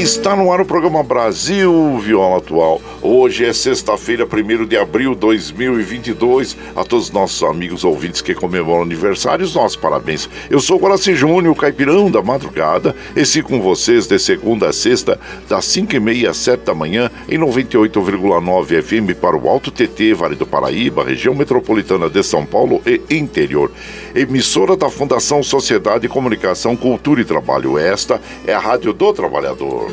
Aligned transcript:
Está 0.00 0.34
no 0.34 0.50
ar 0.50 0.62
o 0.62 0.64
programa 0.64 1.02
Brasil 1.02 1.98
Viola 1.98 2.38
Atual. 2.38 2.80
Hoje 3.02 3.46
é 3.46 3.52
sexta-feira, 3.54 4.26
1 4.26 4.66
de 4.66 4.76
abril 4.76 5.14
de 5.14 5.20
2022. 5.20 6.54
A 6.76 6.84
todos 6.84 7.06
os 7.06 7.10
nossos 7.10 7.42
amigos 7.42 7.82
ouvintes 7.82 8.20
que 8.20 8.34
comemoram 8.34 8.82
aniversários, 8.82 9.54
nossos 9.54 9.74
parabéns. 9.76 10.28
Eu 10.50 10.60
sou 10.60 10.78
Guaraci 10.78 11.14
Júnior, 11.14 11.56
caipirão 11.56 12.10
da 12.10 12.20
madrugada. 12.20 12.94
Esse 13.16 13.42
com 13.42 13.58
vocês 13.58 14.06
de 14.06 14.18
segunda 14.18 14.68
a 14.68 14.72
sexta, 14.72 15.18
das 15.48 15.64
5h30 15.64 16.28
às 16.28 16.36
7 16.36 16.60
da 16.60 16.74
manhã, 16.74 17.10
em 17.26 17.38
98,9 17.38 18.82
FM 18.82 19.18
para 19.18 19.36
o 19.36 19.48
Alto 19.48 19.70
TT, 19.70 20.12
Vale 20.12 20.34
do 20.34 20.46
Paraíba, 20.46 21.02
região 21.02 21.34
metropolitana 21.34 22.10
de 22.10 22.22
São 22.22 22.44
Paulo 22.44 22.82
e 22.84 23.00
interior. 23.16 23.72
Emissora 24.14 24.76
da 24.76 24.90
Fundação 24.90 25.42
Sociedade, 25.42 26.06
Comunicação, 26.06 26.76
Cultura 26.76 27.22
e 27.22 27.24
Trabalho. 27.24 27.78
Esta 27.78 28.20
é 28.46 28.52
a 28.52 28.58
Rádio 28.58 28.92
do 28.92 29.10
Trabalhador. 29.14 29.90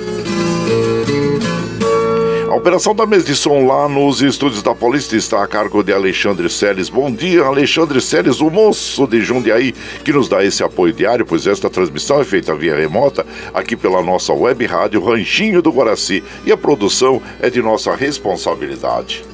A 2.50 2.56
operação 2.56 2.96
da 2.96 3.06
mesa 3.06 3.26
de 3.26 3.36
som 3.36 3.68
lá 3.68 3.90
nos 3.90 4.22
estúdios 4.22 4.64
da 4.64 4.74
Paulista 4.74 5.18
está 5.18 5.44
a 5.44 5.48
cargo 5.48 5.84
de 5.84 5.92
Alexandre 5.92 6.50
Seles. 6.50 6.88
Bom 6.88 7.12
dia, 7.12 7.44
Alexandre 7.44 8.00
Seles, 8.00 8.40
o 8.40 8.50
moço 8.50 9.06
de 9.06 9.22
Jundiaí, 9.22 9.74
que 10.04 10.14
nos 10.14 10.30
dá 10.30 10.44
esse 10.44 10.64
apoio 10.64 10.94
diário, 10.94 11.26
pois 11.26 11.46
esta 11.46 11.70
transmissão 11.70 12.22
é 12.22 12.24
feita 12.24 12.56
via 12.56 12.74
remota 12.74 13.26
aqui 13.54 13.76
pela 13.76 14.02
nossa 14.02 14.34
web 14.34 14.66
rádio 14.66 15.04
Ranchinho 15.04 15.62
do 15.62 15.72
Guaraci 15.72 16.24
e 16.46 16.52
a 16.52 16.58
produção 16.58 17.22
é 17.42 17.50
de 17.50 17.62
nossa 17.62 17.94
responsabilidade. 17.94 19.26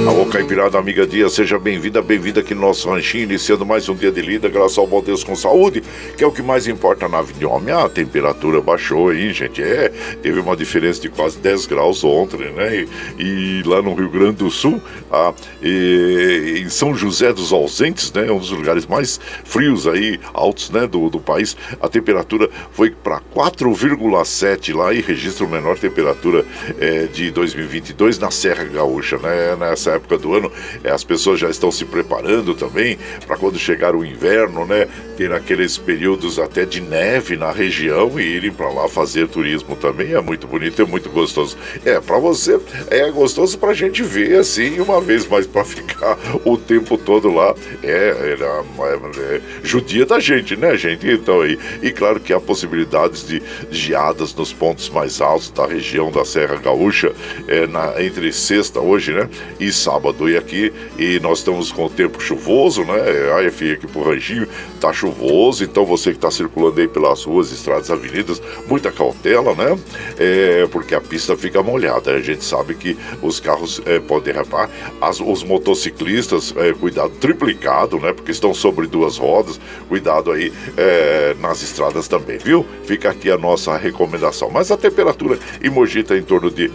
Alô, 0.06 0.26
Caipirada, 0.26 0.78
amiga 0.78 1.06
dia, 1.06 1.30
seja 1.30 1.58
bem-vinda, 1.58 2.02
bem-vinda 2.02 2.40
aqui 2.40 2.54
no 2.54 2.60
nosso 2.60 2.90
ranchinho, 2.90 3.24
iniciando 3.24 3.64
mais 3.64 3.88
um 3.88 3.94
dia 3.94 4.12
de 4.12 4.20
lida, 4.20 4.50
graças 4.50 4.76
ao 4.76 4.86
bom 4.86 5.02
Deus 5.02 5.24
com 5.24 5.34
saúde, 5.34 5.82
que 6.14 6.22
é 6.22 6.26
o 6.26 6.30
que 6.30 6.42
mais 6.42 6.66
importa 6.68 7.08
na 7.08 7.22
vida 7.22 7.38
de 7.38 7.46
homem. 7.46 7.74
A 7.74 7.88
temperatura 7.88 8.60
baixou 8.60 9.08
aí, 9.08 9.32
gente, 9.32 9.62
é, 9.62 9.88
teve 10.22 10.40
uma 10.40 10.54
diferença 10.54 11.00
de 11.00 11.08
quase 11.08 11.38
10 11.38 11.64
graus 11.66 12.04
ontem, 12.04 12.52
né? 12.52 12.86
E, 13.18 13.22
e 13.22 13.62
lá 13.64 13.80
no 13.80 13.94
Rio 13.94 14.10
Grande 14.10 14.36
do 14.36 14.50
Sul, 14.50 14.78
a, 15.10 15.32
e, 15.62 16.62
em 16.66 16.68
São 16.68 16.94
José 16.94 17.32
dos 17.32 17.50
Ausentes, 17.50 18.12
né? 18.12 18.30
Um 18.30 18.38
dos 18.38 18.50
lugares 18.50 18.84
mais 18.84 19.18
frios 19.42 19.86
aí, 19.86 20.20
altos, 20.34 20.68
né? 20.68 20.86
Do, 20.86 21.08
do 21.08 21.18
país, 21.18 21.56
a 21.80 21.88
temperatura 21.88 22.50
foi 22.72 22.90
para 22.90 23.22
4,7 23.34 24.76
lá 24.76 24.92
e 24.92 25.00
registra 25.00 25.46
menor 25.46 25.78
temperatura 25.78 26.44
é, 26.78 27.06
de 27.06 27.30
2022 27.30 28.18
na 28.18 28.30
Serra 28.30 28.64
Gaúcha, 28.64 29.16
né? 29.16 29.56
Nessa 29.58 29.93
época 29.94 30.18
do 30.18 30.34
ano, 30.34 30.50
é, 30.82 30.90
as 30.90 31.04
pessoas 31.04 31.40
já 31.40 31.48
estão 31.48 31.70
se 31.70 31.84
preparando 31.84 32.54
também 32.54 32.98
para 33.26 33.36
quando 33.36 33.58
chegar 33.58 33.94
o 33.94 34.04
inverno, 34.04 34.66
né? 34.66 34.86
Ter 35.16 35.32
aqueles 35.32 35.78
períodos 35.78 36.38
até 36.38 36.64
de 36.64 36.80
neve 36.80 37.36
na 37.36 37.52
região 37.52 38.18
e 38.18 38.22
irem 38.22 38.52
para 38.52 38.68
lá 38.68 38.88
fazer 38.88 39.28
turismo 39.28 39.76
também. 39.76 40.12
É 40.12 40.20
muito 40.20 40.46
bonito, 40.46 40.80
é 40.82 40.84
muito 40.84 41.10
gostoso. 41.10 41.56
É, 41.84 42.00
para 42.00 42.18
você, 42.18 42.58
é 42.90 43.10
gostoso 43.10 43.58
para 43.58 43.70
a 43.70 43.74
gente 43.74 44.02
ver 44.02 44.38
assim, 44.38 44.80
uma 44.80 45.00
vez 45.00 45.26
mais 45.26 45.46
para 45.46 45.64
ficar 45.64 46.18
o 46.44 46.56
tempo 46.56 46.98
todo 46.98 47.32
lá. 47.32 47.54
É, 47.82 47.88
é, 47.88 48.36
é, 48.40 49.40
judia 49.62 50.06
da 50.06 50.18
gente, 50.18 50.56
né, 50.56 50.76
gente? 50.76 51.08
Então 51.08 51.40
aí. 51.40 51.58
E 51.82 51.90
claro 51.90 52.20
que 52.20 52.32
há 52.32 52.40
possibilidades 52.40 53.26
de 53.26 53.42
geadas 53.70 54.34
nos 54.34 54.52
pontos 54.52 54.88
mais 54.88 55.20
altos 55.20 55.50
da 55.50 55.66
região 55.66 56.10
da 56.10 56.24
Serra 56.24 56.56
Gaúcha, 56.56 57.12
é, 57.48 57.66
na, 57.66 58.02
entre 58.02 58.32
sexta 58.32 58.80
hoje, 58.80 59.12
né? 59.12 59.28
E 59.58 59.70
sábado. 59.84 60.28
E 60.28 60.36
aqui, 60.36 60.72
e 60.98 61.20
nós 61.20 61.38
estamos 61.38 61.70
com 61.70 61.84
o 61.84 61.90
tempo 61.90 62.20
chuvoso, 62.20 62.82
né? 62.84 62.94
Aí, 63.36 63.50
filho, 63.50 63.74
aqui 63.74 63.86
pro 63.86 64.02
Ranchinho 64.02 64.48
tá 64.80 64.92
chuvoso, 64.92 65.62
então 65.64 65.84
você 65.84 66.10
que 66.10 66.16
está 66.16 66.30
circulando 66.30 66.80
aí 66.80 66.88
pelas 66.88 67.24
ruas, 67.24 67.52
estradas, 67.52 67.90
avenidas, 67.90 68.40
muita 68.66 68.90
cautela, 68.90 69.54
né? 69.54 69.78
É, 70.18 70.66
porque 70.70 70.94
a 70.94 71.00
pista 71.00 71.36
fica 71.36 71.62
molhada. 71.62 72.12
A 72.12 72.20
gente 72.20 72.44
sabe 72.44 72.74
que 72.74 72.96
os 73.22 73.40
carros 73.40 73.80
é, 73.84 73.98
podem 74.00 74.32
derrapar, 74.32 74.70
as, 75.00 75.20
os 75.20 75.42
motociclistas, 75.42 76.54
é, 76.56 76.72
cuidado 76.72 77.10
triplicado, 77.20 77.98
né? 77.98 78.12
Porque 78.12 78.30
estão 78.30 78.54
sobre 78.54 78.86
duas 78.86 79.18
rodas, 79.18 79.60
cuidado 79.88 80.32
aí 80.32 80.52
é, 80.76 81.34
nas 81.40 81.62
estradas 81.62 82.08
também, 82.08 82.38
viu? 82.38 82.64
Fica 82.84 83.10
aqui 83.10 83.30
a 83.30 83.36
nossa 83.36 83.76
recomendação. 83.76 84.50
Mas 84.50 84.70
a 84.70 84.76
temperatura 84.76 85.38
em 85.62 85.68
Mogi 85.68 86.00
está 86.00 86.16
em 86.16 86.22
torno 86.22 86.50
de, 86.50 86.70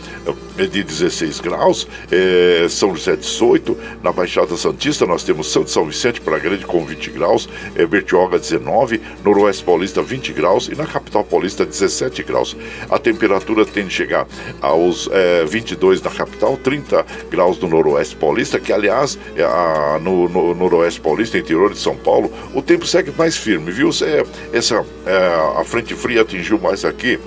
de 0.58 0.84
16 0.84 1.40
graus, 1.40 1.88
é, 2.12 2.68
São 2.70 2.96
José 3.00 3.16
18, 3.16 3.78
na 4.04 4.12
Baixada 4.12 4.56
Santista 4.58 5.06
nós 5.06 5.24
temos 5.24 5.52
Santo 5.52 5.72
São 5.72 5.86
Vicente 5.86 6.20
para 6.20 6.38
Grande 6.38 6.66
com 6.66 6.86
20 6.86 7.10
graus, 7.12 7.48
é, 7.76 7.86
Bertioga 7.86 8.38
19, 8.38 9.02
Noroeste 9.24 9.64
Paulista 9.64 10.02
20 10.02 10.34
graus 10.34 10.68
e 10.68 10.76
na 10.76 10.86
capital 10.86 11.24
paulista 11.24 11.66
17 11.66 12.22
graus. 12.24 12.58
A 12.90 13.00
temperatura 13.00 13.66
tende 13.66 13.88
a 13.88 13.90
chegar 13.90 14.28
aos 14.62 15.10
é, 15.12 15.46
22 15.46 16.02
na 16.02 16.12
capital, 16.12 16.58
30 16.58 17.06
graus 17.32 17.58
no 17.60 17.70
Noroeste 17.70 18.18
Paulista, 18.18 18.60
que 18.60 18.74
aliás 18.74 19.18
é 19.36 19.44
a, 19.44 19.98
no, 20.02 20.28
no, 20.28 20.54
Noroeste 20.54 21.00
Paulista, 21.00 21.38
interior 21.38 21.72
de 21.72 21.80
São 21.80 21.96
Paulo, 21.96 22.32
o 22.54 22.62
tempo 22.62 22.86
segue 22.86 23.12
mais 23.18 23.38
firme, 23.38 23.72
viu? 23.72 23.90
É, 24.04 24.58
essa, 24.58 24.86
é, 25.06 25.60
a 25.60 25.64
frente 25.64 25.96
fria 25.96 26.22
atingiu 26.22 26.60
mais 26.60 26.84
aqui 26.84 27.18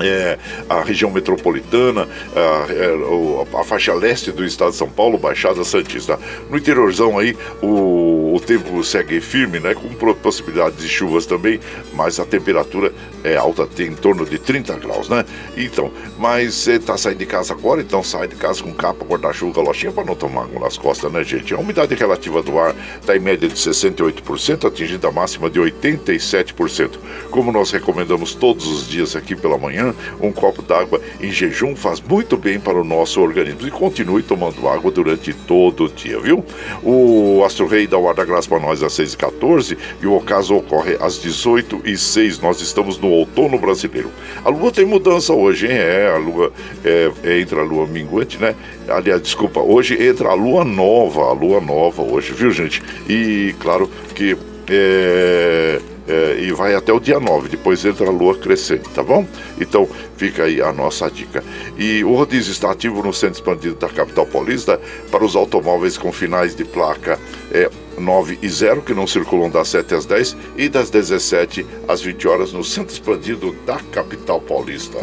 é, 0.00 0.38
a 0.68 0.82
região 0.82 1.10
metropolitana, 1.10 2.08
a, 2.34 3.56
a, 3.56 3.60
a, 3.60 3.64
faixa 3.64 3.92
leste 3.94 4.30
do 4.32 4.44
estado 4.44 4.70
de 4.70 4.76
São 4.76 4.88
Paulo, 4.88 5.18
Baixada 5.18 5.62
Santista. 5.64 6.18
No 6.50 6.56
interiorzão 6.56 7.18
aí, 7.18 7.36
o, 7.62 8.34
o 8.34 8.40
tempo 8.40 8.82
segue 8.84 9.20
firme, 9.20 9.60
né, 9.60 9.74
com 9.74 9.88
possibilidades 10.14 10.80
de 10.80 10.88
chuvas 10.88 11.26
também, 11.26 11.60
mas 11.92 12.18
a 12.20 12.24
temperatura 12.24 12.92
é 13.24 13.36
alta, 13.36 13.66
tem 13.66 13.88
em 13.88 13.94
torno 13.94 14.24
de 14.24 14.38
30 14.38 14.76
graus, 14.78 15.08
né? 15.08 15.24
Então, 15.56 15.90
mas 16.18 16.54
você 16.54 16.72
está 16.72 16.96
saindo 16.96 17.18
de 17.18 17.26
casa 17.26 17.52
agora, 17.52 17.80
então 17.80 18.02
sai 18.02 18.28
de 18.28 18.36
casa 18.36 18.62
com 18.62 18.72
capa, 18.72 19.04
guarda-chuva, 19.04 19.60
galochinha 19.60 19.92
para 19.92 20.04
não 20.04 20.14
tomar 20.14 20.42
água 20.42 20.60
nas 20.60 20.76
costas, 20.76 21.12
né, 21.12 21.22
gente? 21.24 21.54
A 21.54 21.58
umidade 21.58 21.94
relativa 21.94 22.42
do 22.42 22.58
ar 22.58 22.74
está 23.00 23.16
em 23.16 23.20
média 23.20 23.48
de 23.48 23.54
68%, 23.54 24.66
atingindo 24.66 25.06
a 25.06 25.12
máxima 25.12 25.50
de 25.50 25.60
87%. 25.60 26.98
Como 27.30 27.52
nós 27.52 27.70
recomendamos 27.70 28.34
todos 28.34 28.66
os 28.66 28.88
dias 28.88 29.14
aqui 29.16 29.34
pela 29.36 29.58
manhã, 29.58 29.94
um 30.20 30.32
copo 30.32 30.62
d'água 30.62 31.00
em 31.20 31.30
jejum 31.30 31.76
faz 31.76 32.00
muito 32.00 32.36
bem 32.36 32.58
para 32.58 32.80
o 32.80 32.84
nosso 32.84 33.20
organismo. 33.20 33.66
E 33.66 33.70
continue 33.70 34.22
tomando 34.22 34.68
água 34.68 34.90
durante 34.90 35.32
todo 35.32 35.84
o 35.84 35.88
dia, 35.88 36.18
viu? 36.20 36.44
O 36.82 37.42
Astro 37.44 37.66
Rei 37.66 37.86
dá 37.86 37.98
o 37.98 38.08
ar 38.08 38.14
da 38.14 38.24
graça 38.24 38.48
para 38.48 38.60
nós 38.60 38.82
às 38.82 38.92
6h14 38.92 39.76
e 40.02 40.06
o 40.06 40.14
ocaso 40.14 40.54
ocorre 40.54 40.96
às 41.00 41.18
18h06. 41.18 42.40
Nós 42.42 42.60
estamos 42.60 42.98
no 42.98 43.07
outono 43.10 43.58
brasileiro. 43.58 44.10
A 44.44 44.48
lua 44.48 44.70
tem 44.70 44.84
mudança 44.84 45.32
hoje, 45.32 45.66
hein? 45.66 45.72
É, 45.72 46.12
a 46.14 46.18
lua 46.18 46.52
é, 46.84 47.10
é, 47.22 47.40
entra 47.40 47.60
a 47.60 47.64
lua 47.64 47.86
minguante, 47.86 48.38
né? 48.38 48.54
Aliás, 48.88 49.22
desculpa, 49.22 49.60
hoje 49.60 50.02
entra 50.02 50.28
a 50.28 50.34
lua 50.34 50.64
nova, 50.64 51.22
a 51.22 51.32
lua 51.32 51.60
nova 51.60 52.02
hoje, 52.02 52.32
viu, 52.32 52.50
gente? 52.50 52.82
E 53.08 53.54
claro 53.60 53.90
que. 54.14 54.36
É 54.70 55.80
é, 56.08 56.40
e 56.40 56.52
vai 56.52 56.74
até 56.74 56.90
o 56.90 56.98
dia 56.98 57.20
9, 57.20 57.50
depois 57.50 57.84
entra 57.84 58.06
a 58.08 58.10
lua 58.10 58.34
crescente, 58.34 58.88
tá 58.88 59.02
bom? 59.02 59.26
Então 59.60 59.86
fica 60.16 60.44
aí 60.44 60.60
a 60.62 60.72
nossa 60.72 61.10
dica. 61.10 61.44
E 61.76 62.02
o 62.02 62.14
rodízio 62.14 62.50
está 62.50 62.72
ativo 62.72 63.02
no 63.02 63.12
centro 63.12 63.34
expandido 63.34 63.74
da 63.74 63.88
capital 63.90 64.24
paulista 64.24 64.80
para 65.10 65.22
os 65.22 65.36
automóveis 65.36 65.98
com 65.98 66.10
finais 66.10 66.56
de 66.56 66.64
placa 66.64 67.20
é, 67.52 67.70
9 67.98 68.38
e 68.42 68.48
0, 68.48 68.82
que 68.82 68.94
não 68.94 69.06
circulam 69.06 69.50
das 69.50 69.68
7 69.68 69.94
às 69.94 70.04
10 70.06 70.36
e 70.56 70.68
das 70.68 70.90
17 70.90 71.66
às 71.86 72.00
20 72.00 72.28
horas 72.28 72.52
no 72.52 72.64
centro 72.64 72.92
expandido 72.92 73.54
da 73.66 73.78
capital 73.92 74.40
paulista. 74.40 74.98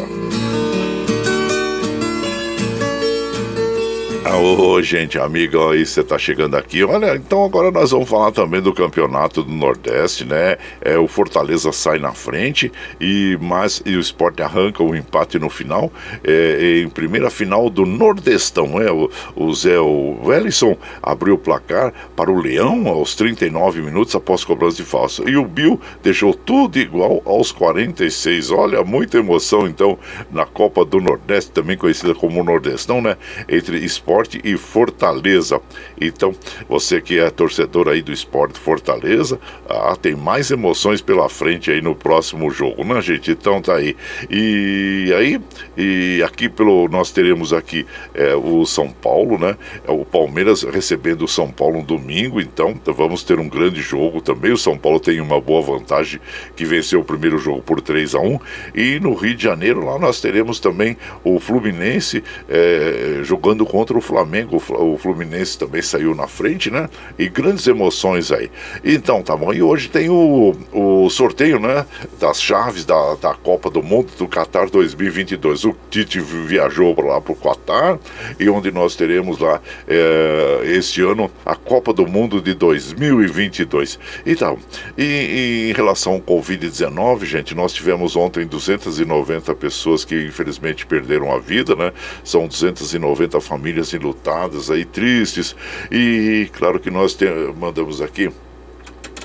Ô, 4.34 4.82
gente, 4.82 5.18
amiga, 5.18 5.70
aí 5.70 5.86
você 5.86 6.02
tá 6.02 6.18
chegando 6.18 6.56
aqui. 6.56 6.82
Olha, 6.82 7.14
então 7.14 7.44
agora 7.44 7.70
nós 7.70 7.92
vamos 7.92 8.08
falar 8.08 8.32
também 8.32 8.60
do 8.60 8.74
campeonato 8.74 9.42
do 9.42 9.52
Nordeste, 9.52 10.24
né? 10.24 10.56
É, 10.80 10.98
o 10.98 11.06
Fortaleza 11.06 11.70
sai 11.70 12.00
na 12.00 12.12
frente 12.12 12.72
e 13.00 13.38
mas 13.40 13.80
e 13.86 13.94
o 13.96 14.00
Sport 14.00 14.40
arranca 14.40 14.82
o 14.82 14.96
empate 14.96 15.38
no 15.38 15.48
final, 15.48 15.92
é, 16.24 16.80
em 16.82 16.88
primeira 16.88 17.30
final 17.30 17.70
do 17.70 17.86
Nordestão, 17.86 18.80
é 18.82 18.90
o, 18.90 19.08
o 19.36 19.54
Zé 19.54 19.78
o 19.78 20.18
Wellison 20.24 20.76
abriu 21.02 21.34
o 21.34 21.38
placar 21.38 21.92
para 22.16 22.30
o 22.30 22.40
Leão 22.40 22.88
aos 22.88 23.14
39 23.14 23.80
minutos 23.80 24.14
após 24.16 24.44
cobrança 24.44 24.78
de 24.78 24.84
falsa. 24.84 25.22
E 25.28 25.36
o 25.36 25.44
Bill 25.44 25.80
deixou 26.02 26.34
tudo 26.34 26.78
igual 26.78 27.22
aos 27.24 27.52
46. 27.52 28.50
Olha, 28.50 28.82
muita 28.82 29.18
emoção 29.18 29.68
então 29.68 29.98
na 30.32 30.44
Copa 30.44 30.84
do 30.84 31.00
Nordeste, 31.00 31.52
também 31.52 31.76
conhecida 31.76 32.14
como 32.14 32.42
Nordestão, 32.42 33.00
né? 33.00 33.16
Entre 33.48 33.78
Esporte 34.16 34.40
e 34.42 34.56
Fortaleza. 34.56 35.60
Então, 36.00 36.34
você 36.68 37.00
que 37.00 37.18
é 37.18 37.28
torcedor 37.28 37.88
aí 37.88 38.00
do 38.00 38.12
Esporte 38.12 38.58
Fortaleza, 38.58 39.38
ah, 39.68 39.94
tem 40.00 40.14
mais 40.14 40.50
emoções 40.50 41.02
pela 41.02 41.28
frente 41.28 41.70
aí 41.70 41.82
no 41.82 41.94
próximo 41.94 42.50
jogo, 42.50 42.82
né, 42.82 43.00
gente? 43.02 43.30
Então 43.30 43.60
tá 43.60 43.74
aí. 43.74 43.94
E 44.30 45.12
aí, 45.14 45.40
e 45.76 46.22
aqui 46.22 46.48
pelo 46.48 46.88
nós 46.88 47.10
teremos 47.10 47.52
aqui 47.52 47.86
é, 48.14 48.34
o 48.34 48.64
São 48.64 48.88
Paulo, 48.88 49.38
né? 49.38 49.56
É 49.86 49.90
o 49.90 50.04
Palmeiras 50.04 50.62
recebendo 50.62 51.22
o 51.22 51.28
São 51.28 51.50
Paulo 51.50 51.78
no 51.78 51.84
domingo, 51.84 52.40
então 52.40 52.74
vamos 52.86 53.22
ter 53.22 53.38
um 53.38 53.48
grande 53.48 53.82
jogo 53.82 54.22
também. 54.22 54.52
O 54.52 54.58
São 54.58 54.78
Paulo 54.78 54.98
tem 54.98 55.20
uma 55.20 55.40
boa 55.40 55.60
vantagem 55.60 56.20
que 56.54 56.64
venceu 56.64 57.00
o 57.00 57.04
primeiro 57.04 57.38
jogo 57.38 57.60
por 57.60 57.82
3 57.82 58.14
a 58.14 58.20
1 58.20 58.40
e 58.74 59.00
no 59.00 59.14
Rio 59.14 59.34
de 59.34 59.42
Janeiro 59.42 59.84
lá 59.84 59.98
nós 59.98 60.20
teremos 60.20 60.58
também 60.58 60.96
o 61.22 61.38
Fluminense 61.38 62.22
é, 62.48 63.20
jogando 63.22 63.66
contra 63.66 63.96
o 63.96 64.05
Flamengo, 64.06 64.56
o 64.56 64.96
Fluminense 64.96 65.58
também 65.58 65.82
saiu 65.82 66.14
na 66.14 66.26
frente, 66.28 66.70
né? 66.70 66.88
E 67.18 67.28
grandes 67.28 67.66
emoções 67.66 68.30
aí. 68.30 68.50
Então, 68.84 69.22
tá 69.22 69.36
bom. 69.36 69.52
E 69.52 69.62
hoje 69.62 69.88
tem 69.88 70.08
o, 70.08 70.54
o 70.72 71.10
sorteio, 71.10 71.58
né? 71.58 71.84
Das 72.20 72.40
chaves 72.40 72.84
da, 72.84 73.14
da 73.16 73.34
Copa 73.34 73.68
do 73.68 73.82
Mundo 73.82 74.12
do 74.16 74.28
Qatar 74.28 74.70
2022. 74.70 75.64
O 75.64 75.74
Tite 75.90 76.20
viajou 76.20 76.94
para 76.94 77.06
lá 77.06 77.20
para 77.20 77.32
o 77.32 77.36
Qatar 77.36 77.98
e 78.38 78.48
onde 78.48 78.70
nós 78.70 78.94
teremos 78.94 79.38
lá 79.38 79.60
é, 79.88 80.62
este 80.64 81.02
ano 81.02 81.30
a 81.44 81.56
Copa 81.56 81.92
do 81.92 82.06
Mundo 82.06 82.40
de 82.40 82.54
2022. 82.54 83.98
Então, 84.24 84.58
e, 84.96 85.02
e 85.02 85.70
em 85.70 85.72
relação 85.72 86.14
ao 86.14 86.20
Covid-19, 86.20 87.24
gente, 87.24 87.54
nós 87.54 87.72
tivemos 87.72 88.14
ontem 88.14 88.46
290 88.46 89.54
pessoas 89.54 90.04
que 90.04 90.26
infelizmente 90.26 90.86
perderam 90.86 91.34
a 91.34 91.38
vida, 91.38 91.74
né? 91.74 91.92
São 92.22 92.46
290 92.46 93.40
famílias 93.40 93.88
enlutadas, 93.96 94.70
aí 94.70 94.84
tristes. 94.84 95.56
E 95.90 96.48
claro 96.52 96.78
que 96.78 96.90
nós 96.90 97.14
tem, 97.14 97.28
mandamos 97.54 98.00
aqui 98.00 98.30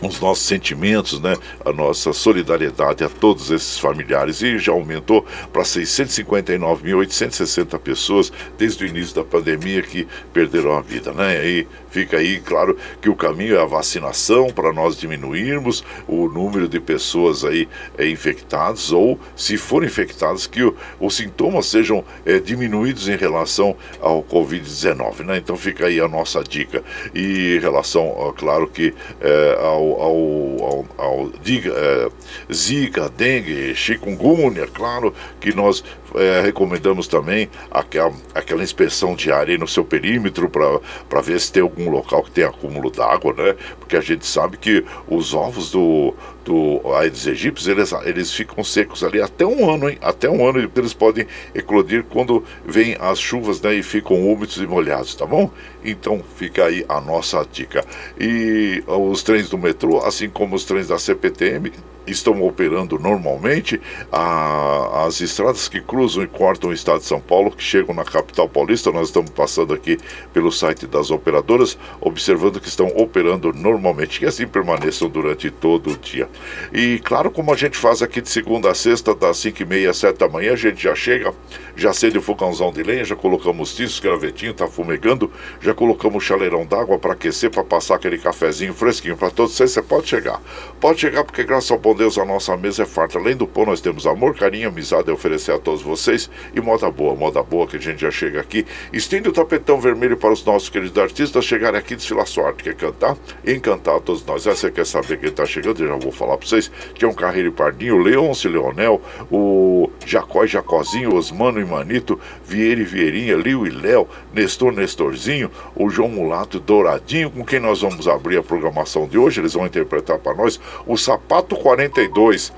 os 0.01 0.20
nossos 0.20 0.46
sentimentos, 0.46 1.20
né, 1.20 1.36
a 1.63 1.72
nossa 1.72 2.12
solidariedade 2.12 3.03
a 3.03 3.10
todos 3.10 3.51
esses 3.51 3.77
familiares 3.77 4.41
e 4.41 4.58
já 4.58 4.72
aumentou 4.72 5.24
para 5.53 5.62
659.860 5.62 7.77
pessoas 7.79 8.34
desde 8.58 8.84
o 8.84 8.88
início 8.88 9.13
da 9.15 9.24
pandemia 9.24 9.84
que 9.84 10.08
perderam 10.34 10.75
a 10.75 10.81
vida, 10.81 11.13
né? 11.13 11.46
E 11.46 11.67
fica 11.89 12.17
aí 12.17 12.39
claro 12.39 12.75
que 13.01 13.10
o 13.10 13.15
caminho 13.15 13.55
é 13.55 13.62
a 13.62 13.65
vacinação 13.65 14.50
para 14.50 14.74
nós 14.74 14.98
diminuirmos 14.98 15.84
o 16.08 16.27
número 16.27 16.67
de 16.67 16.79
pessoas 16.79 17.43
aí 17.43 17.70
é, 17.98 18.10
infectadas 18.10 18.91
ou 18.91 19.20
se 19.36 19.58
forem 19.58 19.88
infectadas 19.88 20.48
que 20.48 20.63
o, 20.63 20.75
os 21.00 21.15
sintomas 21.15 21.67
sejam 21.67 22.03
é, 22.25 22.39
diminuídos 22.39 23.08
em 23.08 23.15
relação 23.15 23.75
ao 24.00 24.24
Covid-19, 24.24 25.25
né? 25.25 25.38
Então 25.38 25.55
fica 25.55 25.86
aí 25.88 26.00
a 26.00 26.08
nossa 26.08 26.43
dica 26.43 26.84
e 27.13 27.58
em 27.58 27.60
relação, 27.60 28.12
ó, 28.15 28.31
claro 28.31 28.67
que 28.67 28.93
é, 29.20 29.58
ao 29.60 29.90
ao, 30.00 30.65
ao, 30.65 30.86
ao 30.98 31.29
diga, 31.41 31.71
é, 31.75 32.10
Zika, 32.53 33.10
dengue, 33.10 33.75
chikungunya, 33.75 34.67
claro 34.67 35.13
que 35.39 35.55
nós 35.55 35.83
é, 36.15 36.41
recomendamos 36.41 37.07
também 37.07 37.50
aquela, 37.69 38.13
aquela 38.33 38.63
inspeção 38.63 39.15
diária 39.15 39.57
no 39.57 39.67
seu 39.67 39.83
perímetro 39.83 40.50
para 40.50 41.21
ver 41.21 41.39
se 41.39 41.51
tem 41.51 41.63
algum 41.63 41.89
local 41.89 42.24
que 42.24 42.31
tem 42.31 42.43
acúmulo 42.43 42.89
d'água, 42.91 43.33
né? 43.33 43.55
Porque 43.79 43.95
a 43.95 44.01
gente 44.01 44.25
sabe 44.25 44.57
que 44.57 44.83
os 45.07 45.33
ovos 45.33 45.71
do, 45.71 46.13
do 46.43 46.81
Aedes 46.93 47.27
aegypti, 47.27 47.69
eles, 47.69 47.93
eles 48.03 48.33
ficam 48.33 48.63
secos 48.63 49.03
ali 49.03 49.21
até 49.21 49.45
um 49.45 49.69
ano, 49.69 49.89
hein? 49.89 49.98
Até 50.01 50.29
um 50.29 50.48
ano 50.48 50.71
eles 50.75 50.93
podem 50.93 51.27
eclodir 51.53 52.03
quando 52.03 52.43
vêm 52.65 52.95
as 53.00 53.19
chuvas, 53.19 53.62
né? 53.62 53.75
E 53.75 53.83
ficam 53.83 54.17
úmidos 54.17 54.57
e 54.57 54.67
molhados, 54.67 55.15
tá 55.15 55.25
bom? 55.25 55.50
Então 55.83 56.24
fica 56.36 56.65
aí 56.65 56.86
a 56.88 57.00
nossa 57.00 57.45
dica. 57.51 57.83
E 58.19 58.83
os 58.88 59.24
trens 59.24 59.50
do 59.50 59.57
metrô, 59.57 60.00
assim 60.00 60.29
como 60.29 60.55
os 60.55 60.65
trens 60.65 60.88
da 60.88 60.98
CPTM, 60.98 61.71
estão 62.08 62.41
operando 62.43 62.98
normalmente. 63.00 63.79
A, 64.12 65.05
as 65.05 65.22
estradas 65.22 65.67
que 65.67 65.81
cruzam 65.81 66.24
e 66.24 66.27
cortam 66.27 66.70
o 66.70 66.74
estado 66.74 67.00
de 67.00 67.05
São 67.05 67.20
Paulo, 67.20 67.51
que 67.51 67.63
chegam 67.63 67.93
na 67.93 68.03
capital 68.03 68.48
paulista, 68.50 68.91
nós 68.91 69.08
estamos 69.08 69.31
passando 69.31 69.74
aqui 69.74 69.98
pelo 70.34 70.51
site 70.51 70.88
das 70.88 71.12
operadoras, 71.12 71.77
observando 72.00 72.60
que 72.60 72.67
estão 72.67 72.88
operando 72.96 73.53
normalmente, 73.53 74.20
que 74.20 74.25
assim 74.25 74.48
permaneçam 74.48 75.10
durante 75.10 75.50
todo 75.50 75.91
o 75.91 75.98
dia. 75.98 76.29
E 76.74 77.00
claro, 77.00 77.31
como 77.31 77.53
a 77.53 77.55
gente 77.55 77.77
faz 77.77 78.01
aqui 78.01 78.22
de 78.22 78.29
segunda 78.29 78.72
a 78.72 78.75
sexta, 78.75 79.13
das 79.13 79.38
5 79.38 79.62
e 79.62 79.65
meia 79.65 79.91
às 79.91 79.98
7 79.98 80.17
da 80.17 80.27
manhã, 80.27 80.53
a 80.53 80.55
gente 80.55 80.81
já 80.81 80.96
chega, 80.96 81.34
já 81.75 81.91
acende 81.91 82.17
o 82.17 82.22
fogãozão 82.22 82.72
de 82.72 82.84
lenha, 82.84 83.03
já 83.03 83.15
colocamos 83.15 83.75
tiços, 83.75 84.00
gravetinho, 84.00 84.53
tá 84.53 84.67
fumegando, 84.67 85.31
já 85.62 85.74
colocamos 85.74 86.24
chaleirão 86.24 86.65
d'água 86.65 86.98
para 86.98 87.13
aquecer, 87.13 87.50
para 87.50 87.63
passar 87.63 87.96
aquele 87.96 88.17
cafezinho 88.17 88.74
fresquinho 88.74 89.17
para 89.17 89.29
todos 89.29 89.55
vocês. 89.55 89.72
Você 89.72 89.81
pode 89.81 90.08
chegar. 90.08 90.41
Pode 90.79 91.00
chegar 91.00 91.24
porque, 91.24 91.43
graças 91.43 91.72
ao 91.72 91.79
Deus, 91.93 92.17
a 92.17 92.25
nossa 92.25 92.55
mesa 92.57 92.83
é 92.83 92.86
farta. 92.86 93.17
Além 93.17 93.36
do 93.36 93.48
pão, 93.48 93.65
nós 93.65 93.81
temos 93.81 94.07
amor, 94.07 94.36
carinho, 94.36 94.69
amizade 94.69 95.10
a 95.10 95.13
oferecer 95.13 95.51
a 95.51 95.60
todos 95.60 95.81
vocês 95.81 96.29
e 96.55 96.62
moda 96.62 96.89
boa, 96.89 97.15
moda 97.15 97.41
boa 97.43 97.67
que 97.67 97.77
a 97.77 97.79
gente 97.79 98.01
já 98.01 98.12
chega 98.12 98.39
aqui. 98.39 98.65
Estende 98.91 99.29
o 99.29 99.31
tapetão 99.31 99.79
vermelho 99.79 100.17
para 100.17 100.31
os 100.31 100.43
nossos 100.45 100.69
queridos 100.69 100.98
artistas 100.98 101.45
chegarem 101.45 101.79
aqui 101.79 101.95
desfilar 101.95 102.25
sua 102.27 102.48
arte, 102.48 102.63
quer 102.63 102.75
cantar, 102.75 103.17
encantar 103.45 103.98
a 103.98 104.00
todos 104.00 104.25
nós. 104.25 104.48
Aí 104.48 104.55
você 104.55 104.71
quer 104.71 104.86
saber 104.86 105.17
quem 105.17 105.29
está 105.29 105.45
chegando? 105.45 105.83
Eu 105.83 105.88
já 105.89 105.95
vou 105.95 106.12
falar 106.12 106.38
para 106.38 106.48
vocês. 106.48 106.71
Que 106.93 107.05
é 107.05 107.07
um 107.07 107.13
Carreiro 107.13 107.51
Pardinho, 107.51 107.98
Leôncio 107.98 108.50
Leonel, 108.50 109.01
o 109.31 109.89
Jacó 110.05 110.43
e 110.43 110.48
Jacozinho, 110.48 111.15
Osmano 111.15 111.60
e 111.60 111.65
Manito, 111.65 112.19
Vieira 112.45 112.81
e 112.81 112.83
Vieirinha, 112.83 113.36
Liu 113.36 113.65
e 113.65 113.69
Léo, 113.69 114.07
Nestor 114.33 114.71
Nestorzinho, 114.71 115.51
o 115.75 115.89
João 115.89 116.10
Mulato 116.10 116.60
Douradinho, 116.60 117.31
com 117.31 117.43
quem 117.43 117.60
nós 117.60 117.81
vamos 117.81 118.07
abrir 118.07 118.38
a 118.38 118.43
programação 118.43 119.07
de 119.07 119.17
hoje. 119.17 119.41
Eles 119.41 119.53
vão 119.53 119.65
interpretar 119.65 120.19
para 120.19 120.36
nós 120.36 120.60
o 120.86 120.98
Sapato 120.98 121.55
42. 121.89 122.53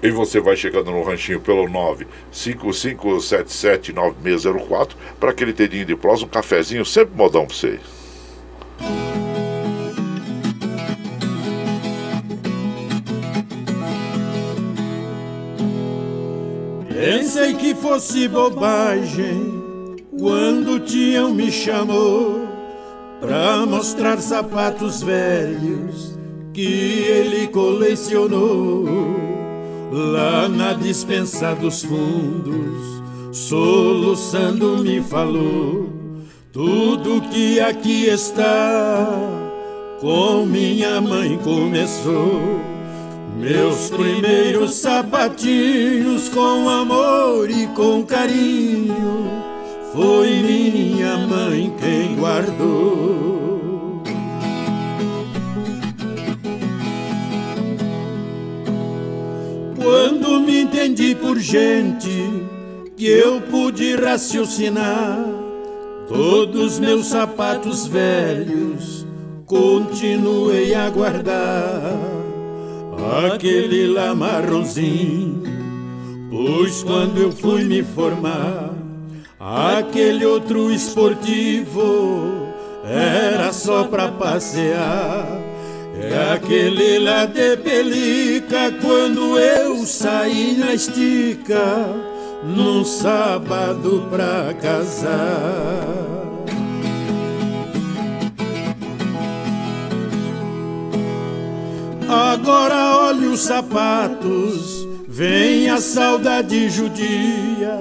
E 0.00 0.10
você 0.10 0.40
vai 0.40 0.56
chegando 0.56 0.92
no 0.92 1.02
ranchinho 1.02 1.40
pelo 1.40 1.66
955779604 2.32 4.90
para 5.18 5.30
aquele 5.30 5.52
dedinho 5.52 5.84
de 5.84 5.96
prosa, 5.96 6.24
um 6.24 6.28
cafezinho, 6.28 6.84
sempre 6.84 7.16
modão 7.16 7.46
para 7.46 7.56
vocês. 7.56 7.80
Pensei 16.88 17.54
que 17.54 17.74
fosse 17.74 18.28
bobagem 18.28 20.04
quando 20.16 20.74
o 20.74 20.80
tio 20.80 21.30
me 21.30 21.50
chamou 21.50 22.46
pra 23.20 23.66
mostrar 23.66 24.18
sapatos 24.18 25.02
velhos 25.02 26.17
que 26.58 27.04
ele 27.04 27.46
colecionou 27.46 28.84
lá 29.92 30.48
na 30.48 30.72
dispensa 30.72 31.54
dos 31.54 31.84
fundos. 31.84 33.00
Soluçando 33.30 34.78
me 34.78 35.00
falou 35.00 35.88
tudo 36.52 37.20
que 37.30 37.60
aqui 37.60 38.06
está 38.06 39.06
com 40.00 40.44
minha 40.46 41.00
mãe 41.00 41.38
começou. 41.44 42.60
Meus 43.38 43.90
primeiros 43.90 44.74
sapatinhos 44.74 46.28
com 46.28 46.68
amor 46.68 47.48
e 47.48 47.68
com 47.68 48.04
carinho, 48.04 49.30
foi 49.92 50.28
minha 50.42 51.18
mãe 51.18 51.72
quem 51.78 52.16
guardou. 52.16 53.47
Quando 60.00 60.38
me 60.38 60.60
entendi 60.60 61.12
por 61.16 61.40
gente 61.40 62.08
que 62.96 63.04
eu 63.04 63.40
pude 63.40 63.96
raciocinar, 63.96 65.18
todos 66.06 66.78
meus 66.78 67.06
sapatos 67.06 67.84
velhos 67.88 69.04
continuei 69.44 70.72
a 70.72 70.88
guardar 70.88 71.98
aquele 73.26 73.88
lá 73.88 74.14
marronzinho. 74.14 75.42
Pois 76.30 76.84
quando 76.84 77.18
eu 77.18 77.32
fui 77.32 77.64
me 77.64 77.82
formar, 77.82 78.72
aquele 79.40 80.24
outro 80.24 80.72
esportivo 80.72 82.46
era 82.84 83.52
só 83.52 83.82
pra 83.82 84.06
passear. 84.12 85.47
É 86.00 86.32
aquele 86.32 86.98
lá 87.00 87.26
de 87.26 87.56
pelica 87.56 88.72
quando 88.80 89.38
eu 89.38 89.84
saí 89.84 90.56
na 90.56 90.72
estica 90.72 91.88
num 92.44 92.84
sábado 92.84 94.06
pra 94.10 94.54
casar. 94.54 96.18
Agora 102.08 102.96
olhe 103.08 103.26
os 103.26 103.40
sapatos, 103.40 104.88
vem 105.06 105.68
a 105.68 105.78
saudade 105.78 106.70
judia, 106.70 107.78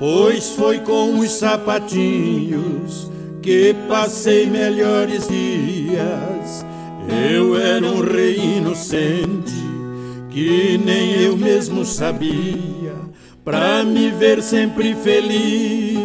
pois 0.00 0.50
foi 0.50 0.78
com 0.80 1.18
os 1.20 1.30
sapatinhos 1.30 3.08
que 3.40 3.74
passei 3.88 4.46
melhores 4.46 5.28
dias. 5.28 6.67
Eu 7.08 7.56
era 7.58 7.86
um 7.86 8.00
rei 8.00 8.36
inocente, 8.58 9.54
que 10.30 10.78
nem 10.84 11.22
eu 11.22 11.36
mesmo 11.36 11.84
sabia, 11.84 12.94
pra 13.44 13.82
me 13.82 14.10
ver 14.10 14.42
sempre 14.42 14.94
feliz, 14.94 15.98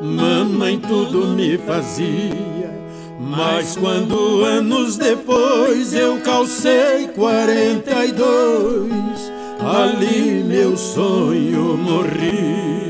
mamãe 0.00 0.78
tudo 0.78 1.26
me 1.28 1.56
fazia. 1.58 2.70
Mas 3.18 3.76
quando 3.76 4.44
anos 4.44 4.96
depois 4.96 5.94
eu 5.94 6.18
calcei 6.20 7.08
quarenta 7.14 8.04
e 8.04 8.12
dois, 8.12 9.32
ali 9.60 10.42
meu 10.44 10.76
sonho 10.76 11.76
morria. 11.76 12.89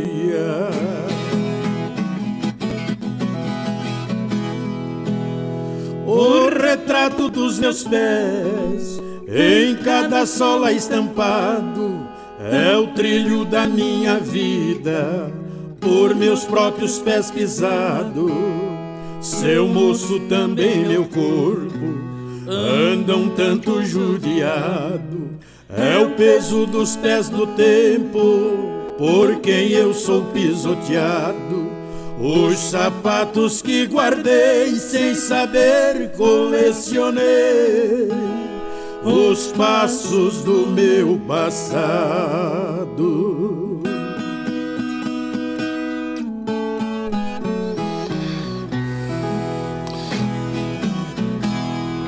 Retrato 6.70 7.28
dos 7.28 7.58
meus 7.58 7.82
pés, 7.82 9.00
em 9.28 9.76
cada 9.76 10.24
sola 10.26 10.72
estampado, 10.72 12.08
é 12.40 12.76
o 12.76 12.88
trilho 12.88 13.44
da 13.44 13.66
minha 13.66 14.18
vida, 14.18 15.32
por 15.80 16.14
meus 16.14 16.44
próprios 16.44 16.98
pés 16.98 17.30
pisado 17.30 18.30
seu 19.20 19.68
moço 19.68 20.18
também 20.20 20.86
meu 20.86 21.04
corpo 21.04 22.10
anda 22.48 23.14
um 23.14 23.28
tanto 23.28 23.84
judiado. 23.84 25.28
É 25.68 25.98
o 25.98 26.12
peso 26.12 26.66
dos 26.66 26.96
pés 26.96 27.28
do 27.28 27.46
tempo 27.48 28.88
por 28.96 29.36
quem 29.40 29.68
eu 29.72 29.92
sou 29.92 30.22
pisoteado. 30.32 31.79
Os 32.22 32.58
sapatos 32.58 33.62
que 33.62 33.86
guardei 33.86 34.74
sem 34.76 35.14
saber 35.14 36.12
colecionei 36.18 38.08
os 39.02 39.46
passos 39.52 40.42
do 40.42 40.66
meu 40.66 41.18
passado. 41.26 41.80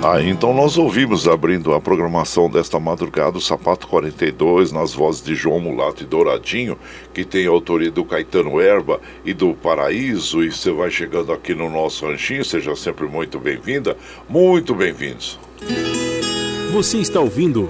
Ah, 0.05 0.21
então 0.21 0.53
nós 0.53 0.77
ouvimos 0.77 1.29
abrindo 1.29 1.73
a 1.73 1.81
programação 1.81 2.51
desta 2.51 2.81
madrugada 2.81 3.39
o 3.39 3.41
Sapato 3.41 3.87
42 3.87 4.73
nas 4.73 4.93
vozes 4.93 5.23
de 5.23 5.37
João 5.37 5.61
Mulato 5.61 6.03
e 6.03 6.07
Douradinho, 6.07 6.77
que 7.15 7.25
tem 7.25 7.47
a 7.47 7.51
autoria 7.51 7.89
do 7.89 8.05
Caetano 8.05 8.61
Erba 8.61 9.01
e 9.25 9.33
do 9.33 9.55
Paraíso. 9.55 10.43
E 10.43 10.51
você 10.51 10.73
vai 10.73 10.91
chegando 10.91 11.33
aqui 11.33 11.55
no 11.55 11.71
nosso 11.71 12.05
ranchinho, 12.05 12.45
seja 12.45 12.75
sempre 12.75 13.07
muito 13.07 13.39
bem-vinda, 13.39 13.97
muito 14.29 14.75
bem-vindos. 14.75 15.39
Você 16.73 16.99
está 16.99 17.21
ouvindo 17.21 17.69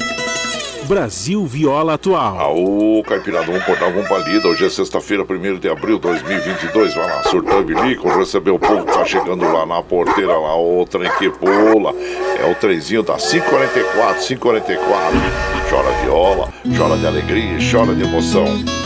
Brasil 0.85 1.45
Viola 1.47 1.95
Atual. 1.95 2.39
Aô, 2.39 3.03
Caipirada, 3.07 3.47
vamos 3.47 3.65
cortar 3.65 3.87
algum 3.87 4.03
palida. 4.05 4.49
Hoje 4.49 4.67
é 4.67 4.71
sexta-feira, 4.71 5.25
1 5.25 5.59
de 5.59 5.69
abril 5.69 5.97
de 5.97 6.03
2022. 6.03 6.95
Vai 6.95 7.07
lá, 7.07 7.23
surtando 7.25 7.65
bilico, 7.65 8.09
recebeu 8.09 8.57
o 8.57 8.59
povo 8.59 8.85
que 8.85 8.93
tá 8.93 9.05
chegando 9.05 9.45
lá 9.45 9.65
na 9.65 9.83
porteira, 9.83 10.37
lá, 10.37 10.57
o 10.57 10.85
trem 10.87 11.11
que 11.19 11.31
pula. 11.31 11.95
É 12.41 12.51
o 12.51 12.55
trenzinho 12.55 13.03
da 13.03 13.15
544, 13.15 14.27
544. 14.27 15.19
Chora 15.71 15.91
viola, 16.03 16.53
chora 16.77 16.97
de 16.99 17.07
alegria, 17.07 17.59
chora 17.71 17.95
de 17.95 18.03
emoção. 18.03 18.82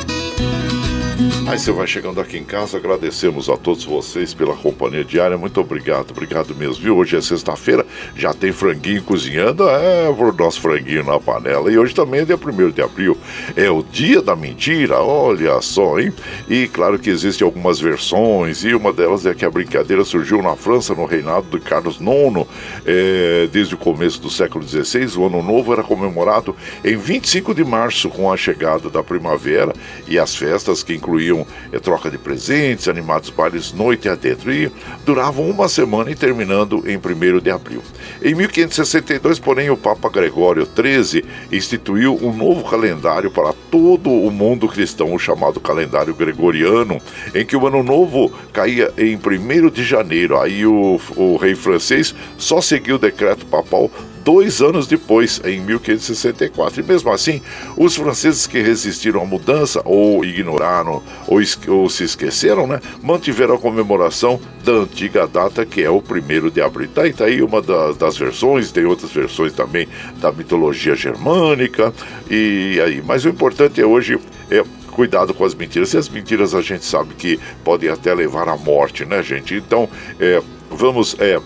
Aí 1.47 1.59
você 1.59 1.73
vai 1.73 1.87
chegando 1.87 2.21
aqui 2.21 2.37
em 2.37 2.45
casa, 2.45 2.77
agradecemos 2.77 3.49
a 3.49 3.57
todos 3.57 3.85
vocês 3.85 4.35
pela 4.35 4.55
companhia 4.55 5.03
diária. 5.03 5.39
Muito 5.39 5.59
obrigado, 5.59 6.11
obrigado 6.11 6.55
mesmo, 6.55 6.83
viu? 6.83 6.97
Hoje 6.99 7.17
é 7.17 7.23
sexta-feira, 7.23 7.87
já 8.15 8.35
tem 8.35 8.53
franguinho 8.53 9.03
cozinhando, 9.03 9.67
é 9.67 10.13
por 10.13 10.35
nosso 10.37 10.61
franguinho 10.61 11.05
na 11.05 11.19
panela. 11.19 11.73
E 11.73 11.79
hoje 11.79 11.95
também 11.95 12.21
é 12.21 12.25
dia 12.27 12.37
1 12.37 12.71
de 12.71 12.83
abril, 12.83 13.17
é 13.57 13.71
o 13.71 13.83
dia 13.83 14.21
da 14.21 14.37
mentira, 14.37 15.01
olha 15.01 15.59
só, 15.63 15.99
hein? 15.99 16.13
E 16.51 16.69
claro 16.69 16.99
que 16.99 17.09
existem 17.09 17.47
algumas 17.47 17.81
versões, 17.81 18.63
e 18.63 18.75
uma 18.75 18.93
delas 18.93 19.25
é 19.25 19.33
que 19.33 19.45
a 19.47 19.51
brincadeira 19.51 20.05
surgiu 20.05 20.43
na 20.43 20.55
França 20.55 20.95
no 20.95 21.07
reinado 21.07 21.47
de 21.51 21.61
Carlos 21.61 21.99
IX, 21.99 22.47
é, 22.85 23.49
desde 23.51 23.75
o 23.75 23.79
começo 23.79 24.21
do 24.21 24.29
século 24.29 24.67
XVI. 24.67 25.07
O 25.17 25.27
Ano 25.27 25.43
Novo 25.43 25.73
era 25.73 25.83
comemorado 25.83 26.55
em 26.85 26.97
25 26.97 27.55
de 27.55 27.65
março, 27.65 28.11
com 28.11 28.31
a 28.31 28.37
chegada 28.37 28.91
da 28.91 29.03
primavera 29.03 29.73
e 30.07 30.19
as 30.19 30.37
festas 30.37 30.83
que 30.83 31.06
incluíam 31.07 31.47
é, 31.73 31.79
troca 31.79 32.11
de 32.11 32.19
presentes, 32.19 32.89
animados 32.89 33.31
bailes 33.31 33.73
noite 33.73 34.09
adentro, 34.09 34.53
e 34.53 34.71
duravam 35.05 35.49
uma 35.49 35.69
semana 35.69 36.11
e 36.11 36.17
terminando 36.17 36.83
em 36.87 36.97
1 36.97 37.41
de 37.41 37.51
abril. 37.51 37.83
Em 38.21 38.35
1562, 38.35 39.39
porém, 39.39 39.71
o 39.71 39.77
Papa 39.77 40.09
Gregório 40.09 40.67
XIII 40.67 41.25
instituiu 41.53 42.17
um 42.21 42.33
novo 42.33 42.69
calendário 42.69 43.31
para 43.31 43.53
todo 43.71 44.11
o 44.11 44.31
mundo 44.31 44.67
cristão, 44.67 45.15
o 45.15 45.19
chamado 45.19 45.61
calendário 45.61 46.15
gregoriano, 46.15 47.01
em 47.35 47.47
que 47.47 47.57
o 47.57 47.67
ano 47.67 47.83
novo 47.83 48.33
caía 48.53 48.93
em 48.99 49.17
1 49.17 49.71
de 49.71 49.85
janeiro. 49.85 50.41
Aí 50.41 50.67
o, 50.67 51.01
o 51.17 51.37
rei 51.37 51.55
francês 51.55 52.15
só 52.37 52.61
seguiu 52.61 52.97
o 52.97 52.99
decreto 52.99 53.47
papal 53.47 53.91
dois 54.27 54.61
anos 54.61 54.89
depois, 54.89 55.41
em 55.45 55.61
1564. 55.61 56.81
E 56.81 56.85
mesmo 56.85 57.13
assim, 57.13 57.41
os 57.77 57.95
franceses 57.95 58.45
que 58.45 58.61
resistiram 58.61 59.23
à 59.23 59.25
mudança, 59.25 59.81
ou 59.85 60.25
ignoraram, 60.25 61.01
ou, 61.29 61.41
ou 61.69 61.89
se 61.89 62.03
esqueceram, 62.03 62.67
né, 62.67 62.81
mantiveram 63.01 63.55
a 63.55 63.59
comemoração 63.59 64.41
da 64.65 64.73
antiga 64.73 65.29
data, 65.29 65.65
que 65.65 65.81
é 65.81 65.89
o 65.89 66.03
primeiro 66.03 66.51
de 66.51 66.61
abril. 66.61 66.89
Tá, 66.89 67.03
tá 67.17 67.27
aí 67.27 67.41
uma 67.41 67.63
da, 67.63 67.93
das 67.93 68.19
versões, 68.19 68.73
tem 68.73 68.85
outras 68.85 69.13
versões 69.13 69.53
também 69.53 69.87
da 70.21 70.33
mitologia 70.33 70.97
germânica, 70.97 71.95
e 72.29 72.81
aí. 72.85 73.01
Mas 73.07 73.25
o 73.25 73.29
importante 73.29 73.81
é 73.81 73.87
hoje 73.87 74.19
é 74.51 74.65
cuidado 74.91 75.35
com 75.35 75.45
as 75.45 75.55
mentiras. 75.55 75.95
E 75.95 75.99
as 75.99 76.09
mentiras 76.09 76.53
a 76.53 76.61
gente 76.61 76.85
sabe 76.85 77.15
que 77.15 77.39
podem 77.63 77.91
até 77.91 78.13
levar 78.13 78.49
à 78.49 78.57
morte, 78.57 79.05
né, 79.05 79.23
gente? 79.23 79.55
Então, 79.55 79.89
é, 80.19 80.43
vamos 80.69 81.15
é, 81.21 81.41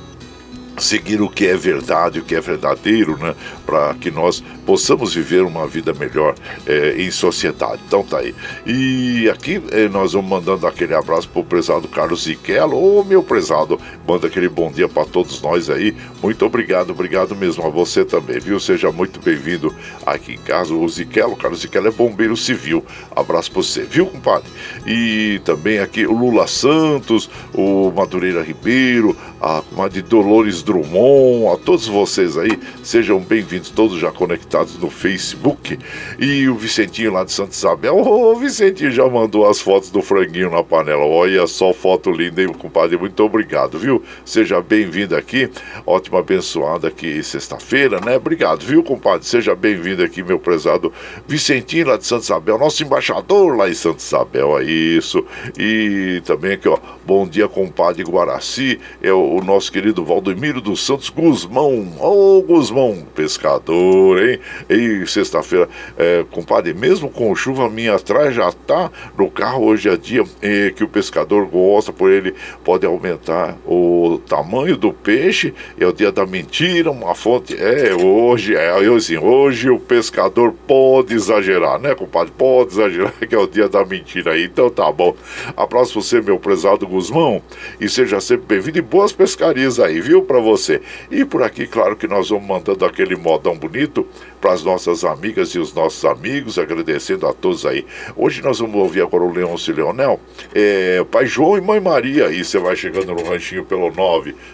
seguir 0.81 1.21
o 1.21 1.29
que 1.29 1.47
é 1.47 1.57
verdade, 1.57 2.21
o 2.21 2.25
que 2.25 2.35
é 2.35 2.41
verdadeiro, 2.41 3.17
né? 3.19 3.35
Para 3.65 3.95
que 3.95 4.11
nós 4.11 4.43
possamos 4.67 5.15
viver 5.15 5.43
uma 5.43 5.67
vida 5.67 5.93
melhor 5.93 6.35
é, 6.67 6.95
em 6.97 7.11
sociedade. 7.11 7.83
Então 7.87 8.03
tá 8.03 8.19
aí. 8.19 8.35
E 8.67 9.29
aqui 9.29 9.63
é, 9.71 9.89
nós 9.89 10.13
vamos 10.13 10.31
mandando 10.31 10.67
aquele 10.67 10.95
abraço 10.95 11.29
pro 11.29 11.45
prezado 11.45 11.89
Carlos 11.89 12.25
Ziquelo. 12.25 12.77
Ô 12.77 13.05
meu 13.05 13.23
prezado, 13.23 13.81
manda 14.07 14.27
aquele 14.27 14.49
bom 14.49 14.71
dia 14.71 14.89
para 14.89 15.05
todos 15.05 15.41
nós 15.43 15.69
aí. 15.69 15.95
Muito 16.23 16.45
obrigado, 16.45 16.91
obrigado 16.91 17.35
mesmo 17.37 17.67
a 17.67 17.69
você 17.69 18.05
também, 18.05 18.39
viu? 18.39 18.59
Seja 18.61 18.91
muito 18.91 19.21
bem-vindo 19.21 19.75
aqui 20.05 20.35
em 20.35 20.39
casa. 20.39 20.75
O 20.75 20.89
Ziquelo, 20.89 21.37
Carlos 21.37 21.61
Ziquelo 21.61 21.89
é 21.89 21.91
bombeiro 21.91 22.37
civil. 22.37 22.85
Abraço 23.15 23.51
pra 23.51 23.63
você, 23.63 23.83
viu, 23.83 24.07
compadre? 24.07 24.49
E 24.87 25.41
também 25.45 25.79
aqui 25.79 26.07
o 26.07 26.17
Lula 26.17 26.47
Santos, 26.47 27.29
o 27.55 27.91
Madureira 27.91 28.43
Ribeiro, 28.43 29.17
a 29.41 29.63
comadre 29.63 30.03
Dolores 30.03 30.63
Drummond, 30.71 31.53
a 31.53 31.57
todos 31.57 31.89
vocês 31.89 32.39
aí, 32.39 32.57
sejam 32.85 33.19
bem-vindos, 33.19 33.71
todos 33.71 33.99
já 33.99 34.13
conectados 34.13 34.79
no 34.79 34.89
Facebook. 34.89 35.77
E 36.17 36.49
o 36.49 36.55
Vicentinho 36.55 37.13
lá 37.13 37.25
de 37.25 37.33
Santa 37.33 37.53
Isabel, 37.53 37.97
o 37.97 38.37
Vicentinho 38.37 38.93
já 38.93 39.05
mandou 39.09 39.49
as 39.49 39.61
fotos 39.61 39.91
do 39.91 40.01
franguinho 40.01 40.49
na 40.49 40.63
panela. 40.63 41.05
Olha 41.05 41.45
só, 41.49 41.73
foto 41.73 42.13
linda, 42.13 42.41
hein, 42.41 42.53
compadre? 42.57 42.97
Muito 42.97 43.21
obrigado, 43.25 43.81
viu? 43.81 44.01
Seja 44.25 44.63
bem-vindo 44.63 45.17
aqui, 45.17 45.51
ótima 45.85 46.21
abençoada 46.21 46.87
aqui 46.87 47.21
sexta-feira, 47.21 48.01
né? 48.01 48.17
Obrigado, 48.17 48.65
viu, 48.65 48.85
compadre? 48.85 49.27
Seja 49.27 49.57
bem-vindo 49.57 50.05
aqui, 50.05 50.23
meu 50.23 50.39
prezado 50.39 50.93
Vicentinho 51.27 51.89
lá 51.89 51.97
de 51.97 52.07
Santa 52.07 52.23
Isabel, 52.23 52.57
nosso 52.57 52.81
embaixador 52.85 53.57
lá 53.57 53.69
em 53.69 53.75
Santa 53.75 53.99
Isabel, 53.99 54.57
é 54.57 54.63
isso. 54.63 55.25
E 55.59 56.23
também 56.25 56.53
aqui, 56.53 56.69
ó, 56.69 56.79
bom 57.05 57.27
dia, 57.27 57.49
compadre 57.49 58.05
Guaraci, 58.05 58.79
é 59.03 59.13
o 59.13 59.41
nosso 59.41 59.73
querido 59.73 60.05
Valdemiro 60.05 60.60
dos 60.61 60.85
Santos 60.85 61.09
Guzmão. 61.09 61.93
Ô, 61.99 62.39
oh, 62.39 62.43
Guzmão, 62.43 63.07
pescador, 63.15 64.23
hein? 64.23 64.39
E 64.69 65.07
sexta-feira, 65.07 65.69
é, 65.99 66.25
compadre, 66.31 66.75
mesmo 66.75 67.09
com 67.09 67.35
chuva 67.35 67.69
minha 67.69 67.95
atrás, 67.95 68.35
já 68.35 68.53
tá 68.53 68.91
no 69.17 69.31
carro. 69.31 69.65
Hoje 69.65 69.89
é 69.89 69.97
dia 69.97 70.25
é, 70.43 70.71
que 70.71 70.85
o 70.85 70.89
pescador 70.89 71.47
gosta, 71.47 71.93
por 71.93 72.11
ele 72.11 72.35
pode 72.65 72.87
aumentar 72.87 73.57
o 73.67 74.21
tamanho 74.27 74.77
do 74.77 74.93
peixe. 74.93 75.55
É 75.79 75.87
o 75.87 75.93
dia 75.93 76.13
da 76.13 76.27
mentira, 76.27 76.91
uma 76.91 77.15
fonte. 77.15 77.57
É, 77.57 77.95
hoje, 77.95 78.55
é, 78.55 78.87
eu 78.87 78.97
assim, 78.97 79.17
hoje 79.17 79.71
o 79.71 79.79
pescador 79.79 80.55
pode 80.67 81.15
exagerar, 81.15 81.79
né, 81.79 81.95
compadre? 81.95 82.33
Pode 82.37 82.73
exagerar, 82.73 83.13
que 83.29 83.35
é 83.35 83.39
o 83.39 83.47
dia 83.47 83.69
da 83.69 83.85
mentira 83.85 84.33
aí. 84.33 84.45
Então 84.45 84.71
tá 84.71 84.91
bom. 84.93 85.15
Abraço 85.57 86.01
você, 86.01 86.21
meu 86.21 86.39
prezado 86.39 86.87
Guzmão, 86.87 87.43
e 87.81 87.89
seja 87.89 88.21
sempre 88.21 88.47
bem-vindo 88.47 88.79
e 88.79 88.83
boas 88.83 89.13
pescarias 89.13 89.79
aí, 89.79 90.01
viu, 90.01 90.23
para 90.41 90.51
você. 90.51 90.81
E 91.11 91.25
por 91.25 91.43
aqui, 91.43 91.67
claro 91.67 91.97
que 91.97 92.07
nós 92.09 92.31
vamos 92.31 92.47
mandando 92.47 92.85
aquele 92.85 93.17
modão 93.17 93.57
bonito 93.57 94.07
para 94.41 94.53
as 94.53 94.63
nossas 94.65 95.05
amigas 95.05 95.51
e 95.51 95.59
os 95.59 95.75
nossos 95.75 96.05
amigos, 96.05 96.59
agradecendo 96.59 97.27
a 97.27 97.33
todos 97.33 97.67
aí. 97.67 97.85
Hoje 98.17 98.43
nós 98.43 98.59
vamos 98.59 98.77
ouvir 98.77 99.03
agora 99.03 99.23
o 99.23 99.33
Leôncio 99.33 99.75
Leonel, 99.75 100.19
é, 100.55 101.05
Pai 101.11 101.27
João 101.27 101.59
e 101.59 101.61
Mãe 101.61 101.79
Maria. 101.79 102.29
Aí 102.29 102.43
você 102.43 102.59
vai 102.59 102.75
chegando 102.75 103.15
no 103.15 103.23
ranchinho 103.23 103.65
pelo 103.65 103.91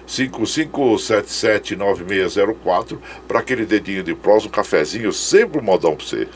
955779604 0.07 2.99
para 3.29 3.39
aquele 3.39 3.65
dedinho 3.65 4.03
de 4.03 4.15
prós, 4.15 4.45
um 4.45 4.51
cafezinho, 4.51 5.13
sempre 5.13 5.61
um 5.61 5.63
modão 5.63 5.95
para 5.95 6.05
você. 6.05 6.27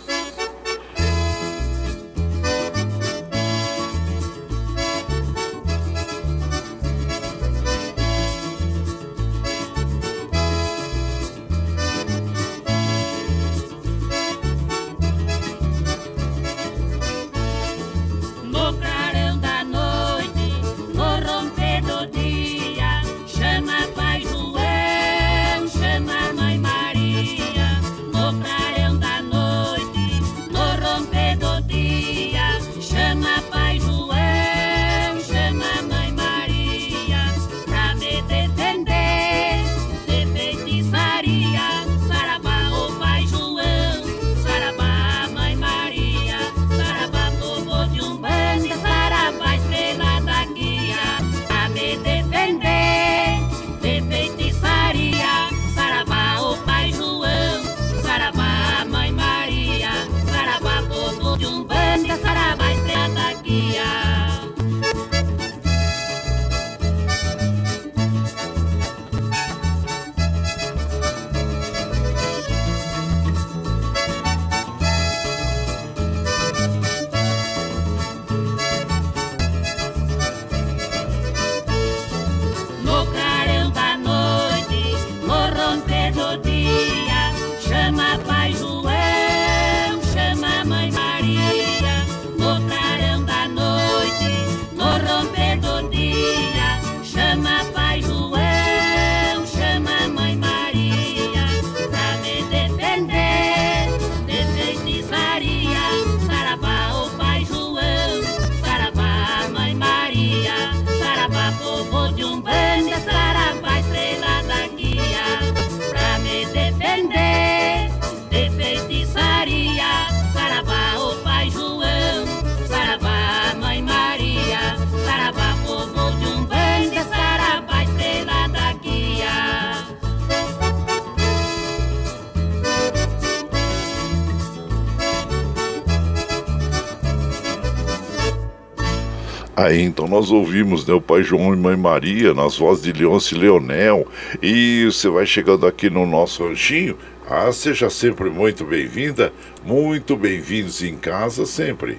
Aí 139.70 139.82
então 139.82 140.08
nós 140.08 140.32
ouvimos 140.32 140.84
né, 140.84 140.92
o 140.92 141.00
pai 141.00 141.22
João 141.22 141.54
e 141.54 141.56
mãe 141.56 141.76
Maria 141.76 142.34
nas 142.34 142.58
vozes 142.58 142.82
de 142.82 142.92
Leôncio 142.92 143.36
e 143.36 143.40
Leonel. 143.40 144.04
E 144.42 144.84
você 144.86 145.08
vai 145.08 145.24
chegando 145.24 145.64
aqui 145.64 145.88
no 145.88 146.04
nosso 146.04 146.44
ranchinho. 146.44 146.98
Ah, 147.28 147.52
seja 147.52 147.88
sempre 147.88 148.28
muito 148.30 148.64
bem-vinda, 148.64 149.32
muito 149.64 150.16
bem-vindos 150.16 150.82
em 150.82 150.96
casa 150.96 151.46
sempre. 151.46 151.98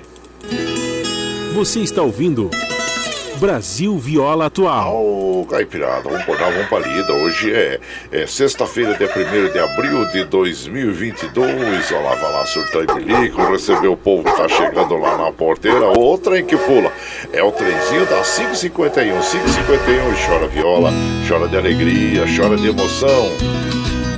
Você 1.53 1.79
está 1.79 2.01
ouvindo 2.01 2.49
Brasil 3.41 3.97
Viola 3.97 4.45
Atual. 4.45 4.95
Ô, 4.95 5.41
oh, 5.41 5.45
Caipirada, 5.47 6.04
vamos 6.04 6.21
acordar, 6.21 6.51
vamos 6.51 6.67
pra 6.67 6.77
lida. 6.77 7.12
Hoje 7.12 7.51
é, 7.51 7.80
é 8.12 8.27
sexta-feira, 8.27 8.95
dia 8.95 9.10
1 9.10 9.51
de 9.51 9.58
abril 9.58 10.06
de 10.12 10.25
2022. 10.25 11.91
Olha 11.91 12.01
lá, 12.01 12.13
vai 12.13 12.32
lá, 12.34 12.45
surtar 12.45 12.84
e 12.84 13.04
bilico, 13.04 13.41
receber 13.51 13.88
o 13.88 13.97
povo 13.97 14.23
que 14.23 14.38
tá 14.38 14.47
chegando 14.47 14.95
lá 14.95 15.17
na 15.17 15.32
porteira. 15.32 15.88
O 15.89 16.15
trem 16.19 16.45
que 16.45 16.56
pula. 16.56 16.93
É 17.34 17.41
o 17.41 17.51
trenzinho 17.51 18.06
da 18.06 18.21
551. 18.21 19.19
551 19.19 20.27
chora 20.27 20.47
viola, 20.47 20.91
chora 21.27 21.47
de 21.47 21.58
alegria, 21.58 22.25
chora 22.38 22.56
de 22.56 22.67
emoção. 22.67 23.32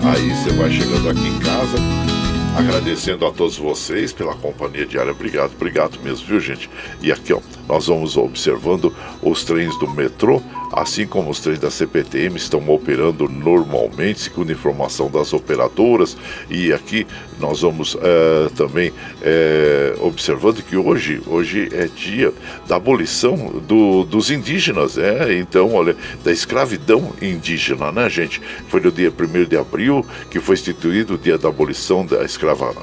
Aí 0.04 0.32
você 0.32 0.52
vai 0.52 0.70
chegando 0.70 1.10
aqui 1.10 1.26
em 1.26 1.40
casa 1.40 2.12
Agradecendo 2.56 3.26
a 3.26 3.32
todos 3.32 3.58
vocês 3.58 4.13
pela 4.13 4.36
companhia 4.36 4.86
diária. 4.86 5.12
Obrigado, 5.12 5.54
obrigado 5.54 6.00
mesmo, 6.04 6.28
viu, 6.28 6.39
gente? 6.39 6.70
E 7.02 7.12
aqui, 7.12 7.34
ó, 7.34 7.42
nós 7.68 7.88
vamos 7.88 8.16
observando 8.16 8.96
os 9.22 9.44
trens 9.44 9.78
do 9.80 9.89
metrô 9.89 10.42
assim 10.74 11.06
como 11.06 11.30
os 11.30 11.39
trens 11.39 11.60
da 11.60 11.70
CPTM 11.70 12.36
estão 12.36 12.68
operando 12.70 13.30
normalmente, 13.30 14.22
segundo 14.22 14.52
informação 14.52 15.10
das 15.10 15.32
operadoras. 15.32 16.18
E 16.50 16.74
aqui 16.74 17.06
nós 17.39 17.62
vamos 17.62 17.98
é, 18.02 18.50
também 18.56 18.93
é, 19.22 19.96
observando 20.00 20.62
que 20.62 20.76
hoje, 20.76 21.22
hoje 21.28 21.69
é 21.72 21.88
dia 21.88 22.34
da 22.67 22.76
abolição 22.76 23.36
do, 23.67 24.04
dos 24.04 24.30
indígenas, 24.30 24.98
é? 24.98 25.38
Então, 25.38 25.74
olha, 25.74 25.96
da 26.24 26.32
escravidão 26.32 27.13
indígena, 27.22 27.91
né, 27.91 28.10
gente? 28.10 28.41
Foi 28.69 28.80
no 28.80 28.91
dia 28.91 29.12
1 29.12 29.46
de 29.46 29.58
abril 29.58 30.06
que 30.30 30.39
foi 30.39 30.56
instituído 30.56 31.15
o 31.15 31.17
dia 31.17 31.38
da 31.38 31.50
abolição 31.50 32.06
da 32.06 32.24
escrava, 32.24 32.74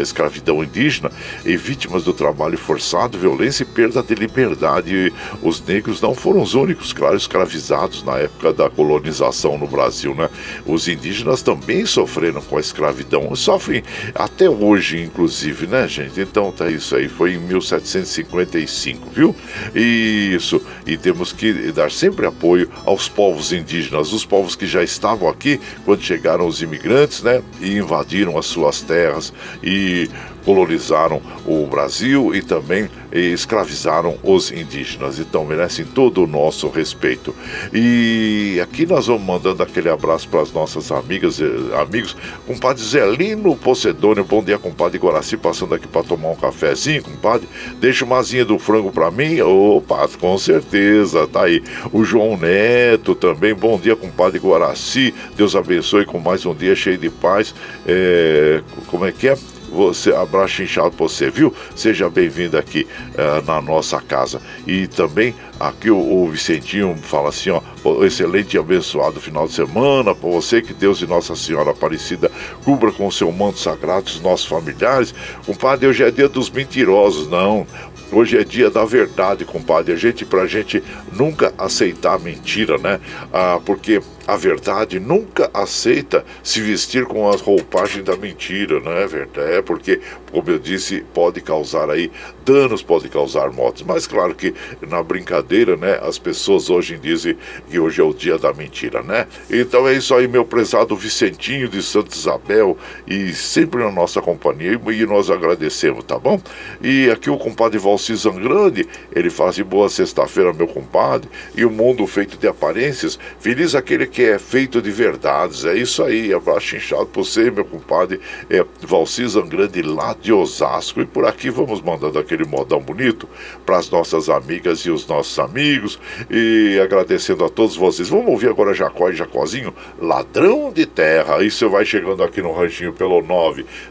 escravidão 0.00 0.62
indígena 0.62 1.10
e 1.44 1.56
vítimas 1.56 2.04
do 2.04 2.12
trabalho 2.12 2.58
forçado, 2.58 3.18
violência 3.18 3.62
e 3.62 3.66
perda 3.66 4.02
de 4.02 4.14
liberdade. 4.14 5.12
Os 5.42 5.62
negros 5.62 6.00
não 6.00 6.14
foram 6.14 6.42
os 6.42 6.54
únicos, 6.54 6.92
claro, 6.92 7.16
escravizados 7.16 8.02
na 8.02 8.18
época 8.18 8.52
da 8.52 8.70
colonização 8.70 9.58
no 9.58 9.66
Brasil, 9.66 10.14
né? 10.14 10.28
Os 10.66 10.88
indígenas 10.88 11.42
também 11.42 11.86
sofreram 11.86 12.40
com 12.42 12.56
a 12.56 12.60
escravidão, 12.60 13.34
sofrem 13.34 13.82
até 14.14 14.48
hoje, 14.48 15.02
inclusive, 15.02 15.66
né, 15.66 15.86
gente? 15.88 16.20
Então 16.20 16.50
tá 16.52 16.70
isso 16.70 16.96
aí, 16.96 17.08
foi 17.08 17.34
em 17.34 17.38
1755, 17.38 19.10
viu? 19.10 19.34
Isso, 19.74 20.62
e 20.86 20.96
temos 20.96 21.32
que 21.32 21.72
dar 21.72 21.90
sempre 21.90 22.26
apoio 22.26 22.70
aos 22.84 23.08
povos 23.08 23.52
indígenas, 23.52 24.12
os 24.12 24.24
povos 24.24 24.54
que 24.54 24.66
já 24.66 24.82
estavam 24.82 25.28
aqui 25.28 25.60
quando 25.84 26.02
chegaram 26.02 26.46
os 26.46 26.62
imigrantes, 26.62 27.22
né? 27.22 27.42
E 27.60 27.76
invadiram 27.76 28.38
as 28.38 28.46
suas 28.46 28.80
terras 28.80 29.32
e 29.62 30.08
colonizaram 30.50 31.22
o 31.46 31.64
Brasil 31.64 32.34
e 32.34 32.42
também 32.42 32.90
escravizaram 33.12 34.18
os 34.20 34.50
indígenas. 34.50 35.20
Então 35.20 35.44
merecem 35.44 35.84
todo 35.84 36.24
o 36.24 36.26
nosso 36.26 36.68
respeito. 36.68 37.32
E 37.72 38.60
aqui 38.60 38.84
nós 38.84 39.06
vamos 39.06 39.22
mandando 39.22 39.62
aquele 39.62 39.88
abraço 39.88 40.28
para 40.28 40.40
as 40.40 40.52
nossas 40.52 40.90
amigas 40.90 41.38
e 41.38 41.44
amigos. 41.80 42.16
Compadre 42.48 42.82
Zelino 42.82 43.54
Pocedônio, 43.54 44.24
bom 44.24 44.42
dia, 44.42 44.58
compadre 44.58 44.98
Guaraci, 44.98 45.36
passando 45.36 45.72
aqui 45.72 45.86
para 45.86 46.02
tomar 46.02 46.30
um 46.30 46.36
cafezinho, 46.36 47.04
compadre. 47.04 47.48
Deixa 47.78 48.04
uma 48.04 48.18
asinha 48.18 48.44
do 48.44 48.58
frango 48.58 48.90
para 48.90 49.08
mim. 49.08 49.40
Opa, 49.40 50.08
com 50.20 50.36
certeza, 50.36 51.28
tá 51.28 51.44
aí. 51.44 51.62
O 51.92 52.02
João 52.02 52.36
Neto 52.36 53.14
também, 53.14 53.54
bom 53.54 53.78
dia, 53.78 53.94
compadre 53.94 54.40
Guaraci. 54.40 55.14
Deus 55.36 55.54
abençoe 55.54 56.04
com 56.04 56.18
mais 56.18 56.44
um 56.44 56.54
dia 56.54 56.74
cheio 56.74 56.98
de 56.98 57.08
paz. 57.08 57.54
É, 57.86 58.62
como 58.88 59.06
é 59.06 59.12
que 59.12 59.28
é? 59.28 59.38
Você, 59.70 60.12
abraço 60.12 60.62
inchado 60.62 60.90
para 60.90 61.06
você, 61.06 61.30
viu? 61.30 61.54
Seja 61.76 62.10
bem-vindo 62.10 62.58
aqui 62.58 62.86
uh, 63.14 63.44
na 63.46 63.60
nossa 63.60 64.00
casa. 64.00 64.42
E 64.66 64.86
também 64.86 65.34
aqui 65.58 65.90
o, 65.90 65.96
o, 65.96 66.28
Vicentinho 66.28 66.96
fala 67.02 67.28
assim, 67.28 67.50
ó, 67.50 67.60
excelente 68.04 68.56
e 68.56 68.58
abençoado 68.58 69.20
final 69.20 69.46
de 69.46 69.52
semana 69.52 70.14
para 70.14 70.28
você, 70.28 70.60
que 70.60 70.74
Deus 70.74 71.00
e 71.02 71.06
Nossa 71.06 71.36
Senhora 71.36 71.70
Aparecida 71.70 72.30
cubra 72.64 72.90
com 72.90 73.06
o 73.06 73.12
seu 73.12 73.30
manto 73.30 73.58
sagrado 73.58 74.06
os 74.06 74.20
nossos 74.20 74.46
familiares. 74.46 75.14
Compadre, 75.46 75.86
hoje 75.86 76.02
é 76.02 76.10
dia 76.10 76.28
dos 76.28 76.50
mentirosos, 76.50 77.28
não. 77.28 77.66
Hoje 78.12 78.36
é 78.36 78.42
dia 78.42 78.68
da 78.68 78.84
verdade, 78.84 79.44
compadre. 79.44 79.92
A 79.92 79.96
gente, 79.96 80.24
pra 80.24 80.44
gente 80.46 80.82
nunca 81.12 81.54
aceitar 81.56 82.18
mentira, 82.18 82.76
né? 82.76 83.00
Ah, 83.32 83.60
porque 83.64 84.02
a 84.26 84.36
verdade 84.36 85.00
nunca 85.00 85.50
aceita 85.52 86.24
se 86.42 86.60
vestir 86.60 87.04
com 87.04 87.28
as 87.28 87.40
roupagens 87.40 88.04
da 88.04 88.16
mentira, 88.16 88.78
não 88.80 88.92
é 88.92 89.06
verdade? 89.06 89.54
É 89.54 89.62
porque, 89.62 90.00
como 90.30 90.50
eu 90.50 90.58
disse, 90.58 91.04
pode 91.12 91.40
causar 91.40 91.90
aí 91.90 92.10
danos, 92.44 92.82
pode 92.82 93.08
causar 93.08 93.50
mortes. 93.52 93.82
Mas 93.82 94.06
claro 94.06 94.34
que 94.34 94.54
na 94.88 95.02
brincadeira, 95.02 95.76
né, 95.76 95.98
as 96.02 96.18
pessoas 96.18 96.70
hoje 96.70 96.96
dizem 96.96 97.36
que 97.68 97.78
hoje 97.78 98.00
é 98.00 98.04
o 98.04 98.14
dia 98.14 98.38
da 98.38 98.52
mentira, 98.52 99.02
né? 99.02 99.26
Então 99.50 99.88
é 99.88 99.94
isso 99.94 100.14
aí, 100.14 100.28
meu 100.28 100.44
prezado 100.44 100.94
Vicentinho 100.96 101.68
de 101.68 101.82
Santa 101.82 102.14
Isabel 102.14 102.76
e 103.06 103.32
sempre 103.32 103.82
na 103.82 103.90
nossa 103.90 104.20
companhia 104.20 104.80
e 104.92 105.06
nós 105.06 105.30
agradecemos, 105.30 106.04
tá 106.04 106.18
bom? 106.18 106.40
E 106.80 107.10
aqui 107.10 107.30
o 107.30 107.38
compadre 107.38 107.78
Valci 108.00 108.16
Zangrande, 108.16 108.88
ele 109.14 109.28
faz 109.28 109.56
de 109.56 109.62
boa 109.62 109.90
sexta-feira, 109.90 110.54
meu 110.54 110.66
compadre, 110.66 111.28
e 111.54 111.66
o 111.66 111.70
mundo 111.70 112.06
feito 112.06 112.38
de 112.38 112.48
aparências, 112.48 113.18
feliz 113.38 113.74
aquele 113.74 114.06
que 114.06 114.22
é 114.22 114.38
feito 114.38 114.80
de 114.80 114.90
verdades. 114.90 115.66
É 115.66 115.76
isso 115.76 116.02
aí. 116.02 116.32
Abraço 116.32 116.76
inchado 116.76 117.04
por 117.06 117.24
você, 117.24 117.50
meu 117.50 117.64
compadre 117.64 118.20
é, 118.48 118.64
Valcisa 118.80 119.42
Grande 119.42 119.82
lá 119.82 120.16
de 120.18 120.32
Osasco. 120.32 121.02
E 121.02 121.06
por 121.06 121.26
aqui 121.26 121.50
vamos 121.50 121.82
mandando 121.82 122.18
aquele 122.18 122.44
modão 122.44 122.80
bonito 122.80 123.28
para 123.66 123.76
as 123.76 123.90
nossas 123.90 124.30
amigas 124.30 124.80
e 124.80 124.90
os 124.90 125.06
nossos 125.06 125.38
amigos. 125.38 126.00
E 126.30 126.80
agradecendo 126.82 127.44
a 127.44 127.50
todos 127.50 127.76
vocês. 127.76 128.08
Vamos 128.08 128.28
ouvir 128.28 128.48
agora 128.48 128.72
Jacó 128.72 129.10
e 129.10 129.14
Jacozinho, 129.14 129.74
Ladrão 130.00 130.72
de 130.72 130.86
Terra. 130.86 131.44
Isso 131.44 131.68
vai 131.68 131.84
chegando 131.84 132.22
aqui 132.22 132.40
no 132.40 132.52
ranchinho 132.52 132.94
pelo 132.94 133.20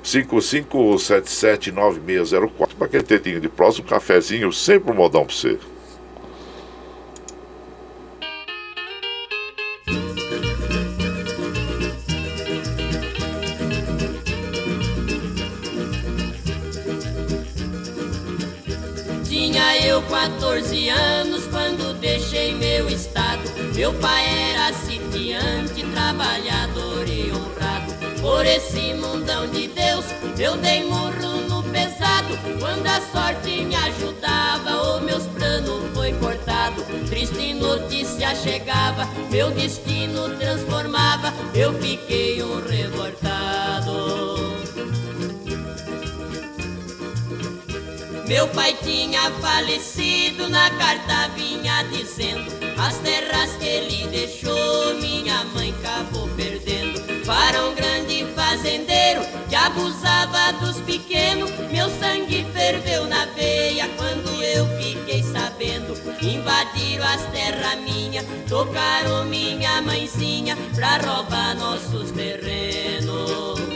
955779604 0.03 2.69
para 2.77 2.87
aquele 2.87 3.03
tetinho 3.03 3.39
de 3.39 3.49
próximo, 3.49 3.85
um 3.85 3.89
cafezinho, 3.99 4.51
sempre 4.51 4.91
um 4.91 4.95
modão 4.95 5.25
para 5.25 5.35
você. 5.35 5.59
Tinha 19.25 19.85
eu 19.85 20.01
14 20.03 20.89
anos 20.89 21.45
quando 21.47 21.93
deixei 21.99 22.55
meu 22.55 22.87
estado. 22.87 23.41
Meu 23.75 23.93
pai 23.95 24.25
era 24.53 24.73
sitiante, 24.73 25.83
trabalhador 25.93 27.07
e 27.07 27.31
honrado. 27.31 27.93
Por 28.21 28.45
esse 28.45 28.93
mundão 28.93 29.45
de 29.47 29.67
Deus, 29.67 30.05
eu 30.39 30.55
dei 30.57 30.85
murro 30.85 31.38
Quando 32.59 32.85
a 32.87 33.01
sorte 33.11 33.63
me 33.63 33.75
ajudava, 33.75 34.97
o 34.97 35.01
meus 35.01 35.23
planos 35.27 35.83
foi 35.93 36.13
cortado. 36.13 36.83
Triste 37.09 37.53
notícia 37.53 38.35
chegava, 38.35 39.07
meu 39.31 39.51
destino 39.51 40.29
transformava. 40.37 41.33
Eu 41.53 41.73
fiquei 41.79 42.41
um 42.43 42.61
revoltado. 42.67 44.29
Meu 48.29 48.47
pai 48.49 48.77
tinha 48.83 49.31
falecido, 49.41 50.47
na 50.49 50.69
carta 50.69 51.29
vinha 51.29 51.81
dizendo 51.91 52.45
As 52.77 52.95
terras 52.99 53.55
que 53.55 53.65
ele 53.65 54.07
deixou, 54.07 54.93
minha 55.01 55.43
mãe 55.45 55.73
acabou 55.79 56.29
perdendo. 56.35 57.25
Para 57.25 57.65
um 57.65 57.73
grande 57.73 58.23
fazendeiro 58.35 59.21
que 59.49 59.55
abusava 59.55 60.53
dos 60.61 60.79
pequenos 60.81 61.49
Meu 61.71 61.89
sangue 61.99 62.45
ferveu 62.53 63.07
na 63.07 63.25
veia 63.25 63.89
quando 63.97 64.43
eu 64.43 64.67
fiquei 64.77 65.23
sabendo. 65.23 65.97
Invadiram 66.21 67.05
as 67.05 67.23
terras 67.31 67.79
minhas, 67.79 68.23
tocaram 68.47 69.25
minha 69.25 69.81
mãezinha 69.81 70.55
Pra 70.75 70.97
roubar 70.97 71.55
nossos 71.55 72.11
terrenos 72.11 73.68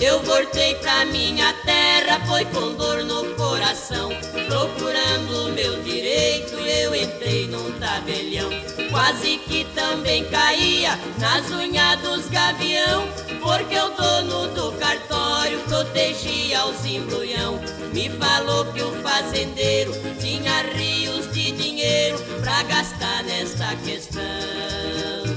Eu 0.00 0.22
voltei 0.22 0.76
pra 0.76 1.04
minha 1.06 1.52
terra, 1.64 2.20
foi 2.26 2.44
com 2.44 2.72
dor 2.74 3.02
no 3.02 3.34
coração. 3.34 4.10
Procurando 4.46 5.52
meu 5.52 5.82
direito, 5.82 6.54
eu 6.54 6.94
entrei 6.94 7.48
num 7.48 7.72
tabelião. 7.80 8.48
Quase 8.90 9.38
que 9.38 9.64
também 9.74 10.24
caía 10.26 10.96
nas 11.18 11.50
unhas 11.50 12.00
dos 12.00 12.28
gavião. 12.28 13.08
Porque 13.42 13.76
o 13.76 13.88
dono 13.90 14.48
do 14.54 14.72
cartório 14.78 15.58
protegia 15.60 16.64
os 16.66 16.84
embrulhão. 16.86 17.60
Me 17.92 18.08
falou 18.10 18.66
que 18.66 18.82
o 18.82 19.02
fazendeiro 19.02 19.92
tinha 20.20 20.62
rios 20.62 21.32
de 21.32 21.50
dinheiro 21.50 22.18
pra 22.40 22.62
gastar 22.62 23.24
nesta 23.24 23.74
questão. 23.84 25.27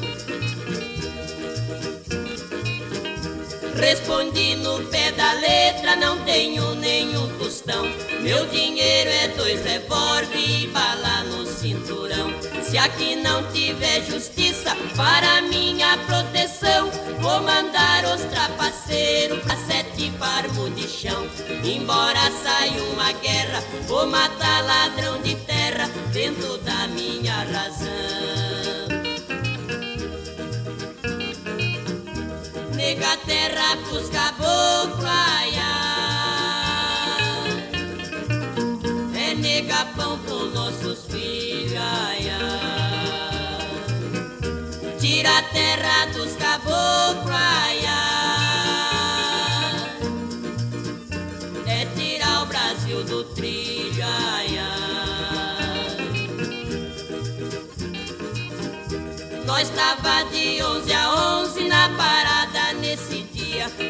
Respondi 3.81 4.55
no 4.57 4.79
pé 4.91 5.11
da 5.13 5.33
letra, 5.33 5.95
não 5.95 6.23
tenho 6.23 6.75
nenhum 6.75 7.27
tostão. 7.39 7.83
Meu 8.21 8.45
dinheiro 8.45 9.09
é 9.09 9.29
dois 9.29 9.65
revólver 9.65 10.37
e 10.37 10.67
bala 10.67 11.23
no 11.23 11.47
cinturão. 11.47 12.31
Se 12.61 12.77
aqui 12.77 13.15
não 13.15 13.41
tiver 13.51 14.03
justiça 14.03 14.75
para 14.95 15.41
minha 15.41 15.97
proteção, 16.05 16.91
vou 17.19 17.41
mandar 17.41 18.05
os 18.13 18.21
trapaceiros 18.25 19.39
pra 19.39 19.57
sete 19.57 20.11
parmos 20.19 20.75
de 20.75 20.87
chão. 20.87 21.27
Embora 21.63 22.19
saia 22.43 22.83
uma 22.83 23.11
guerra, 23.13 23.63
vou 23.87 24.05
matar 24.05 24.63
ladrão 24.63 25.19
de 25.23 25.33
terra 25.37 25.89
dentro 26.13 26.59
da 26.59 26.87
minha 26.87 27.33
razão. 27.51 28.80
Nega 32.91 33.17
terra 33.25 33.77
pros 33.87 34.09
caboclos 34.09 35.05
É 39.15 39.33
nega 39.35 39.85
pão 39.95 40.17
pros 40.19 40.53
nossos 40.53 41.05
filhos 41.05 41.79
Tira 44.99 45.37
a 45.37 45.41
terra 45.43 46.05
dos 46.07 46.33
caboclos 46.33 47.33
É 51.65 51.85
tirar 51.95 52.43
o 52.43 52.45
Brasil 52.45 53.03
do 53.05 53.23
trilho 53.35 53.71
Nós 59.45 59.69
tava 59.69 60.23
de 60.29 60.61
11 60.63 60.93
a 60.93 61.39
11 61.41 61.67
na 61.67 61.89
parada. 61.89 62.30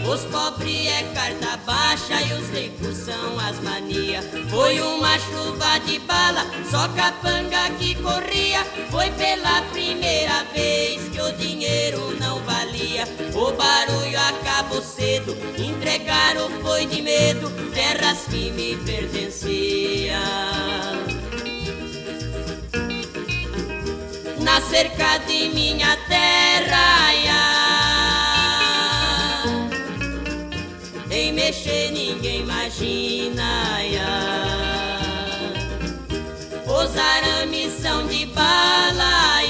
Os 0.08 0.22
pobres 0.26 0.88
é 0.88 1.04
carta 1.14 1.58
baixa 1.66 2.22
e 2.22 2.34
os 2.34 2.50
ricos 2.50 2.98
são 2.98 3.40
as 3.40 3.60
mania. 3.60 4.22
Foi 4.50 4.80
uma 4.82 5.18
chuva 5.20 5.80
de 5.86 6.00
bala, 6.00 6.46
só 6.70 6.88
capanga 6.90 7.70
que 7.80 7.96
corria. 7.96 8.64
Foi 8.90 9.10
pela 9.12 9.62
primeira 9.72 10.44
vez 10.54 11.08
que 11.10 11.22
o 11.22 11.32
dinheiro 11.34 12.18
não 12.20 12.40
valia. 12.44 13.06
O 13.34 13.52
barulho 13.52 14.20
acabou 14.20 14.82
cedo, 14.82 15.38
entregaram 15.58 16.50
foi 16.62 16.86
de 16.86 17.02
medo, 17.02 17.50
terras 17.74 18.26
que 18.30 18.52
me 18.52 18.76
pertenciam. 18.78 20.52
na 24.42 24.60
cerca 24.60 25.18
de 25.20 25.50
minha 25.50 25.96
terra. 26.10 27.12
Ya. 27.14 27.71
Mexer 31.62 31.92
ninguém 31.92 32.42
imagina. 32.42 33.82
Ya. 33.84 35.00
Os 36.66 36.98
arames 36.98 37.74
são 37.74 38.08
de 38.08 38.26
bala. 38.28 39.41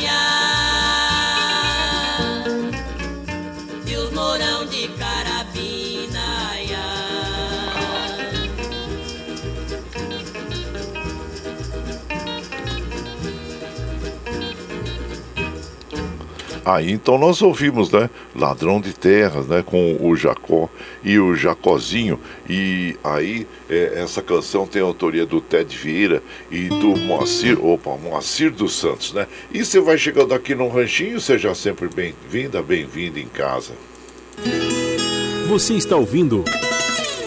Aí 16.64 16.92
então 16.92 17.18
nós 17.18 17.42
ouvimos, 17.42 17.92
né? 17.92 18.10
Ladrão 18.36 18.80
de 18.80 18.94
Terras, 18.94 19.48
né? 19.48 19.64
Com 19.66 19.98
o 20.00 20.16
Jacó 20.16 20.70
e 21.04 21.18
o 21.20 21.36
Jacozinho. 21.36 22.20
E 22.48 22.96
aí 23.04 23.48
é, 23.70 23.94
essa 23.96 24.22
canção 24.22 24.68
tem 24.68 24.82
a 24.82 24.86
autoria 24.86 25.26
do 25.26 25.42
Ted 25.42 25.76
Vieira 25.76 26.22
e 26.52 26.68
do 26.70 26.96
Moacir, 26.98 27.64
opa, 27.64 27.98
Moacir 27.98 28.52
dos 28.52 28.74
Santos, 28.74 29.14
né? 29.14 29.28
E 29.52 29.66
você 29.66 29.80
vai 29.80 29.98
chegando 29.98 30.34
aqui 30.34 30.54
no 30.54 30.68
ranchinho, 30.68 31.20
seja 31.20 31.56
sempre 31.56 31.88
bem-vinda, 31.88 32.62
bem-vindo 32.62 33.20
em 33.20 33.28
casa. 33.28 33.74
Você 35.48 35.74
está 35.74 35.96
ouvindo 35.96 36.46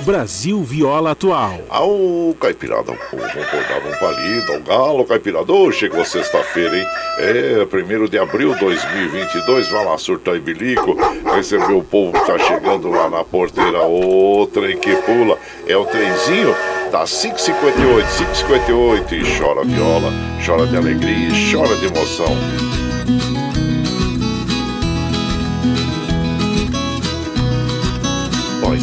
Brasil 0.04 0.62
Viola 0.62 1.12
Atual. 1.12 1.60
Ao 1.70 2.36
Caipirada, 2.38 2.92
vamos 3.10 3.24
acordar 3.24 3.78
um 3.78 3.98
palito, 3.98 4.52
ao 4.52 4.60
galo, 4.60 5.04
Caipirada. 5.06 5.50
Ô, 5.50 5.72
chegou 5.72 6.04
sexta-feira, 6.04 6.76
hein? 6.76 6.86
É, 7.18 7.64
primeiro 7.64 8.06
de 8.06 8.18
abril 8.18 8.52
de 8.52 8.60
2022, 8.60 9.68
vai 9.70 9.84
lá 9.84 9.96
surtar 9.96 10.36
em 10.36 10.40
bilico, 10.40 10.94
receber 11.34 11.72
o 11.72 11.82
povo 11.82 12.12
que 12.12 12.26
tá 12.26 12.38
chegando 12.38 12.90
lá 12.90 13.08
na 13.08 13.24
porteira, 13.24 13.82
o 13.82 14.46
trem 14.52 14.76
que 14.78 14.94
pula, 14.96 15.38
é 15.66 15.74
o 15.74 15.86
trenzinho 15.86 16.54
das 16.92 17.22
558, 17.22 18.06
558, 18.06 19.14
e 19.14 19.38
chora 19.38 19.64
viola, 19.64 20.12
chora 20.44 20.66
de 20.66 20.76
alegria, 20.76 21.28
e 21.28 21.52
chora 21.52 21.74
de 21.76 21.86
emoção. 21.86 22.83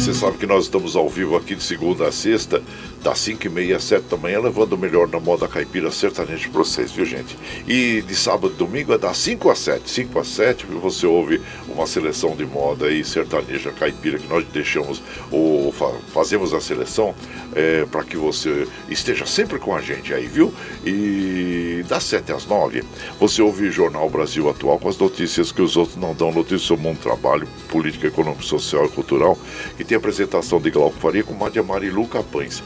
Você 0.02 0.14
sabe 0.14 0.36
que 0.36 0.46
nós 0.48 0.64
estamos 0.64 0.96
ao 0.96 1.08
vivo 1.08 1.36
aqui 1.36 1.54
de 1.54 1.62
segunda 1.62 2.08
a 2.08 2.10
sexta, 2.10 2.60
das 3.02 3.18
5 3.18 3.46
e 3.46 3.50
meia 3.50 3.76
às 3.76 3.84
7 3.84 4.04
da 4.04 4.16
manhã, 4.16 4.40
levando 4.40 4.74
o 4.74 4.78
melhor 4.78 5.08
da 5.08 5.18
moda 5.18 5.48
caipira 5.48 5.90
sertaneja 5.90 6.48
para 6.48 6.60
vocês, 6.60 6.92
viu 6.92 7.04
gente? 7.04 7.36
E 7.66 8.02
de 8.02 8.14
sábado 8.14 8.52
e 8.54 8.56
domingo 8.56 8.92
é 8.92 8.98
das 8.98 9.18
5 9.18 9.50
às 9.50 9.58
7. 9.58 9.90
5 9.90 10.18
às 10.18 10.28
7 10.28 10.66
você 10.66 11.06
ouve 11.06 11.40
uma 11.68 11.86
seleção 11.86 12.36
de 12.36 12.44
moda 12.44 12.86
aí 12.86 13.04
sertaneja 13.04 13.72
caipira 13.72 14.18
que 14.18 14.28
nós 14.28 14.44
deixamos, 14.52 15.02
ou 15.30 15.74
fazemos 16.12 16.54
a 16.54 16.60
seleção 16.60 17.14
é, 17.54 17.84
para 17.86 18.04
que 18.04 18.16
você 18.16 18.66
esteja 18.88 19.26
sempre 19.26 19.58
com 19.58 19.74
a 19.74 19.80
gente 19.80 20.14
aí, 20.14 20.26
viu? 20.26 20.52
E 20.84 21.84
das 21.88 22.04
7 22.04 22.32
às 22.32 22.46
9 22.46 22.84
você 23.18 23.42
ouve 23.42 23.70
Jornal 23.70 24.08
Brasil 24.08 24.48
Atual 24.48 24.78
com 24.78 24.88
as 24.88 24.96
notícias 24.96 25.50
que 25.50 25.60
os 25.60 25.76
outros 25.76 25.96
não 25.96 26.14
dão, 26.14 26.30
notícias 26.30 26.62
sobre 26.62 26.84
o 26.84 26.88
mundo, 26.88 27.00
trabalho, 27.00 27.48
política, 27.68 28.06
econômica, 28.06 28.42
social 28.42 28.86
e 28.86 28.88
cultural, 28.88 29.36
que 29.76 29.84
tem 29.84 29.96
apresentação 29.96 30.60
de 30.60 30.70
Glauco 30.70 30.98
Faria 30.98 31.24
com 31.24 31.34
Madia 31.34 31.62
Marilu 31.62 32.06
Capães. 32.06 32.62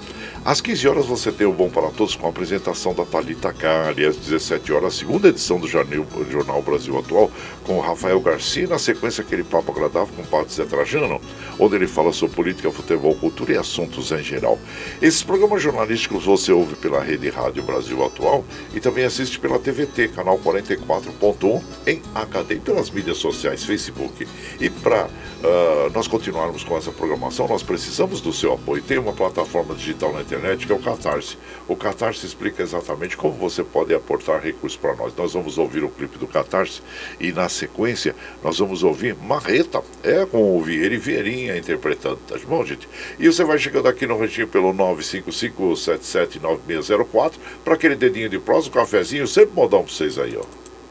Às 0.46 0.61
15 0.61 0.87
horas 0.87 1.06
você 1.06 1.32
tem 1.32 1.44
o 1.44 1.52
Bom 1.52 1.68
para 1.68 1.88
Todos 1.88 2.14
com 2.14 2.28
a 2.28 2.30
apresentação 2.30 2.94
da 2.94 3.04
Thalita 3.04 3.52
Kali. 3.52 4.06
Às 4.06 4.16
17 4.16 4.72
horas, 4.72 4.94
a 4.94 4.98
segunda 4.98 5.26
edição 5.26 5.59
do 5.59 5.66
Jornal 5.66 6.62
Brasil 6.62 6.96
Atual 6.96 7.32
com 7.64 7.78
o 7.78 7.80
Rafael 7.80 8.20
Garcia. 8.20 8.68
Na 8.68 8.78
sequência, 8.78 9.22
aquele 9.22 9.42
papo 9.42 9.72
agradável 9.72 10.14
com 10.14 10.22
o 10.22 10.26
Padre 10.26 10.54
Zé 10.54 10.64
Trajano, 10.64 11.20
onde 11.59 11.74
ele 11.74 11.88
fala 11.88 12.12
sobre 12.12 12.37
política, 12.37 12.70
futebol, 12.70 13.16
cultura 13.16 13.54
e 13.54 13.59
assuntos 13.59 14.12
em 14.12 14.22
geral. 14.22 14.56
Esses 15.02 15.20
programas 15.20 15.61
jornalísticos 15.61 16.24
você 16.24 16.52
ouve 16.52 16.76
pela 16.76 17.02
Rede 17.02 17.28
Rádio 17.28 17.64
Brasil 17.64 18.04
Atual 18.04 18.44
e 18.72 18.78
também 18.78 19.04
assiste 19.04 19.40
pela 19.40 19.59
TVT, 19.59 20.11
canal 20.14 20.38
44.1 20.38 21.61
em 21.88 22.00
HD 22.14 22.54
e 22.54 22.61
pelas 22.61 22.88
mídias 22.88 23.16
sociais, 23.16 23.64
Facebook. 23.64 24.28
E 24.61 24.70
para 24.70 25.06
uh, 25.06 25.90
nós 25.92 26.06
continuarmos 26.06 26.62
com 26.62 26.78
essa 26.78 26.92
programação, 26.92 27.48
nós 27.48 27.64
precisamos 27.64 28.20
do 28.20 28.32
seu 28.32 28.52
apoio. 28.52 28.80
Tem 28.80 28.96
uma 28.96 29.12
plataforma 29.12 29.74
digital 29.74 30.12
na 30.12 30.20
internet 30.20 30.36
internet, 30.37 30.66
que 30.66 30.72
é 30.72 30.75
o 30.75 30.79
Catarse. 30.79 31.38
O 31.66 31.75
Catarse 31.75 32.27
explica 32.27 32.62
exatamente 32.62 33.16
como 33.16 33.33
você 33.35 33.64
pode 33.64 33.94
aportar 33.94 34.40
recursos 34.40 34.79
para 34.79 34.94
nós. 34.94 35.16
Nós 35.16 35.33
vamos 35.33 35.57
ouvir 35.59 35.83
o 35.83 35.88
clipe 35.88 36.18
do 36.18 36.27
Catarse 36.27 36.83
e, 37.18 37.33
na 37.33 37.49
sequência, 37.49 38.14
nós 38.42 38.59
vamos 38.59 38.83
ouvir 38.83 39.16
Marreta, 39.16 39.83
é 40.03 40.27
com 40.27 40.55
o 40.57 40.62
Vieira 40.62 40.94
e 40.94 40.99
Vieirinha 40.99 41.57
interpretando, 41.57 42.18
tá 42.29 42.37
bom, 42.46 42.62
gente? 42.64 42.88
E 43.18 43.27
você 43.27 43.42
vai 43.44 43.59
chegando 43.59 43.88
aqui 43.88 44.07
no 44.07 44.18
ranchinho 44.18 44.49
pelo 44.49 44.75
955-779604 44.75 47.33
para 47.64 47.72
aquele 47.75 47.96
dedinho 47.96 48.29
de 48.29 48.38
prosa, 48.38 48.68
um 48.68 48.72
cafezinho, 48.72 49.27
sempre 49.27 49.55
modão 49.55 49.83
para 49.83 49.92
vocês 49.92 50.18
aí, 50.18 50.37
ó. 50.37 50.65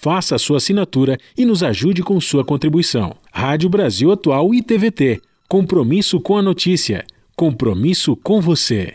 faça 0.00 0.36
a 0.36 0.38
sua 0.38 0.56
assinatura 0.56 1.18
e 1.36 1.44
nos 1.44 1.62
ajude 1.62 2.02
com 2.02 2.18
sua 2.20 2.42
contribuição. 2.42 3.14
Rádio 3.30 3.68
Brasil 3.68 4.10
Atual 4.10 4.54
e 4.54 4.62
TVT. 4.62 5.20
Compromisso 5.46 6.18
com 6.20 6.38
a 6.38 6.42
notícia. 6.42 7.04
Compromisso 7.36 8.16
com 8.16 8.40
você. 8.40 8.94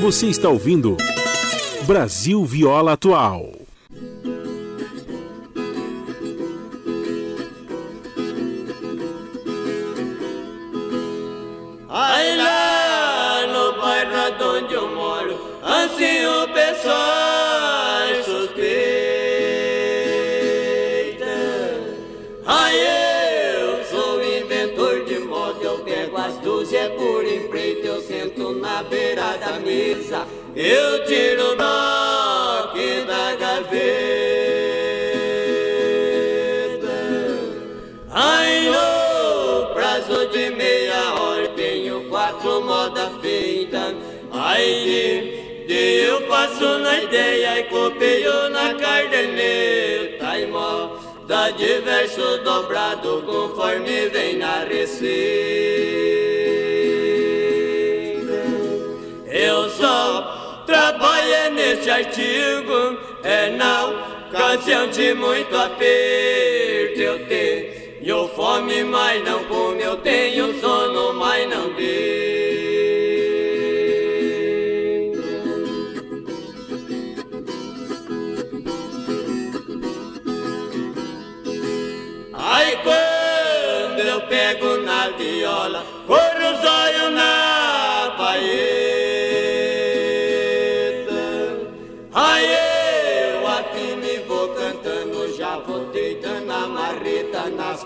Você 0.00 0.26
está 0.26 0.48
ouvindo 0.48 0.96
Brasil 1.86 2.44
Viola 2.44 2.94
Atual. 2.94 3.52
Aí 11.88 12.36
lá 12.36 13.46
no 13.46 13.80
bairro 13.80 14.56
onde 14.56 14.74
eu 14.74 14.94
moro, 14.94 15.38
assim 15.62 16.26
o 16.26 16.48
pessoal 16.52 17.25
mesa, 29.76 30.26
eu 30.54 31.04
tiro 31.04 31.52
o 31.52 31.56
bloco 31.56 33.06
da 33.06 33.34
gaveta. 33.36 33.76
Aí 38.10 38.70
no 38.70 39.74
prazo 39.74 40.28
de 40.28 40.50
meia 40.50 41.14
hora 41.20 41.48
tenho 41.48 42.08
quatro 42.08 42.62
modas 42.62 43.10
feitas. 43.20 43.94
Aí 44.32 45.64
de, 45.66 45.74
eu 45.74 46.22
passo 46.22 46.78
na 46.78 47.02
ideia 47.02 47.60
e 47.60 47.64
copio 47.64 48.48
na 48.50 48.74
caderneta 48.74 50.38
e 50.38 50.46
moda 50.46 51.50
diverso 51.50 52.38
dobrado 52.44 53.22
conforme 53.26 54.08
vem 54.08 54.38
na 54.38 54.64
receita. 54.64 56.15
Nesse 61.76 61.90
artigo, 61.90 62.98
é 63.22 63.50
na 63.50 63.86
ocasião 64.28 64.88
de 64.88 65.14
muito 65.14 65.54
aperto 65.56 67.00
eu 67.00 67.26
tenho 67.26 68.28
fome, 68.28 68.82
mas 68.84 69.22
não 69.24 69.44
como, 69.44 69.78
eu 69.80 69.96
tenho 69.98 70.58
sono, 70.60 71.14
mas 71.14 71.48
não 71.48 71.72
deito. 71.74 72.25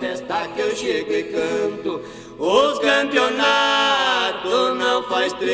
Festas 0.01 0.49
que 0.55 0.61
eu 0.61 0.75
chego 0.75 1.13
e 1.13 1.25
canto. 1.25 2.01
Os 2.39 2.79
campeonatos 2.79 4.79
não 4.79 5.03
faz 5.05 5.33
treta. 5.35 5.51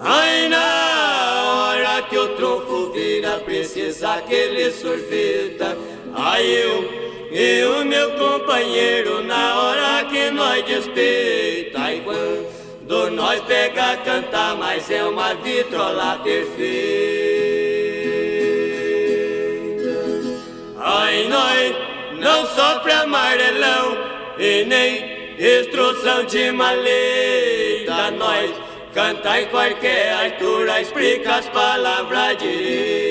Aí 0.00 0.48
na 0.48 1.44
hora 1.44 2.02
que 2.02 2.18
o 2.18 2.28
trunfo 2.36 2.92
vira, 2.92 3.38
precisa 3.38 4.14
aquele 4.14 4.70
sorveta. 4.70 5.76
Aí 6.14 6.54
eu 6.54 7.06
e 7.32 7.64
o 7.64 7.84
meu 7.84 8.12
companheiro, 8.12 9.24
na 9.24 9.60
hora 9.60 10.04
que 10.04 10.30
nós 10.30 10.64
despeita, 10.64 11.92
e 11.92 12.00
quando 12.02 13.10
nós 13.10 13.40
pega 13.42 13.96
cantar, 13.98 14.56
mas 14.56 14.90
é 14.90 15.04
uma 15.04 15.34
vitrola 15.34 16.18
perfeita. 16.22 17.25
Nós 21.36 21.76
não 22.18 22.46
sofre 22.46 22.92
amarelão 22.92 23.96
e 24.38 24.64
nem 24.64 24.90
instrução 25.38 26.24
de 26.24 26.50
maleta, 26.52 28.10
nós 28.12 28.66
Canta 28.96 29.42
em 29.42 29.46
qualquer 29.48 30.10
altura, 30.14 30.80
explica 30.80 31.34
as 31.34 31.46
palavras 31.50 32.38
direita. 32.38 33.05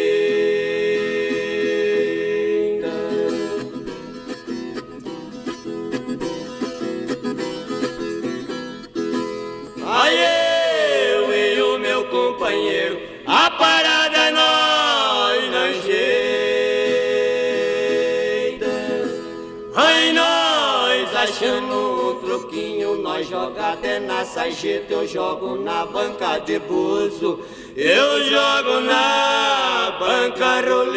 Na 23.99 24.25
sarjeta, 24.25 24.93
eu 24.93 25.08
jogo 25.08 25.58
na 25.58 25.86
banca 25.86 26.39
de 26.39 26.60
buzo, 26.60 27.39
eu 27.75 28.23
jogo 28.23 28.81
na 28.81 29.97
banca 29.99 30.62
roleta. 30.62 30.95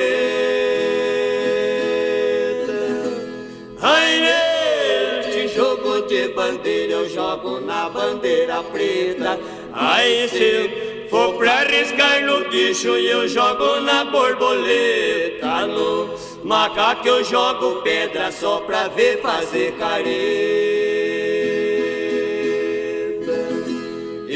Aí 3.80 4.20
neste 4.20 5.48
jogo 5.54 6.02
de 6.02 6.28
bandeira, 6.28 6.92
eu 6.94 7.08
jogo 7.08 7.61
na 7.61 7.88
bandeira 7.88 8.62
preta. 8.64 9.38
Aí 9.72 10.28
se 10.28 11.06
for 11.08 11.34
pra 11.34 11.61
arriscar 11.61 12.24
no 12.24 12.48
bicho, 12.48 12.88
eu 12.88 13.28
jogo 13.28 13.80
na 13.80 14.04
borboleta. 14.04 15.66
No 15.66 16.14
macaco 16.44 17.06
eu 17.06 17.22
jogo 17.24 17.82
pedra 17.82 18.32
só 18.32 18.58
pra 18.61 18.88
ver 18.88 19.20
fazer 19.20 19.72
careta. 19.72 20.88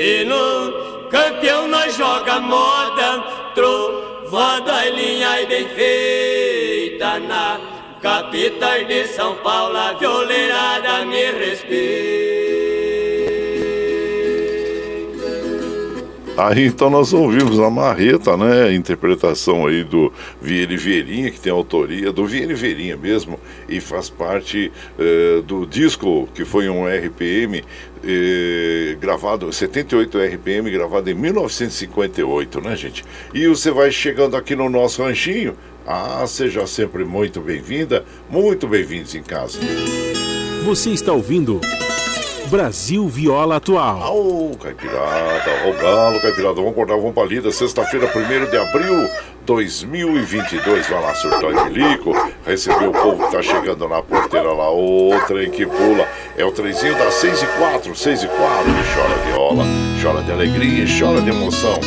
E 0.04 0.24
no 0.24 1.08
campeão 1.10 1.68
nós 1.68 1.94
joga 1.94 2.40
moda, 2.40 3.24
e 4.84 4.90
linha 4.90 5.42
e 5.42 5.46
bem 5.46 5.68
feita 5.68 7.20
na 7.20 7.60
capital 8.00 8.82
de 8.82 9.06
São 9.06 9.36
Paulo, 9.36 9.76
a 9.76 9.92
violeirada 9.92 11.04
me 11.04 11.30
respeita. 11.30 12.21
Aí 16.36 16.66
então 16.66 16.88
nós 16.88 17.12
ouvimos 17.12 17.60
a 17.60 17.68
Marreta, 17.68 18.38
né? 18.38 18.64
A 18.64 18.72
interpretação 18.72 19.66
aí 19.66 19.84
do 19.84 20.10
Vieri 20.40 20.78
Verinha, 20.78 21.30
que 21.30 21.38
tem 21.38 21.52
autoria 21.52 22.10
do 22.10 22.26
Vieri 22.26 22.54
Verinha 22.54 22.96
mesmo, 22.96 23.38
e 23.68 23.80
faz 23.80 24.08
parte 24.08 24.72
eh, 24.98 25.42
do 25.44 25.66
disco 25.66 26.26
que 26.34 26.42
foi 26.46 26.70
um 26.70 26.86
RPM 26.86 27.62
eh, 28.02 28.96
gravado, 28.98 29.52
78 29.52 30.18
RPM, 30.18 30.70
gravado 30.70 31.10
em 31.10 31.14
1958, 31.14 32.60
né, 32.62 32.76
gente? 32.76 33.04
E 33.34 33.46
você 33.46 33.70
vai 33.70 33.90
chegando 33.90 34.34
aqui 34.34 34.56
no 34.56 34.70
nosso 34.70 35.02
ranchinho. 35.02 35.54
Ah, 35.86 36.24
seja 36.26 36.66
sempre 36.66 37.04
muito 37.04 37.42
bem-vinda, 37.42 38.06
muito 38.30 38.66
bem-vindos 38.66 39.14
em 39.14 39.22
casa. 39.22 39.58
Você 40.64 40.90
está 40.90 41.12
ouvindo 41.12 41.60
Brasil 42.52 43.08
Viola 43.08 43.56
Atual. 43.56 44.14
Ô, 44.14 44.54
Caipirada, 44.58 45.50
ô 45.66 45.72
Galo, 45.72 46.20
Caipirada, 46.20 46.56
vamos 46.56 46.72
acordar, 46.72 46.96
vamos 46.96 47.14
pra 47.14 47.24
lida, 47.24 47.50
sexta-feira, 47.50 48.12
1 48.14 48.50
de 48.50 48.58
abril 48.58 49.08
2022. 49.46 50.86
Vai 50.86 51.00
lá, 51.00 51.14
surtou 51.14 51.50
e 51.50 51.70
milico, 51.70 52.12
recebeu 52.44 52.90
o 52.90 52.92
povo 52.92 53.24
que 53.24 53.32
tá 53.32 53.40
chegando 53.40 53.88
na 53.88 54.02
porteira 54.02 54.52
lá, 54.52 54.70
o 54.70 55.12
trem 55.26 55.50
que 55.50 55.64
pula. 55.64 56.06
É 56.36 56.44
o 56.44 56.52
trenzinho 56.52 56.94
das 56.98 57.14
6 57.14 57.42
e 57.42 57.46
4, 57.46 57.96
6 57.96 58.22
e 58.22 58.28
4, 58.28 58.64
que 58.64 58.94
chora 58.94 59.18
de 59.24 59.32
rola, 59.32 59.64
chora 60.02 60.22
de 60.22 60.32
alegria, 60.32 60.84
chora 61.00 61.22
de 61.22 61.30
emoção. 61.30 61.80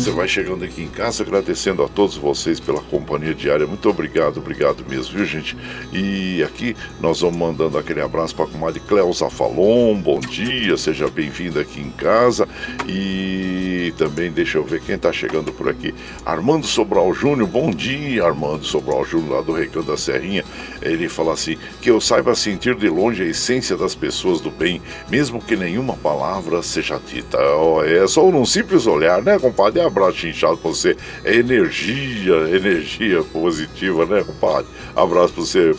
Você 0.00 0.12
vai 0.12 0.26
chegando 0.26 0.64
aqui 0.64 0.82
em 0.82 0.88
casa 0.88 1.22
agradecendo 1.22 1.82
a 1.82 1.88
todos 1.88 2.16
vocês 2.16 2.58
pela 2.58 2.80
companhia 2.80 3.34
diária. 3.34 3.66
Muito 3.66 3.86
obrigado, 3.86 4.38
obrigado 4.38 4.82
mesmo, 4.88 5.14
viu, 5.14 5.26
gente? 5.26 5.54
E 5.92 6.42
aqui 6.42 6.74
nós 7.02 7.20
vamos 7.20 7.36
mandando 7.36 7.76
aquele 7.76 8.00
abraço 8.00 8.34
para 8.34 8.46
a 8.46 8.48
comadre 8.48 8.80
Cleusa 8.80 9.28
Falon. 9.28 10.00
Bom 10.00 10.18
dia, 10.18 10.74
seja 10.78 11.06
bem-vinda 11.08 11.60
aqui 11.60 11.82
em 11.82 11.90
casa. 11.90 12.48
E 12.88 13.92
também 13.98 14.32
deixa 14.32 14.56
eu 14.56 14.64
ver 14.64 14.80
quem 14.80 14.94
está 14.94 15.12
chegando 15.12 15.52
por 15.52 15.68
aqui. 15.68 15.94
Armando 16.24 16.66
Sobral 16.66 17.12
Júnior, 17.12 17.46
bom 17.46 17.70
dia, 17.70 18.24
Armando 18.24 18.64
Sobral 18.64 19.04
Júnior, 19.04 19.36
lá 19.36 19.42
do 19.42 19.52
Recanto 19.52 19.88
da 19.88 19.98
Serrinha. 19.98 20.46
Ele 20.80 21.10
fala 21.10 21.34
assim: 21.34 21.58
que 21.82 21.90
eu 21.90 22.00
saiba 22.00 22.34
sentir 22.34 22.74
de 22.74 22.88
longe 22.88 23.22
a 23.22 23.26
essência 23.26 23.76
das 23.76 23.94
pessoas 23.94 24.40
do 24.40 24.50
bem, 24.50 24.80
mesmo 25.10 25.42
que 25.42 25.56
nenhuma 25.56 25.94
palavra 25.98 26.62
seja 26.62 26.98
dita. 27.06 27.36
É 27.84 28.06
só 28.08 28.24
num 28.30 28.46
simples 28.46 28.86
olhar, 28.86 29.20
né, 29.20 29.38
compadre? 29.38 29.89
Abraço 29.90 30.26
inchado 30.26 30.56
pra 30.56 30.70
você. 30.70 30.96
É 31.24 31.34
energia, 31.34 32.48
energia 32.54 33.22
positiva, 33.24 34.06
né, 34.06 34.22
compadre? 34.24 34.66
Abraço 34.94 35.34
pra 35.34 35.42
você, 35.42 35.74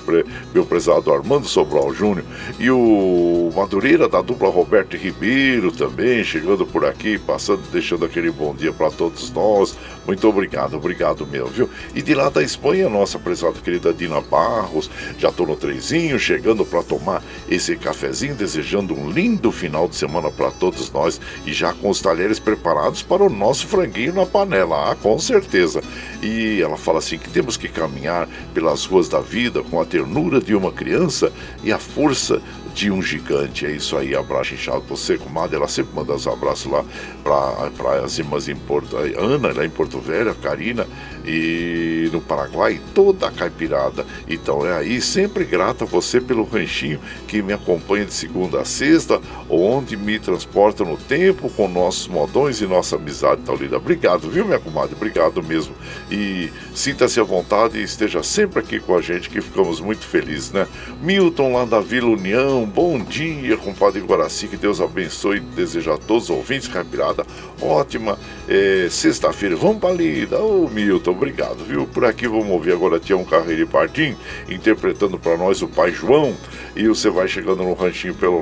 meu 0.53 0.66
prezado 0.66 1.14
Armando 1.14 1.47
Sobral 1.47 1.93
Júnior. 1.93 2.26
E 2.59 2.70
o 2.70 3.51
Madureira 3.55 4.07
da 4.07 4.22
dupla 4.22 4.49
Roberto 4.49 4.97
Ribeiro 4.97 5.72
também, 5.72 6.24
chegando 6.24 6.66
por 6.66 6.86
aqui, 6.86 7.18
passando, 7.18 7.62
deixando 7.72 8.05
aquele 8.05 8.32
bom 8.32 8.53
dia 8.53 8.74
para 8.74 8.91
todos 8.91 9.32
nós. 9.32 9.78
Muito 10.05 10.28
obrigado, 10.28 10.76
obrigado 10.76 11.26
mesmo, 11.26 11.47
viu? 11.47 11.70
E 11.95 12.01
de 12.01 12.14
lá 12.14 12.30
da 12.30 12.43
Espanha, 12.43 12.89
nossa 12.89 13.18
prezada 13.18 13.59
querida 13.59 13.93
Dina 13.93 14.20
Barros, 14.20 14.89
já 15.18 15.32
tô 15.32 15.45
no 15.45 15.55
trezinho, 15.55 16.20
chegando 16.20 16.66
para 16.66 16.84
tomar 16.84 17.24
esse 17.49 17.76
cafezinho, 17.76 18.36
desejando 18.36 18.93
um 18.93 19.09
lindo 19.09 19.51
final 19.51 19.88
de 19.88 19.95
semana 19.95 20.30
para 20.30 20.51
todos 20.51 20.91
nós 20.91 21.22
e 21.45 21.53
já 21.53 21.74
com 21.74 21.89
os 21.89 22.01
talheres 22.01 22.39
preparados 22.39 23.01
para 23.01 23.24
o 23.24 23.30
nosso 23.30 23.68
franguinho 23.68 24.01
na 24.10 24.26
panela, 24.26 24.91
ah, 24.91 24.95
com 24.95 25.20
certeza. 25.20 25.82
E 26.22 26.62
ela 26.62 26.78
fala 26.78 26.99
assim 26.99 27.18
que 27.18 27.30
temos 27.30 27.58
que 27.58 27.68
caminhar 27.68 28.28
pelas 28.54 28.86
ruas 28.86 29.10
da 29.10 29.20
vida 29.20 29.62
com 29.64 29.82
a 29.82 29.86
ternura 29.86 30.39
de 30.39 30.56
uma 30.56 30.72
criança 30.72 31.32
e 31.64 31.72
a 31.72 31.78
força 31.78 32.41
de 32.74 32.91
um 32.91 33.01
gigante. 33.01 33.65
É 33.65 33.72
isso 33.72 33.97
aí, 33.97 34.15
abraço 34.15 34.53
inchado 34.53 34.82
pra 34.82 34.95
você, 34.95 35.17
comadre. 35.17 35.55
Ela 35.55 35.67
sempre 35.67 35.95
manda 35.95 36.13
os 36.13 36.28
abraços 36.28 36.72
lá 36.72 36.84
para 37.24 38.03
as 38.03 38.17
irmãs 38.17 38.47
em 38.47 38.55
Porto. 38.55 38.97
Ana, 38.97 39.53
lá 39.53 39.65
em 39.65 39.69
Porto 39.69 39.99
Velho, 39.99 40.34
Karina 40.36 40.88
e 41.26 42.09
no 42.11 42.22
Paraguai, 42.22 42.80
toda 42.93 43.28
a 43.28 43.32
caipirada. 43.32 44.05
Então 44.28 44.65
é 44.65 44.74
aí, 44.74 45.01
sempre 45.01 45.43
grata 45.43 45.84
a 45.84 45.88
você 45.88 46.19
pelo 46.19 46.43
ranchinho 46.43 46.99
que 47.28 47.41
me 47.41 47.53
acompanha 47.53 48.05
de 48.05 48.13
segunda 48.13 48.61
a 48.61 48.65
sexta, 48.65 49.22
onde 49.49 49.95
me 49.95 50.19
transporta 50.19 50.84
no 50.84 50.97
tempo 50.97 51.49
com 51.49 51.67
nossos 51.67 52.07
modões 52.07 52.61
e 52.61 52.67
nossa 52.67 52.95
amizade 52.95 53.41
tal 53.45 53.55
lida. 53.55 53.78
Obrigado, 53.78 54.30
viu, 54.30 54.45
minha 54.45 54.59
comadre? 54.59 54.95
Obrigado 54.95 55.43
mesmo. 55.43 55.74
E 56.09 56.49
sinta-se 56.74 57.19
à 57.19 57.24
vontade 57.24 57.78
e 57.78 57.84
esteja 57.84 58.24
sempre 58.24 58.59
aqui 58.59 58.80
com 58.80 58.95
a 58.95 59.01
gente, 59.01 59.30
que 59.30 59.41
ficamos 59.41 59.80
muito 59.80 60.05
felizes, 60.05 60.51
né? 60.51 60.67
Milton 61.01 61.53
lá 61.53 61.65
da 61.65 61.80
Vila 61.80 62.09
União, 62.09 62.61
bom 62.66 62.99
dia, 62.99 63.55
compadre 63.57 64.01
Guaraci, 64.01 64.47
que 64.47 64.57
Deus 64.57 64.82
abençoe 64.82 65.39
deseja 65.39 65.93
a 65.93 65.97
todos 65.97 66.24
os 66.26 66.30
ouvintes 66.30 66.68
caipirada. 66.68 67.26
Ótima 67.62 68.20
é, 68.47 68.88
sexta-feira, 68.89 69.55
vamos 69.55 69.80
pra 69.80 69.91
lida. 69.91 70.41
Ô, 70.41 70.68
Milton, 70.68 71.12
obrigado, 71.12 71.64
viu? 71.64 71.86
Por 71.88 72.05
aqui 72.05 72.28
vamos 72.28 72.49
ouvir 72.49 72.74
agora 72.74 72.99
Tião 72.99 73.24
Carreiro 73.24 73.62
e 73.62 73.66
Partim, 73.66 74.18
interpretando 74.49 75.20
para 75.20 75.38
nós 75.38 75.62
o 75.62 75.68
Pai 75.68 75.91
João. 75.91 76.36
E 76.76 76.88
você 76.88 77.09
vai 77.09 77.28
chegando 77.28 77.64
no 77.64 77.74
ranchinho 77.74 78.16
pelo 78.16 78.41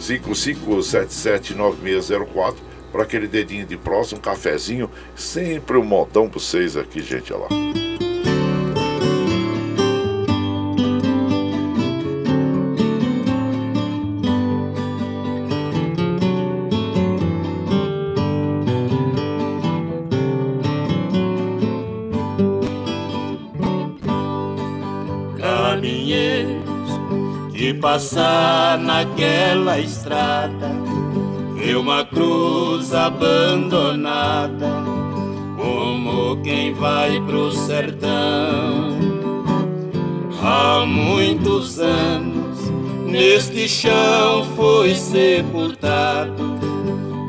955779604 0.00 2.54
para 2.92 3.02
aquele 3.02 3.26
dedinho 3.26 3.66
de 3.66 3.76
próximo, 3.76 4.18
um 4.18 4.22
cafezinho, 4.22 4.88
sempre 5.16 5.76
um 5.76 5.84
modão 5.84 6.28
para 6.28 6.38
vocês 6.38 6.76
aqui, 6.76 7.02
gente, 7.02 7.32
olha 7.32 7.42
lá. 7.42 7.48
Passar 27.84 28.78
naquela 28.78 29.78
estrada, 29.78 30.70
vê 31.54 31.74
uma 31.74 32.02
cruz 32.02 32.94
abandonada, 32.94 34.82
como 35.54 36.40
quem 36.42 36.72
vai 36.72 37.20
pro 37.20 37.52
sertão. 37.52 38.98
Há 40.42 40.86
muitos 40.86 41.78
anos 41.78 42.58
neste 43.06 43.68
chão 43.68 44.46
foi 44.56 44.94
sepultado 44.94 46.42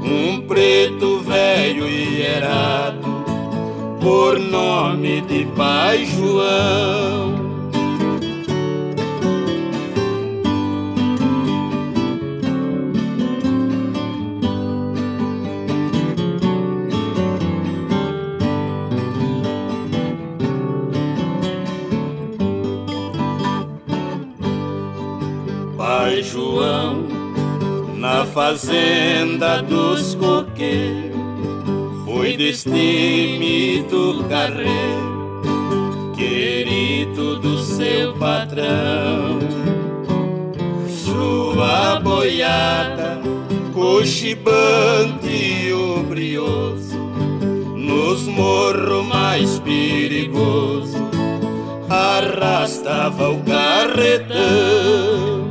um 0.03 0.39
preto 0.47 1.19
velho 1.19 1.85
e 1.85 2.21
errado 2.21 3.25
por 4.01 4.39
nome 4.39 5.19
de 5.19 5.45
Pai 5.55 6.05
João. 6.05 7.34
Fazenda 28.35 29.61
dos 29.61 30.13
coqueiros 30.15 31.15
foi 32.03 32.35
destemido 32.35 34.25
carreiro, 34.27 36.11
querido 36.13 37.39
do 37.39 37.57
seu 37.59 38.13
patrão. 38.15 39.39
Sua 40.89 42.01
boiada, 42.01 43.21
cochibante 43.73 45.29
e 45.29 45.71
obrioso, 45.71 46.99
nos 47.73 48.27
morros 48.27 49.07
mais 49.07 49.59
perigoso, 49.59 50.97
arrastava 51.89 53.29
o 53.29 53.41
carretão. 53.45 55.44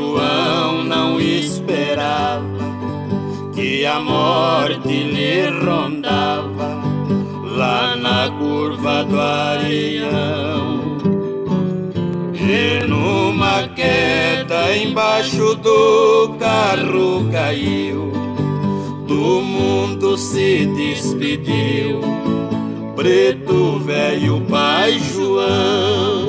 João 0.00 0.82
não 0.82 1.20
esperava 1.20 2.40
que 3.54 3.84
a 3.84 4.00
morte 4.00 4.88
lhe 4.88 5.46
rondava 5.62 6.80
lá 7.54 7.94
na 7.96 8.30
curva 8.30 9.04
do 9.04 9.20
areião. 9.20 10.80
E 12.34 12.86
numa 12.86 13.68
queda 13.68 14.74
embaixo 14.74 15.54
do 15.56 16.34
carro 16.40 17.28
caiu, 17.30 18.10
do 19.06 19.42
mundo 19.42 20.16
se 20.16 20.64
despediu, 20.64 22.00
preto 22.96 23.78
velho 23.80 24.40
Pai 24.48 24.98
João. 24.98 26.19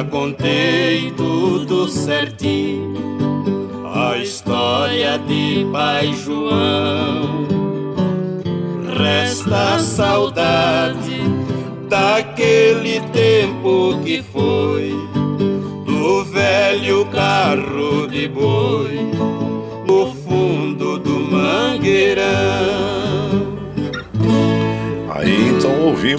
Já 0.00 0.04
contei 0.06 1.12
tudo 1.14 1.86
certinho, 1.86 2.94
a 3.84 4.16
história 4.16 5.18
de 5.18 5.66
Pai 5.70 6.10
João. 6.14 7.46
Resta 8.98 9.78
saudade 9.78 11.20
daquele 11.86 13.00
tempo 13.12 14.00
que 14.02 14.22
foi, 14.22 14.94
do 15.84 16.24
velho 16.24 17.04
carro 17.12 18.08
de 18.08 18.26
boi, 18.26 19.10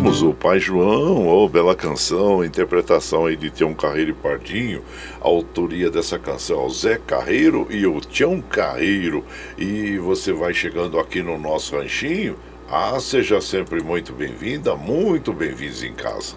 ouvimos 0.01 0.23
o 0.23 0.33
Pai 0.33 0.59
João, 0.59 1.27
ou 1.27 1.45
oh, 1.45 1.49
bela 1.49 1.75
canção, 1.75 2.43
interpretação 2.43 3.27
aí 3.27 3.35
de 3.35 3.51
Tião 3.51 3.71
Carreiro 3.71 4.09
e 4.09 4.13
Pardinho, 4.13 4.81
a 5.21 5.27
autoria 5.27 5.91
dessa 5.91 6.17
canção 6.17 6.61
é 6.61 6.65
o 6.65 6.69
Zé 6.71 6.97
Carreiro 6.97 7.67
e 7.69 7.85
o 7.85 8.01
Tião 8.01 8.41
Carreiro. 8.41 9.23
E 9.59 9.99
você 9.99 10.33
vai 10.33 10.55
chegando 10.55 10.99
aqui 10.99 11.21
no 11.21 11.37
nosso 11.37 11.75
ranchinho, 11.75 12.35
Ah, 12.67 12.99
seja 12.99 13.41
sempre 13.41 13.83
muito 13.83 14.13
bem-vinda, 14.13 14.75
muito 14.75 15.33
bem-vindos 15.33 15.83
em 15.83 15.93
casa. 15.93 16.35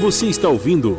Você 0.00 0.26
está 0.26 0.48
ouvindo 0.48 0.96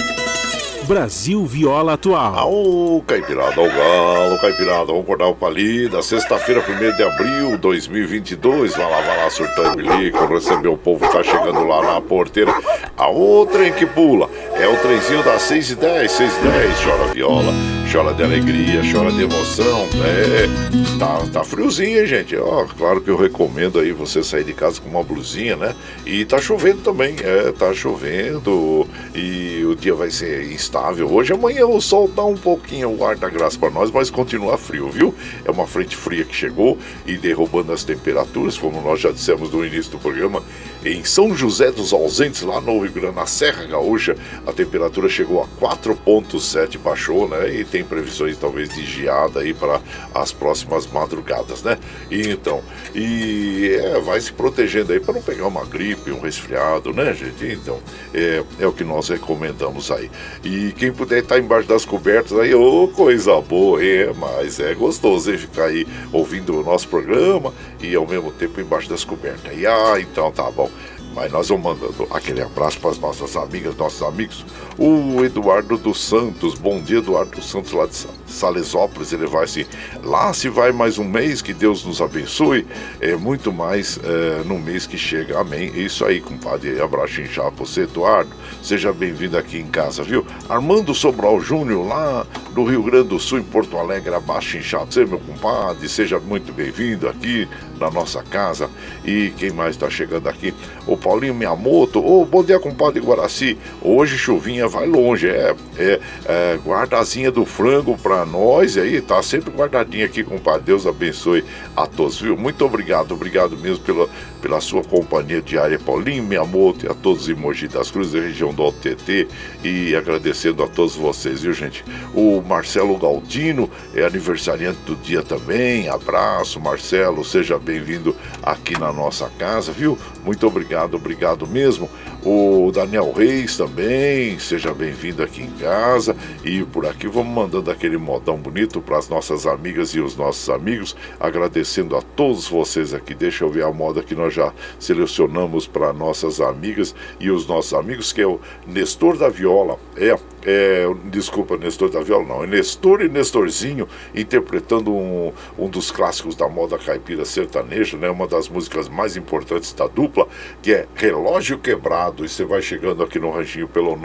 Brasil 0.86 1.43
Viola 1.45 1.93
Atual. 1.93 2.38
Aô, 2.38 3.03
Caipirada, 3.07 3.59
ao 3.59 3.67
galo, 3.67 4.39
Caipirada, 4.39 4.86
vamos 4.86 5.01
acordar 5.01 5.27
o 5.27 5.36
palida. 5.36 6.01
Sexta-feira, 6.03 6.61
1 6.61 6.95
de 6.95 7.03
abril 7.03 7.51
de 7.51 7.57
2022. 7.57 8.75
Vai 8.75 8.89
lá, 8.89 9.01
vai 9.01 9.17
lá, 9.17 9.29
surtando 9.29 9.75
bilico, 9.75 10.25
receber 10.27 10.67
o 10.67 10.77
povo 10.77 11.07
tá 11.11 11.23
chegando 11.23 11.65
lá 11.65 11.81
na 11.81 12.01
porteira. 12.01 12.53
A 12.95 13.07
outra 13.07 13.67
em 13.67 13.73
que 13.73 13.86
pula 13.86 14.29
é 14.53 14.67
o 14.67 14.77
trenzinho 14.77 15.23
das 15.23 15.41
6 15.41 15.71
e 15.71 15.75
10, 15.75 16.11
6 16.11 16.38
e 16.38 16.41
10. 16.41 16.83
Chora 16.83 17.13
viola, 17.13 17.51
chora 17.95 18.13
de 18.13 18.23
alegria, 18.23 18.81
chora 18.91 19.09
de 19.09 19.23
emoção. 19.23 19.87
É, 20.03 20.99
tá, 20.99 21.25
tá 21.31 21.43
friozinho, 21.45 22.05
gente? 22.05 22.35
Ó, 22.35 22.65
claro 22.77 22.99
que 22.99 23.09
eu 23.09 23.15
recomendo 23.15 23.79
aí 23.79 23.93
você 23.93 24.21
sair 24.21 24.43
de 24.43 24.51
casa 24.51 24.81
com 24.81 24.89
uma 24.89 25.01
blusinha, 25.01 25.55
né? 25.55 25.73
E 26.05 26.25
tá 26.25 26.37
chovendo 26.37 26.81
também, 26.81 27.15
é, 27.23 27.53
tá 27.53 27.73
chovendo 27.73 28.85
e 29.13 29.63
o 29.63 29.75
dia 29.75 29.95
vai 29.95 30.11
ser 30.11 30.51
instável. 30.51 31.09
Hoje, 31.09 31.31
amanhã 31.31 31.65
o 31.65 31.79
sol 31.79 32.11
dá 32.13 32.25
um 32.25 32.35
pouquinho 32.35 32.89
o 32.89 33.05
ar 33.05 33.15
da 33.15 33.29
graça 33.29 33.57
para 33.57 33.69
nós, 33.69 33.89
mas 33.91 34.09
continua 34.09 34.57
frio, 34.57 34.89
viu? 34.89 35.15
É 35.45 35.51
uma 35.51 35.65
frente 35.65 35.95
fria 35.95 36.25
que 36.25 36.35
chegou 36.35 36.77
e 37.05 37.15
derrubando 37.15 37.71
as 37.71 37.85
temperaturas, 37.85 38.57
como 38.57 38.81
nós 38.81 38.99
já 38.99 39.09
dissemos 39.09 39.49
no 39.53 39.65
início 39.65 39.91
do 39.91 39.99
programa. 39.99 40.43
Em 40.83 41.03
São 41.03 41.33
José 41.33 41.71
dos 41.71 41.93
Ausentes, 41.93 42.41
lá 42.41 42.59
no 42.59 42.79
Rio 42.81 42.91
Grande, 42.91 43.15
na 43.15 43.25
Serra 43.25 43.65
Gaúcha, 43.65 44.17
a 44.45 44.51
temperatura 44.51 45.07
chegou 45.07 45.41
a 45.41 45.47
4,7, 45.59 46.77
baixou, 46.77 47.27
né? 47.27 47.55
E 47.55 47.63
tem 47.63 47.84
previsões 47.86 48.38
talvez 48.38 48.69
de 48.69 48.86
geada 48.86 49.39
aí 49.39 49.53
para 49.53 49.79
as 50.13 50.31
próximas 50.31 50.88
madrugadas, 50.88 51.63
né? 51.63 51.77
E 52.09 52.29
então, 52.29 52.61
e 52.93 53.77
é, 53.81 53.99
vai 53.99 54.19
se 54.19 54.31
protegendo 54.33 54.91
aí 54.93 54.99
para 54.99 55.13
não 55.13 55.21
pegar 55.21 55.47
uma 55.47 55.65
gripe, 55.65 56.11
um 56.11 56.19
resfriado, 56.19 56.93
né, 56.93 57.13
gente? 57.13 57.45
Então, 57.45 57.79
é, 58.13 58.43
é 58.59 58.67
o 58.67 58.73
que 58.73 58.83
nós 58.83 59.09
recomendamos 59.09 59.91
aí. 59.91 60.09
E 60.43 60.71
quem 60.73 60.91
puder 60.91 61.19
estar 61.19 61.39
embaixo 61.39 61.67
das 61.67 61.86
cobertas 61.86 62.38
aí, 62.38 62.53
ô 62.53 62.83
oh, 62.83 62.88
coisa 62.88 63.39
boa, 63.41 63.83
é, 63.83 64.11
mas 64.13 64.59
é 64.59 64.73
gostoso 64.73 65.31
hein, 65.31 65.38
ficar 65.38 65.65
aí 65.65 65.88
ouvindo 66.11 66.59
o 66.59 66.63
nosso 66.63 66.88
programa 66.88 67.53
e 67.81 67.95
ao 67.95 68.07
mesmo 68.07 68.31
tempo 68.31 68.59
embaixo 68.59 68.89
das 68.89 69.03
cobertas. 69.03 69.51
E 69.57 69.65
ah, 69.65 69.95
então 69.99 70.31
tá 70.31 70.49
bom. 70.51 70.69
Mas 71.16 71.32
nós 71.32 71.47
vamos 71.47 71.63
mandando 71.63 72.07
aquele 72.11 72.41
abraço 72.41 72.78
para 72.78 72.89
as 72.89 72.99
nossas 72.99 73.38
amigas, 73.38 73.74
nossos 73.78 74.01
amigos. 74.03 74.45
O 74.78 75.24
Eduardo 75.24 75.78
dos 75.78 76.03
Santos, 76.03 76.55
bom 76.55 76.82
dia, 76.82 76.97
Eduardo 76.97 77.32
dos 77.32 77.49
Santos, 77.49 77.72
lá 77.72 77.86
de 77.86 78.05
Salesópolis. 78.28 79.13
Ele 79.13 79.26
vai 79.26 79.45
assim: 79.45 79.66
lá 80.03 80.34
se 80.34 80.49
vai 80.49 80.74
mais 80.74 80.97
um 80.97 81.05
mês, 81.05 81.41
que 81.41 81.53
Deus 81.53 81.86
nos 81.86 82.01
abençoe. 82.01 82.68
É 82.99 83.16
muito 83.16 83.53
mais 83.53 83.97
é, 84.03 84.43
no 84.43 84.59
mês 84.59 84.86
que 84.86 84.97
chega. 84.97 85.39
Amém. 85.39 85.72
Isso 85.74 86.03
aí, 86.03 86.20
compadre. 86.20 86.82
Abraço 86.82 87.22
inchado 87.22 87.53
para 87.53 87.66
você, 87.66 87.84
Eduardo. 87.84 88.32
Seja 88.61 88.91
bem-vindo 88.91 89.38
aqui 89.38 89.57
em 89.57 89.68
casa, 89.68 90.03
viu? 90.03 90.26
Armando 90.49 90.93
Sobral 90.93 91.39
Júnior, 91.39 91.88
lá 91.88 92.28
do 92.51 92.66
Rio 92.66 92.84
Grande 92.84 93.07
do 93.09 93.20
Sul, 93.20 93.39
em 93.39 93.43
Porto 93.43 93.78
Alegre, 93.78 94.13
abaixo 94.13 94.57
inchado. 94.57 94.93
Você, 94.93 95.05
meu 95.05 95.20
compadre, 95.20 95.88
seja 95.88 96.20
muito 96.20 96.51
bem-vindo 96.51 97.07
aqui 97.07 97.47
na 97.80 97.89
nossa 97.89 98.23
casa. 98.23 98.69
E 99.03 99.34
quem 99.38 99.51
mais 99.51 99.71
está 99.71 99.89
chegando 99.89 100.28
aqui? 100.28 100.53
O 100.88 100.97
Paulinho 100.97 101.34
Miyamoto. 101.34 101.99
Ô, 101.99 102.21
oh, 102.21 102.26
bom 102.26 102.43
dia, 102.43 102.59
compadre 102.59 102.99
Guaraci. 102.99 103.57
Hoje 103.82 104.17
chuvinha 104.17 104.67
vai 104.67 104.86
longe. 104.86 105.28
É, 105.28 105.55
é, 105.78 105.99
é 106.26 106.59
guardazinha 106.65 107.32
do 107.32 107.45
frango 107.45 107.97
para 107.97 108.26
nós 108.26 108.78
aí. 108.78 109.01
Tá 109.01 109.21
sempre 109.21 109.51
guardadinha 109.51 110.05
aqui, 110.05 110.23
compadre. 110.23 110.63
Deus 110.65 110.88
abençoe 110.88 111.43
a 111.76 111.86
todos, 111.86 112.19
viu? 112.19 112.38
Muito 112.38 112.65
obrigado, 112.65 113.13
obrigado 113.13 113.57
mesmo 113.57 113.84
pela, 113.84 114.09
pela 114.41 114.61
sua 114.61 114.84
companhia 114.84 115.41
diária, 115.41 115.80
Paulinho 115.80 116.23
Miyamoto, 116.23 116.86
e 116.86 116.89
a 116.89 116.93
todos 116.93 117.30
em 117.30 117.34
Mogi 117.34 117.67
das 117.67 117.91
Cruzes, 117.91 118.13
da 118.13 118.19
região 118.19 118.53
do 118.53 118.63
Alto 118.63 118.78
TT. 118.80 119.28
E 119.63 119.95
agradecendo 119.95 120.63
a 120.63 120.67
todos 120.67 120.95
vocês, 120.95 121.41
viu, 121.41 121.53
gente? 121.53 121.84
O 122.13 122.41
Marcelo 122.41 122.97
Galdino 122.97 123.69
é 123.93 124.03
aniversariante 124.03 124.80
do 124.86 124.95
dia 124.95 125.21
também. 125.21 125.89
Abraço, 125.89 126.59
Marcelo. 126.59 127.23
Seja 127.23 127.57
bem-vindo 127.66 128.16
aqui 128.43 128.80
na 128.80 128.93
nossa 128.93 129.28
casa, 129.38 129.72
viu? 129.72 129.97
Muito 130.24 130.45
obrigado 130.45 130.95
obrigado 130.95 131.47
mesmo. 131.47 131.89
O 132.24 132.72
Daniel 132.72 133.11
Reis 133.11 133.57
também, 133.57 134.39
seja 134.39 134.74
bem-vindo 134.74 135.22
aqui 135.22 135.43
em 135.43 135.51
casa. 135.51 136.16
E 136.43 136.63
por 136.63 136.86
aqui 136.86 137.07
vamos 137.07 137.34
mandando 137.34 137.70
aquele 137.70 137.97
modão 137.97 138.38
bonito 138.38 138.82
para 138.82 138.97
as 138.97 139.09
nossas 139.09 139.45
amigas 139.45 139.89
e 139.89 139.99
os 139.99 140.16
nossos 140.16 140.49
amigos, 140.49 140.95
agradecendo 141.20 141.95
a 141.95 142.01
todos 142.01 142.47
vocês 142.47 142.93
aqui. 142.93 143.13
Deixa 143.13 143.43
eu 143.43 143.49
ver 143.49 143.63
a 143.63 143.72
moda 143.72 144.01
que 144.01 144.16
nós 144.16 144.34
já 144.34 144.53
selecionamos 144.80 145.68
para 145.68 145.93
nossas 145.93 146.39
amigas 146.39 146.95
e 147.20 147.30
os 147.30 147.47
nossos 147.47 147.74
amigos, 147.74 148.11
que 148.11 148.22
é 148.22 148.28
o 148.28 148.39
Nestor 148.66 149.18
da 149.18 149.30
Viola. 149.30 149.78
É, 149.95 150.18
é, 150.45 150.85
desculpa, 151.05 151.57
Nestor 151.57 151.89
da 151.89 152.01
Viola 152.01 152.23
não, 152.23 152.43
é 152.43 152.47
Nestor 152.47 153.01
e 153.01 153.09
Nestorzinho 153.09 153.87
interpretando 154.13 154.93
um, 154.93 155.33
um 155.57 155.67
dos 155.67 155.89
clássicos 155.89 156.35
da 156.35 156.47
moda 156.47 156.77
caipira 156.77 157.25
sertaneja, 157.25 157.97
né, 157.97 158.07
uma 158.09 158.27
das 158.27 158.47
músicas 158.47 158.87
mais 158.87 159.17
importantes 159.17 159.73
da 159.73 159.87
dupla, 159.87 160.27
que 160.61 160.71
é 160.71 160.85
Relógio 160.93 161.57
Quebrado. 161.57 162.23
E 162.23 162.29
você 162.29 162.45
vai 162.45 162.61
chegando 162.61 163.03
aqui 163.03 163.17
no 163.19 163.31
ranchinho 163.31 163.67
pelo 163.67 163.97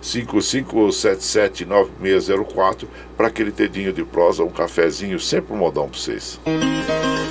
955779604 0.00 2.86
para 3.16 3.28
aquele 3.28 3.50
dedinho 3.50 3.92
de 3.92 4.04
prosa, 4.04 4.42
um 4.42 4.50
cafezinho, 4.50 5.20
sempre 5.20 5.52
um 5.52 5.58
modão 5.58 5.86
para 5.88 5.98
vocês. 5.98 6.40
Música 6.46 7.25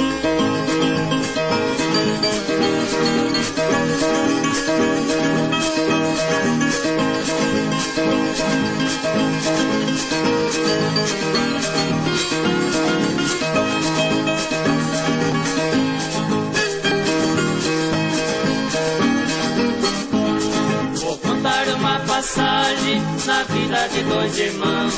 na 23.25 23.41
vida 23.43 23.87
de 23.89 24.03
dois 24.03 24.37
irmãos 24.37 24.93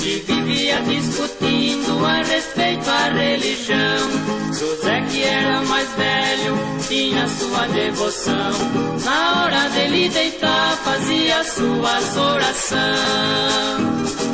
que 0.00 0.24
vivia 0.26 0.80
discutindo 0.80 2.04
a 2.04 2.22
respeito 2.22 2.90
à 2.90 3.10
religião. 3.10 4.08
José, 4.52 5.00
que 5.10 5.22
era 5.22 5.62
mais 5.62 5.88
velho, 5.92 6.56
tinha 6.88 7.28
sua 7.28 7.68
devoção. 7.68 8.50
Na 9.04 9.44
hora 9.44 9.68
dele 9.70 10.08
deitar, 10.08 10.76
fazia 10.78 11.44
suas 11.44 12.16
orações. 12.16 14.27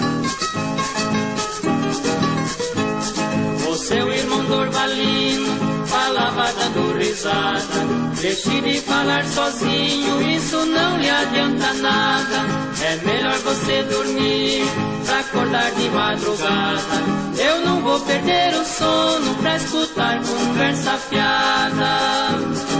Dando 6.74 6.98
risada 6.98 8.14
Deixe 8.20 8.60
de 8.60 8.80
falar 8.80 9.24
sozinho, 9.24 10.30
isso 10.30 10.64
não 10.64 10.98
lhe 10.98 11.10
adianta 11.10 11.74
nada. 11.74 12.46
É 12.82 12.96
melhor 13.04 13.36
você 13.40 13.82
dormir 13.82 14.62
pra 15.04 15.20
acordar 15.20 15.70
de 15.72 15.88
madrugada. 15.90 16.80
Eu 17.38 17.66
não 17.66 17.82
vou 17.82 18.00
perder 18.00 18.54
o 18.54 18.64
sono 18.64 19.34
pra 19.36 19.56
escutar 19.56 20.22
conversa 20.22 20.92
fiada. 20.96 22.73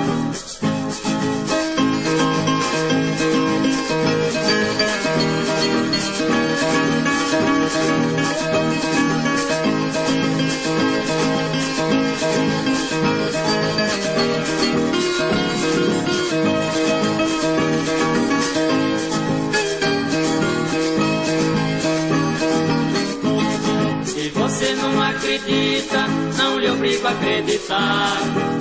Acreditar. 27.07 28.17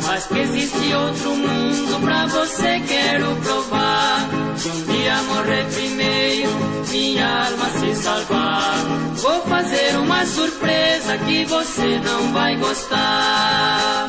Mas 0.05 0.25
que 0.27 0.39
existe 0.39 0.93
outro 0.93 1.35
mundo 1.35 2.01
pra 2.01 2.27
você 2.27 2.79
quero 2.87 3.35
provar. 3.37 4.29
Se 4.57 4.69
um 4.69 4.83
dia 4.85 5.21
morrer 5.23 5.65
primeiro, 5.73 6.51
minha 6.91 7.45
alma 7.45 7.69
se 7.79 7.95
salvar. 7.95 8.75
Vou 9.15 9.41
fazer 9.43 9.97
uma 9.97 10.25
surpresa 10.25 11.17
que 11.19 11.45
você 11.45 11.99
não 11.99 12.33
vai 12.33 12.55
gostar. 12.57 14.07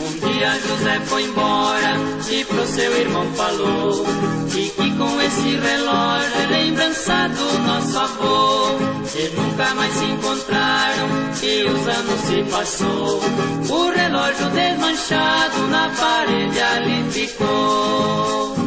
Um 0.00 0.28
dia 0.28 0.60
José 0.60 1.00
foi 1.06 1.24
embora 1.24 1.94
e 2.30 2.44
pro 2.44 2.66
seu 2.66 3.00
irmão 3.00 3.26
falou. 3.34 4.04
E 4.78 4.90
com 4.92 5.20
esse 5.20 5.56
relógio 5.56 6.40
é 6.42 6.46
lembrança 6.46 7.28
do 7.28 7.58
nosso 7.66 7.98
avô. 7.98 8.78
e 9.14 9.28
nunca 9.36 9.74
mais 9.74 9.92
se 9.94 10.04
encontraram. 10.04 11.08
E 11.42 11.64
os 11.64 11.88
anos 11.88 12.20
se 12.20 12.42
passou, 12.50 13.20
o 13.68 13.90
relógio 13.90 14.50
desmanchado 14.50 15.66
na 15.68 15.90
parede 15.98 16.60
ali 16.60 17.10
ficou. 17.10 18.59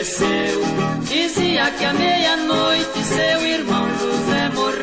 Estremeceu. 0.00 0.60
Dizia 1.02 1.70
que 1.72 1.84
à 1.84 1.92
meia-noite 1.92 3.04
seu 3.04 3.46
irmão 3.46 3.86
José 3.98 4.50
morreu. 4.54 4.80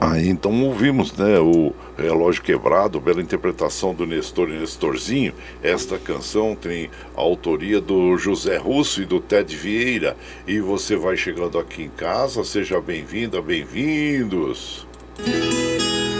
Aí 0.00 0.28
então 0.28 0.64
ouvimos 0.64 1.12
né, 1.16 1.38
o 1.38 1.72
Relógio 1.96 2.42
Quebrado 2.42 3.00
pela 3.00 3.22
interpretação 3.22 3.94
do 3.94 4.06
Nestor 4.06 4.50
e 4.50 4.58
Nestorzinho. 4.58 5.32
Esta 5.62 5.98
canção 5.98 6.54
tem 6.54 6.90
a 7.16 7.20
autoria 7.20 7.80
do 7.80 8.16
José 8.16 8.56
Russo 8.56 9.02
e 9.02 9.06
do 9.06 9.20
Ted 9.20 9.56
Vieira. 9.56 10.16
E 10.46 10.60
você 10.60 10.96
vai 10.96 11.16
chegando 11.16 11.58
aqui 11.58 11.82
em 11.82 11.88
casa, 11.88 12.44
seja 12.44 12.80
bem-vinda, 12.80 13.40
bem-vindos. 13.40 14.86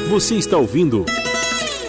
Você 0.09 0.37
está 0.37 0.57
ouvindo 0.57 1.05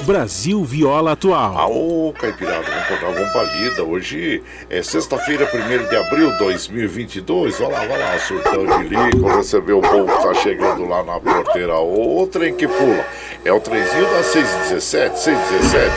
Brasil 0.08 0.64
Viola 0.64 1.12
Atual. 1.12 1.58
Aô, 1.58 2.14
Caipirada, 2.18 2.64
vamos 2.64 2.88
contar 2.88 3.10
uma 3.10 3.34
palida. 3.34 3.84
Hoje 3.84 4.41
é 4.70 4.82
sexta-feira, 4.82 5.45
1 5.53 5.89
de 5.89 5.95
abril 5.97 6.32
de 6.32 6.38
2022. 6.38 7.60
Olha 7.60 7.68
lá, 7.68 7.82
olha 7.82 7.97
lá, 7.97 8.20
surtão 8.20 8.66
de 8.66 8.88
lico, 8.88 9.28
recebeu 9.28 9.80
o 9.80 9.82
povo 9.82 10.05
que 10.05 10.24
tá 10.24 10.34
chegando 10.36 10.88
lá 10.88 11.03
na 11.03 11.20
porteira. 11.20 11.78
O 11.78 12.26
trem 12.26 12.55
que 12.55 12.70
pula. 12.70 13.05
É 13.43 13.51
o 13.51 13.60
trenzinho 13.60 14.10
da 14.10 14.24
617, 14.24 15.20
617. 15.20 15.91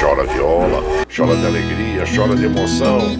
Chora 0.00 0.24
viola, 0.24 0.82
chora 1.16 1.36
de 1.36 1.46
alegria, 1.46 2.02
chora 2.16 2.34
de 2.34 2.46
emoção 2.46 3.16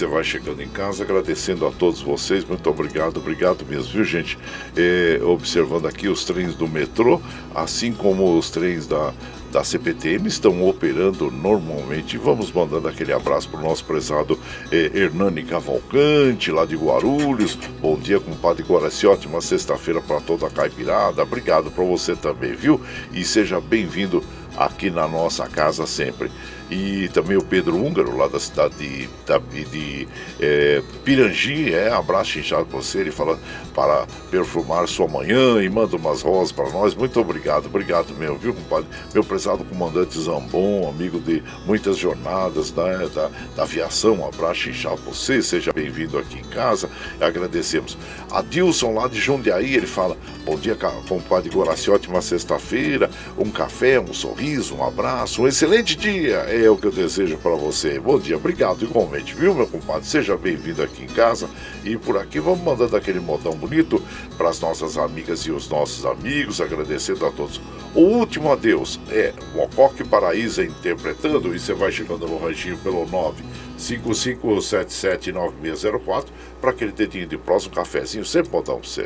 você 0.00 0.06
vai 0.06 0.24
chegando 0.24 0.62
em 0.62 0.68
casa, 0.68 1.04
agradecendo 1.04 1.66
a 1.66 1.70
todos 1.70 2.00
vocês, 2.00 2.42
muito 2.42 2.70
obrigado, 2.70 3.18
obrigado 3.18 3.66
mesmo, 3.66 3.92
viu 3.92 4.04
gente? 4.04 4.38
É, 4.74 5.20
observando 5.22 5.86
aqui 5.86 6.08
os 6.08 6.24
trens 6.24 6.54
do 6.54 6.66
metrô, 6.66 7.20
assim 7.54 7.92
como 7.92 8.38
os 8.38 8.48
trens 8.48 8.86
da, 8.86 9.12
da 9.52 9.62
CPTM 9.62 10.26
estão 10.26 10.66
operando 10.66 11.30
normalmente. 11.30 12.16
Vamos 12.16 12.50
mandando 12.50 12.88
aquele 12.88 13.12
abraço 13.12 13.50
para 13.50 13.60
o 13.60 13.62
nosso 13.62 13.84
prezado 13.84 14.38
eh, 14.72 14.90
Hernani 14.94 15.42
Cavalcante, 15.42 16.50
lá 16.50 16.64
de 16.64 16.76
Guarulhos. 16.76 17.58
Bom 17.78 17.98
dia, 17.98 18.18
compadre 18.18 18.62
Guaraci. 18.62 19.06
Ótima 19.06 19.42
sexta-feira 19.42 20.00
para 20.00 20.20
toda 20.22 20.46
a 20.46 20.50
caipirada. 20.50 21.22
Obrigado 21.22 21.70
para 21.70 21.84
você 21.84 22.16
também, 22.16 22.54
viu? 22.54 22.80
E 23.12 23.22
seja 23.22 23.60
bem-vindo 23.60 24.24
aqui 24.56 24.88
na 24.88 25.06
nossa 25.06 25.46
casa 25.46 25.86
sempre 25.86 26.30
e 26.70 27.08
também 27.08 27.36
o 27.36 27.42
Pedro 27.42 27.76
Húngaro, 27.76 28.16
lá 28.16 28.28
da 28.28 28.38
cidade 28.38 28.74
de, 28.76 29.08
de, 29.50 29.64
de 29.64 30.08
é, 30.38 30.82
Pirangi, 31.04 31.74
é, 31.74 31.90
abraço 31.90 32.38
inchado 32.38 32.64
para 32.66 32.78
você, 32.78 33.00
ele 33.00 33.10
fala 33.10 33.38
para 33.74 34.06
perfumar 34.30 34.86
sua 34.86 35.08
manhã 35.08 35.62
e 35.62 35.68
manda 35.68 35.96
umas 35.96 36.22
rosas 36.22 36.52
para 36.52 36.70
nós, 36.70 36.94
muito 36.94 37.18
obrigado, 37.18 37.66
obrigado 37.66 38.14
mesmo, 38.14 38.38
viu 38.38 38.54
compadre, 38.54 38.86
meu 39.12 39.24
prezado 39.24 39.64
comandante 39.64 40.18
Zambon, 40.20 40.88
amigo 40.88 41.18
de 41.18 41.42
muitas 41.66 41.96
jornadas 41.96 42.72
né, 42.72 43.08
da, 43.12 43.30
da 43.56 43.62
aviação, 43.64 44.24
abraço 44.24 44.68
inchado 44.68 44.98
para 44.98 45.12
você, 45.12 45.42
seja 45.42 45.72
bem-vindo 45.72 46.18
aqui 46.18 46.38
em 46.38 46.44
casa, 46.44 46.88
agradecemos. 47.20 47.98
A 48.30 48.42
Dilson 48.42 48.94
lá 48.94 49.08
de 49.08 49.18
Jundiaí, 49.18 49.74
ele 49.74 49.86
fala, 49.86 50.16
bom 50.44 50.56
dia 50.56 50.76
compadre 51.08 51.50
Goraci, 51.50 51.90
ótima 51.90 52.22
sexta-feira, 52.22 53.10
um 53.36 53.50
café, 53.50 53.98
um 53.98 54.14
sorriso, 54.14 54.76
um 54.76 54.84
abraço, 54.84 55.42
um 55.42 55.48
excelente 55.48 55.96
dia, 55.96 56.36
é 56.48 56.59
é 56.64 56.70
o 56.70 56.76
que 56.76 56.86
eu 56.86 56.92
desejo 56.92 57.38
para 57.38 57.54
você. 57.54 57.98
Bom 57.98 58.18
dia, 58.18 58.36
obrigado 58.36 58.84
igualmente, 58.84 59.34
viu, 59.34 59.54
meu 59.54 59.66
compadre? 59.66 60.06
Seja 60.06 60.36
bem-vindo 60.36 60.82
aqui 60.82 61.04
em 61.04 61.08
casa 61.08 61.48
e 61.84 61.96
por 61.96 62.18
aqui 62.18 62.40
vamos 62.40 62.60
mandando 62.60 62.94
aquele 62.96 63.20
modão 63.20 63.54
bonito 63.54 64.02
para 64.36 64.50
as 64.50 64.60
nossas 64.60 64.98
amigas 64.98 65.40
e 65.40 65.50
os 65.50 65.66
nossos 65.68 66.04
amigos, 66.04 66.60
agradecendo 66.60 67.24
a 67.24 67.30
todos. 67.30 67.58
O 67.94 68.00
último 68.00 68.52
adeus 68.52 69.00
é 69.10 69.32
Mocoque 69.54 70.04
Paraíso 70.04 70.62
interpretando 70.62 71.54
e 71.54 71.58
você 71.58 71.72
vai 71.72 71.90
chegando 71.90 72.26
no 72.26 72.36
ranchinho 72.38 72.76
pelo 72.78 73.06
955779604 73.78 76.26
para 76.60 76.70
aquele 76.70 76.92
dedinho 76.92 77.26
de 77.26 77.38
próximo, 77.38 77.74
cafezinho, 77.74 78.24
sempre 78.24 78.52
modão 78.52 78.80
para 78.80 78.88
você. 78.88 79.04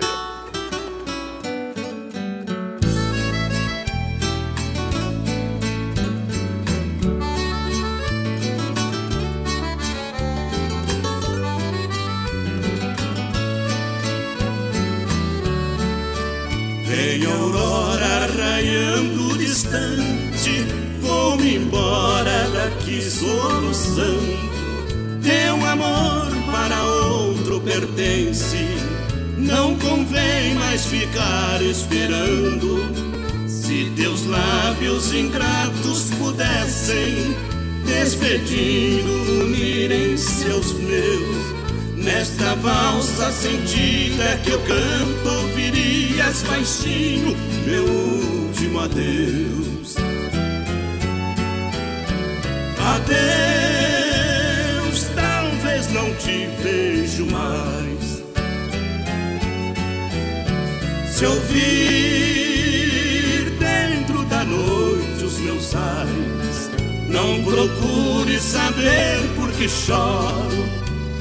Não 67.15 67.41
procure 67.45 68.41
saber 68.41 69.21
por 69.37 69.53
que 69.53 69.69
choro. 69.69 70.65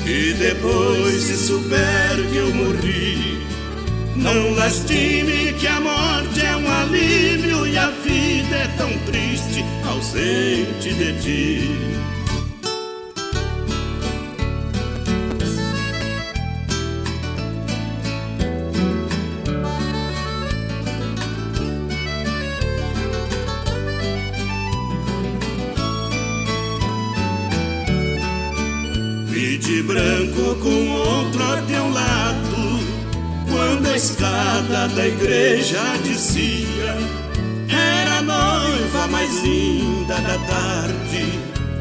E 0.04 0.34
depois, 0.34 1.24
se 1.24 1.38
souber 1.38 2.30
que 2.32 2.38
eu 2.38 2.54
morri, 2.54 3.38
não 4.16 4.56
lastime 4.56 5.54
que 5.54 5.68
a 5.68 5.80
morte 5.80 6.44
é 6.44 6.58
um 6.58 6.70
alívio 6.82 7.68
e 7.68 7.78
a 7.78 7.90
vida 7.90 8.56
é 8.56 8.68
tão 8.76 8.90
triste 9.06 9.64
ausente 9.88 10.94
de 10.94 11.14
ti. 11.22 12.13
Igreja 35.64 35.98
dizia: 36.04 36.98
Era 37.70 38.18
a 38.18 38.22
noiva 38.22 39.08
mais 39.08 39.42
linda 39.44 40.16
da 40.16 40.38
tarde, 40.38 41.40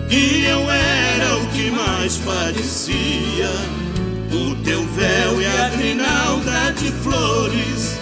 e 0.08 0.44
eu 0.44 0.70
era 0.70 1.36
o 1.38 1.46
que 1.48 1.70
mais 1.70 2.16
parecia. 2.18 3.50
O 4.30 4.54
teu 4.64 4.86
véu 4.86 5.42
e 5.42 5.46
a 5.46 5.68
grinalda 5.68 6.72
de 6.78 6.90
flores 7.02 7.98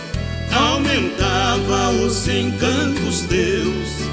aumentava 0.53 1.91
os 1.91 2.29
encantos 2.29 3.23
teus 3.23 4.09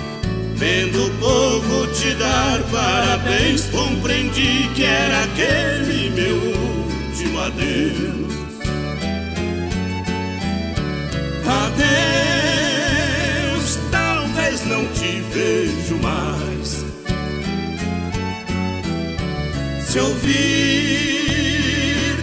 Vendo 0.56 1.06
o 1.06 1.12
povo 1.20 1.88
te 1.94 2.16
dar 2.16 2.60
parabéns, 2.72 3.66
compreendi 3.66 4.68
que 4.74 4.84
era 4.84 5.26
aquele 5.26 6.10
meu 6.10 6.36
último. 6.36 7.40
Adeus, 7.40 8.47
vejo 15.88 15.96
mais. 16.02 16.86
Se 19.86 20.00
ouvir 20.00 21.36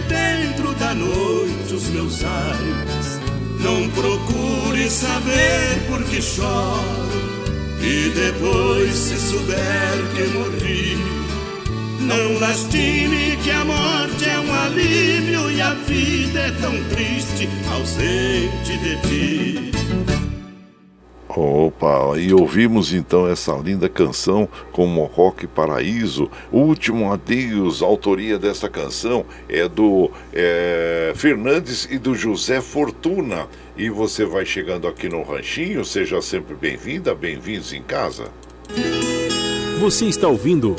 dentro 0.07 0.73
da 0.75 0.93
noite 0.93 1.73
os 1.73 1.87
meus 1.87 2.23
ais, 2.23 3.19
não 3.59 3.89
procure 3.89 4.89
saber 4.89 5.81
por 5.87 6.03
que 6.03 6.21
choro 6.21 7.25
e 7.81 8.09
depois, 8.09 8.93
se 8.93 9.17
souber 9.17 9.97
que 10.15 10.23
morri, 10.33 10.97
não 11.99 12.39
lastime 12.39 13.37
que 13.43 13.51
a 13.51 13.65
morte 13.65 14.29
é 14.29 14.39
um 14.39 14.53
alívio 14.53 15.51
e 15.51 15.61
a 15.61 15.73
vida 15.73 16.39
é 16.39 16.51
tão 16.51 16.71
triste, 16.89 17.49
ausente 17.71 18.77
de 18.77 18.95
ti. 19.01 20.24
Opa, 21.35 22.17
e 22.17 22.33
ouvimos 22.33 22.93
então 22.93 23.27
essa 23.27 23.51
linda 23.57 23.89
canção 23.89 24.47
com 24.71 24.87
Rock 25.03 25.45
Paraíso. 25.47 26.29
Último 26.51 27.11
Adeus, 27.11 27.83
a 27.83 27.85
autoria 27.85 28.39
dessa 28.39 28.69
canção 28.69 29.25
é 29.49 29.67
do 29.67 30.09
é, 30.31 31.11
Fernandes 31.15 31.87
e 31.91 31.97
do 31.97 32.15
José 32.15 32.61
Fortuna 32.61 33.47
e 33.77 33.89
você 33.89 34.25
vai 34.25 34.45
chegando 34.45 34.87
aqui 34.87 35.09
no 35.09 35.23
Ranchinho, 35.23 35.83
seja 35.83 36.21
sempre 36.21 36.55
bem-vinda, 36.55 37.13
bem-vindos 37.13 37.73
em 37.73 37.81
casa. 37.81 38.31
Você 39.79 40.05
está 40.05 40.29
ouvindo 40.29 40.75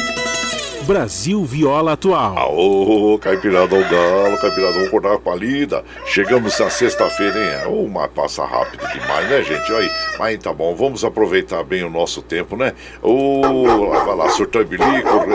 Brasil 0.87 1.45
Viola 1.45 1.95
Atual. 1.95 2.39
Aô, 2.39 3.13
ao 3.13 3.19
Galo, 3.19 3.19
Caipirada, 3.19 4.73
vamos 4.73 4.87
acordar 4.87 5.19
com 5.19 5.33
a 5.33 5.35
lida. 5.35 5.85
Chegamos 6.07 6.57
na 6.61 6.71
sexta-feira, 6.71 7.67
hein? 7.67 7.73
Ô, 7.73 7.89
mas 7.89 8.09
passa 8.13 8.45
rápido 8.45 8.87
demais, 8.93 9.29
né, 9.29 9.43
gente? 9.43 9.73
Aí. 9.73 9.91
Mas 10.17 10.39
tá 10.39 10.53
bom, 10.53 10.77
vamos 10.77 11.05
aproveitar 11.05 11.65
bem 11.65 11.83
o 11.83 11.91
nosso 11.91 12.23
tempo, 12.23 12.57
né? 12.57 12.73
Ô, 13.03 13.91
vai 14.05 14.15
lá, 14.15 14.29
surtão 14.29 14.63
e 14.63 14.65
bilico, 14.65 15.27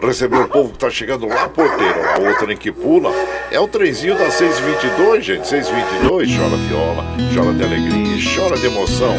receber 0.00 0.38
o 0.38 0.48
povo 0.48 0.70
que 0.70 0.78
tá 0.78 0.88
chegando 0.88 1.26
lá, 1.26 1.48
porteiro. 1.48 2.00
A 2.14 2.28
outra 2.28 2.54
que 2.54 2.70
pula 2.70 3.10
é 3.50 3.58
o 3.58 3.66
trenzinho 3.66 4.16
da 4.16 4.30
622, 4.30 5.24
gente. 5.24 5.48
622, 5.48 6.30
chora 6.36 6.56
viola, 6.56 7.04
chora 7.34 7.52
de 7.52 7.64
alegria, 7.64 8.16
chora 8.36 8.56
de 8.56 8.66
emoção. 8.66 9.16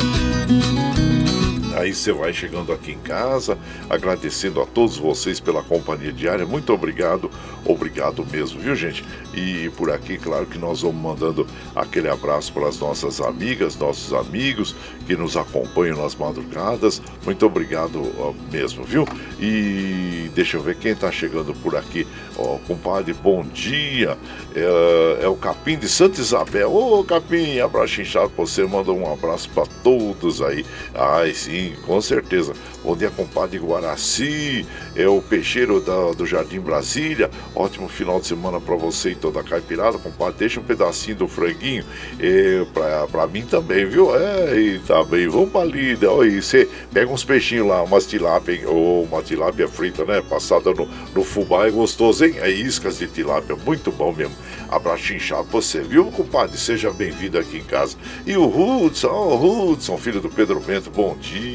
Aí 1.76 1.94
você 1.94 2.14
vai 2.14 2.32
chegando 2.32 2.72
aqui 2.72 2.94
em 2.94 3.00
casa, 3.00 3.58
agradecendo 3.90 4.62
a 4.62 4.66
todos 4.66 4.98
vocês 4.98 5.42
pela 5.42 5.62
companhia 5.62 6.12
diária. 6.12 6.46
Muito 6.46 6.72
obrigado, 6.74 7.30
obrigado 7.66 8.26
mesmo, 8.32 8.62
viu 8.62 8.74
gente? 8.76 9.04
E 9.34 9.70
por 9.76 9.92
aqui, 9.92 10.18
claro 10.18 10.46
que 10.46 10.58
nós 10.58 10.82
vamos 10.82 11.02
mandando 11.02 11.46
aquele 11.76 12.08
abraço 12.08 12.54
para 12.54 12.70
as 12.70 12.80
nossas 12.80 13.20
amigas, 13.20 13.76
nossos 13.76 14.14
amigos 14.14 14.74
que 15.06 15.18
nos 15.18 15.36
acompanham 15.36 16.02
nas 16.02 16.16
madrugadas. 16.16 17.02
Muito 17.26 17.46
obrigado 17.46 18.02
mesmo, 18.50 18.86
viu? 18.86 19.06
E 19.38 20.32
deixa 20.34 20.56
eu 20.56 20.62
ver 20.62 20.78
quem 20.78 20.94
está 20.94 21.12
chegando 21.12 21.54
por 21.56 21.76
aqui. 21.76 22.08
Ó, 22.38 22.58
compadre, 22.68 23.14
bom 23.14 23.44
dia. 23.44 24.18
É, 24.56 25.24
é, 25.24 25.28
o 25.28 25.36
Capim 25.36 25.78
de 25.78 25.90
Santa 25.90 26.22
Isabel. 26.22 26.74
Ô, 26.74 27.04
Capim, 27.04 27.60
abraço 27.60 28.02
inchado 28.02 28.30
pra 28.30 28.46
você. 28.46 28.64
Manda 28.66 28.92
um 28.92 29.12
abraço 29.12 29.50
para 29.50 29.66
todos 29.84 30.42
aí. 30.42 30.66
Ai, 30.94 31.34
sim, 31.34 31.65
com 31.86 32.00
certeza. 32.02 32.54
Bom 32.84 32.96
dia, 32.96 33.10
compadre 33.10 33.58
Guaraci. 33.58 34.66
É 34.96 35.08
o 35.08 35.22
peixeiro 35.22 35.82
da, 35.82 36.12
do 36.12 36.26
Jardim 36.26 36.60
Brasília. 36.60 37.30
Ótimo 37.56 37.88
final 37.88 38.20
de 38.20 38.28
semana 38.28 38.60
para 38.62 38.76
você 38.76 39.12
e 39.12 39.16
toda 39.16 39.40
a 39.40 39.44
caipirada. 39.44 39.98
Compadre, 39.98 40.36
deixa 40.40 40.60
um 40.60 40.64
pedacinho 40.64 41.18
do 41.18 41.28
franguinho 41.28 41.84
é, 42.20 42.66
pra 43.12 43.28
mim 43.28 43.44
também, 43.44 43.86
viu? 43.86 44.16
É, 44.16 44.60
e 44.60 44.80
tá 44.80 45.04
bem. 45.04 45.28
Vamos 45.28 45.52
pra 45.52 45.64
lida. 45.64 46.12
Olha, 46.12 46.42
você 46.42 46.70
pega 46.94 47.12
uns 47.12 47.24
peixinhos 47.24 47.68
lá, 47.68 47.82
umas 47.82 48.06
tilápia, 48.06 48.70
ou 48.70 49.04
uma 49.04 49.22
tilápia 49.22 49.68
frita, 49.68 50.06
né? 50.06 50.22
Passada 50.22 50.74
no, 50.74 50.88
no 51.14 51.24
fubá 51.24 51.68
é 51.68 51.72
gostoso, 51.72 52.26
hein? 52.26 52.36
É 52.40 52.50
iscas 52.50 53.00
de 53.00 53.08
tilápia, 53.08 53.56
muito 53.56 53.92
bom 53.92 54.14
mesmo. 54.14 54.36
Abraço 54.70 55.14
inchado 55.14 55.48
você, 55.52 55.82
viu, 55.82 56.06
compadre? 56.06 56.58
Seja 56.58 56.92
bem-vindo 56.92 57.38
aqui 57.38 57.58
em 57.58 57.64
casa. 57.64 57.96
E 58.26 58.36
o 58.36 58.46
Hudson, 58.46 59.08
oh, 59.08 59.72
Hudson, 59.72 59.98
filho 59.98 60.20
do 60.20 60.30
Pedro 60.30 60.60
Bento, 60.60 60.90
bom 60.90 61.16
dia. 61.16 61.55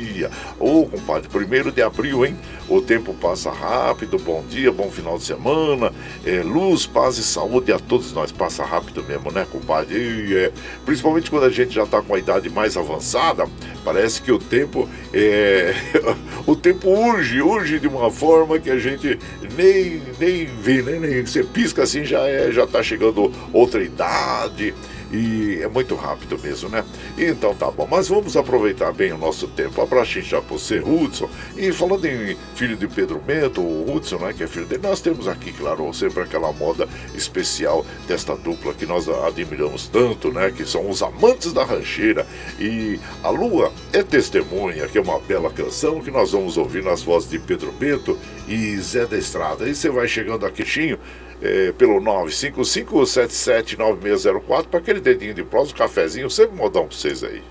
Ô, 0.58 0.80
oh, 0.80 0.86
compadre, 0.86 1.28
primeiro 1.28 1.70
de 1.72 1.82
abril, 1.82 2.24
hein? 2.24 2.36
O 2.68 2.80
tempo 2.80 3.12
passa 3.14 3.50
rápido, 3.50 4.18
bom 4.18 4.44
dia, 4.48 4.70
bom 4.70 4.90
final 4.90 5.18
de 5.18 5.24
semana. 5.24 5.92
É, 6.24 6.42
luz, 6.42 6.86
paz 6.86 7.18
e 7.18 7.22
saúde 7.22 7.72
a 7.72 7.78
todos 7.78 8.12
nós. 8.12 8.30
Passa 8.30 8.64
rápido 8.64 9.02
mesmo, 9.04 9.30
né, 9.30 9.46
compadre? 9.50 9.96
E, 9.96 10.36
é, 10.36 10.52
principalmente 10.84 11.30
quando 11.30 11.44
a 11.44 11.50
gente 11.50 11.72
já 11.72 11.84
tá 11.86 12.00
com 12.00 12.14
a 12.14 12.18
idade 12.18 12.48
mais 12.48 12.76
avançada, 12.76 13.46
parece 13.84 14.22
que 14.22 14.30
o 14.30 14.38
tempo 14.38 14.88
é. 15.12 15.74
o 16.46 16.54
tempo 16.54 16.88
urge, 16.88 17.42
urge 17.42 17.78
de 17.78 17.88
uma 17.88 18.10
forma 18.10 18.58
que 18.58 18.70
a 18.70 18.78
gente 18.78 19.18
nem, 19.56 20.02
nem 20.18 20.46
vê, 20.46 20.82
né? 20.82 20.98
Nem, 20.98 21.26
você 21.26 21.42
pisca 21.42 21.82
assim, 21.82 22.04
já, 22.04 22.20
é, 22.26 22.52
já 22.52 22.66
tá 22.66 22.82
chegando 22.82 23.32
outra 23.52 23.82
idade. 23.82 24.74
E 25.12 25.60
é 25.60 25.68
muito 25.68 25.94
rápido 25.94 26.38
mesmo, 26.38 26.68
né? 26.68 26.84
Então 27.18 27.54
tá 27.54 27.70
bom, 27.70 27.86
mas 27.90 28.08
vamos 28.08 28.36
aproveitar 28.36 28.92
bem 28.92 29.12
o 29.12 29.18
nosso 29.18 29.48
tempo. 29.48 29.80
Abraço 29.80 30.20
já 30.20 30.40
por 30.40 30.58
você, 30.58 30.78
Hudson. 30.78 31.28
E 31.56 31.72
falando 31.72 32.04
em 32.04 32.36
filho 32.54 32.76
de 32.76 32.86
Pedro 32.86 33.18
Bento, 33.18 33.60
o 33.60 33.92
Hudson, 33.92 34.18
né, 34.18 34.32
que 34.32 34.42
é 34.42 34.46
filho 34.46 34.66
dele, 34.66 34.82
nós 34.82 35.00
temos 35.00 35.26
aqui, 35.26 35.52
claro, 35.52 35.92
sempre 35.92 36.22
aquela 36.22 36.52
moda 36.52 36.88
especial 37.14 37.84
desta 38.06 38.36
dupla 38.36 38.74
que 38.74 38.86
nós 38.86 39.08
admiramos 39.08 39.88
tanto, 39.88 40.32
né? 40.32 40.50
Que 40.50 40.64
são 40.64 40.88
os 40.88 41.02
amantes 41.02 41.52
da 41.52 41.64
rancheira. 41.64 42.26
E 42.58 42.98
a 43.22 43.30
Lua 43.30 43.72
é 43.92 44.02
testemunha, 44.02 44.86
que 44.86 44.98
é 44.98 45.00
uma 45.00 45.18
bela 45.18 45.50
canção 45.50 46.00
que 46.00 46.10
nós 46.10 46.32
vamos 46.32 46.56
ouvir 46.56 46.82
nas 46.84 47.02
vozes 47.02 47.28
de 47.28 47.38
Pedro 47.38 47.72
Bento 47.72 48.18
e 48.46 48.76
Zé 48.78 49.06
da 49.06 49.16
Estrada. 49.16 49.64
Aí 49.64 49.74
você 49.74 49.90
vai 49.90 50.06
chegando 50.06 50.46
aqui, 50.46 50.64
Chinho 50.64 50.98
é, 51.40 51.72
pelo 51.72 52.00
955779604 52.00 54.66
para 54.66 54.80
aquele 54.80 55.00
dedinho 55.00 55.34
de 55.34 55.42
prosa, 55.42 55.72
um 55.72 55.76
cafezinho, 55.76 56.30
sempre 56.30 56.56
modão 56.56 56.86
para 56.86 56.96
vocês 56.96 57.24
aí. 57.24 57.42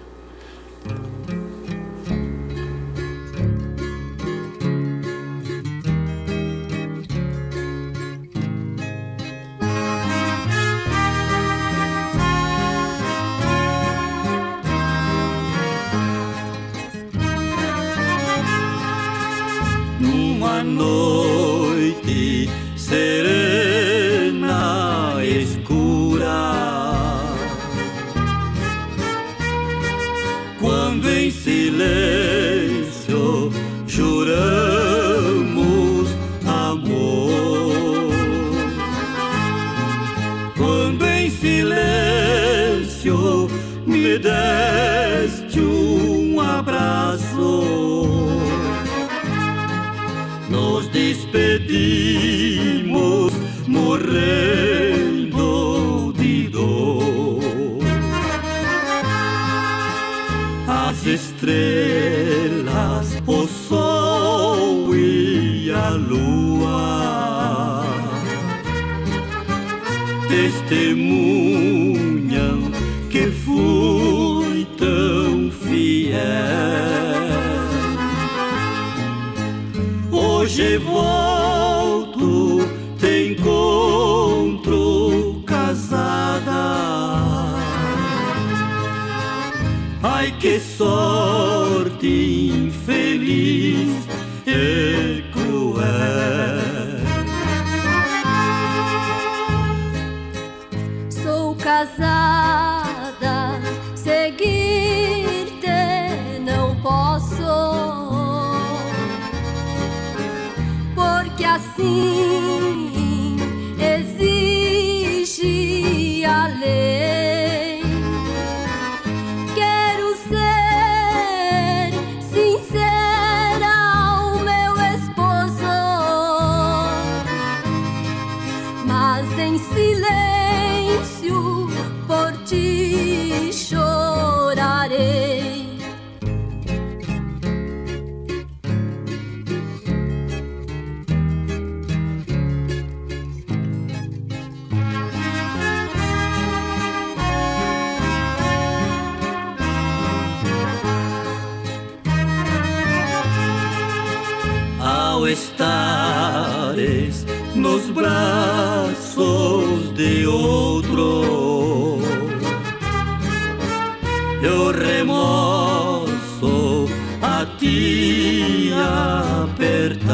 Ti 167.60 168.72
apertar. 168.74 170.10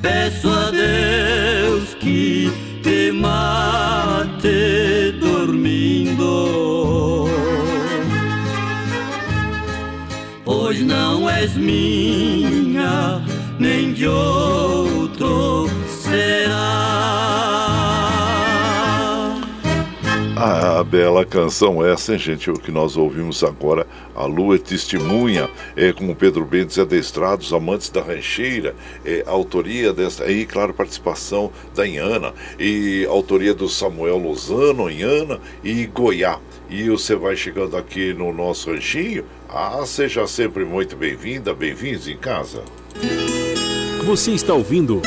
Peço 0.00 0.48
a 0.48 0.70
Deus 0.70 1.94
que 1.94 2.52
te 2.82 3.12
mate 3.12 5.14
dormindo. 5.20 7.28
Pois 10.44 10.80
não 10.80 11.28
és 11.28 11.56
minha, 11.56 13.20
nem 13.58 13.92
de 13.92 14.06
outro 14.06 14.57
bela 20.88 21.24
canção 21.24 21.84
essa, 21.84 22.12
hein, 22.12 22.18
gente? 22.18 22.50
O 22.50 22.54
que 22.54 22.72
nós 22.72 22.96
ouvimos 22.96 23.44
agora, 23.44 23.86
A 24.14 24.24
Lua 24.24 24.56
é 24.56 24.58
Testemunha, 24.58 25.50
é 25.76 25.92
com 25.92 26.14
Pedro 26.14 26.46
Bentes 26.46 26.78
Adestrado, 26.78 27.42
os 27.42 27.52
Amantes 27.52 27.90
da 27.90 28.00
Rancheira, 28.00 28.74
é, 29.04 29.22
autoria 29.26 29.92
dessa, 29.92 30.24
aí, 30.24 30.46
claro, 30.46 30.72
participação 30.72 31.52
da 31.74 31.86
Inhana, 31.86 32.32
e 32.58 33.06
autoria 33.06 33.52
do 33.52 33.68
Samuel 33.68 34.16
Lozano, 34.16 34.90
Inhana 34.90 35.38
e 35.62 35.84
Goiá. 35.86 36.38
E 36.70 36.88
você 36.88 37.14
vai 37.14 37.36
chegando 37.36 37.76
aqui 37.76 38.14
no 38.14 38.32
nosso 38.32 38.70
ranchinho, 38.70 39.24
ah, 39.48 39.84
seja 39.84 40.26
sempre 40.26 40.64
muito 40.64 40.96
bem-vinda, 40.96 41.52
bem-vindos 41.52 42.08
em 42.08 42.16
casa. 42.16 42.62
Você 44.06 44.32
está 44.32 44.54
ouvindo 44.54 45.02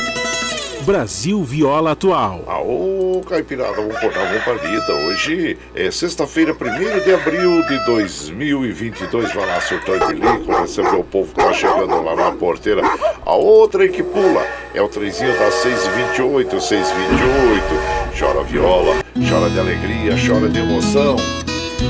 Brasil 0.82 1.42
Viola 1.44 1.92
Atual. 1.92 2.42
Aô, 2.46 3.22
Caipirada, 3.28 3.76
vamos 3.76 3.98
cortar 3.98 4.32
uma 4.32 4.40
palida. 4.40 4.94
Hoje 5.06 5.56
é 5.74 5.90
sexta-feira, 5.90 6.52
1 6.52 7.04
de 7.04 7.14
abril 7.14 7.62
de 7.66 7.78
2022. 7.86 9.32
Vai 9.32 9.46
lá, 9.46 9.60
surtão 9.60 9.98
de 9.98 10.14
bilico, 10.14 10.52
receber 10.60 10.96
o 10.96 11.04
povo 11.04 11.32
que 11.32 11.36
tá 11.36 11.52
chegando 11.52 12.02
lá 12.02 12.16
na 12.16 12.32
porteira. 12.32 12.82
A 13.24 13.34
outra 13.34 13.88
que 13.88 14.02
pula 14.02 14.44
é 14.74 14.82
o 14.82 14.88
trenzinho 14.88 15.38
das 15.38 15.54
6h28, 15.54 16.48
6h28. 16.56 18.18
Chora 18.18 18.42
viola, 18.42 18.96
chora 19.28 19.48
de 19.50 19.58
alegria, 19.60 20.14
chora 20.16 20.48
de 20.48 20.58
emoção. 20.58 21.16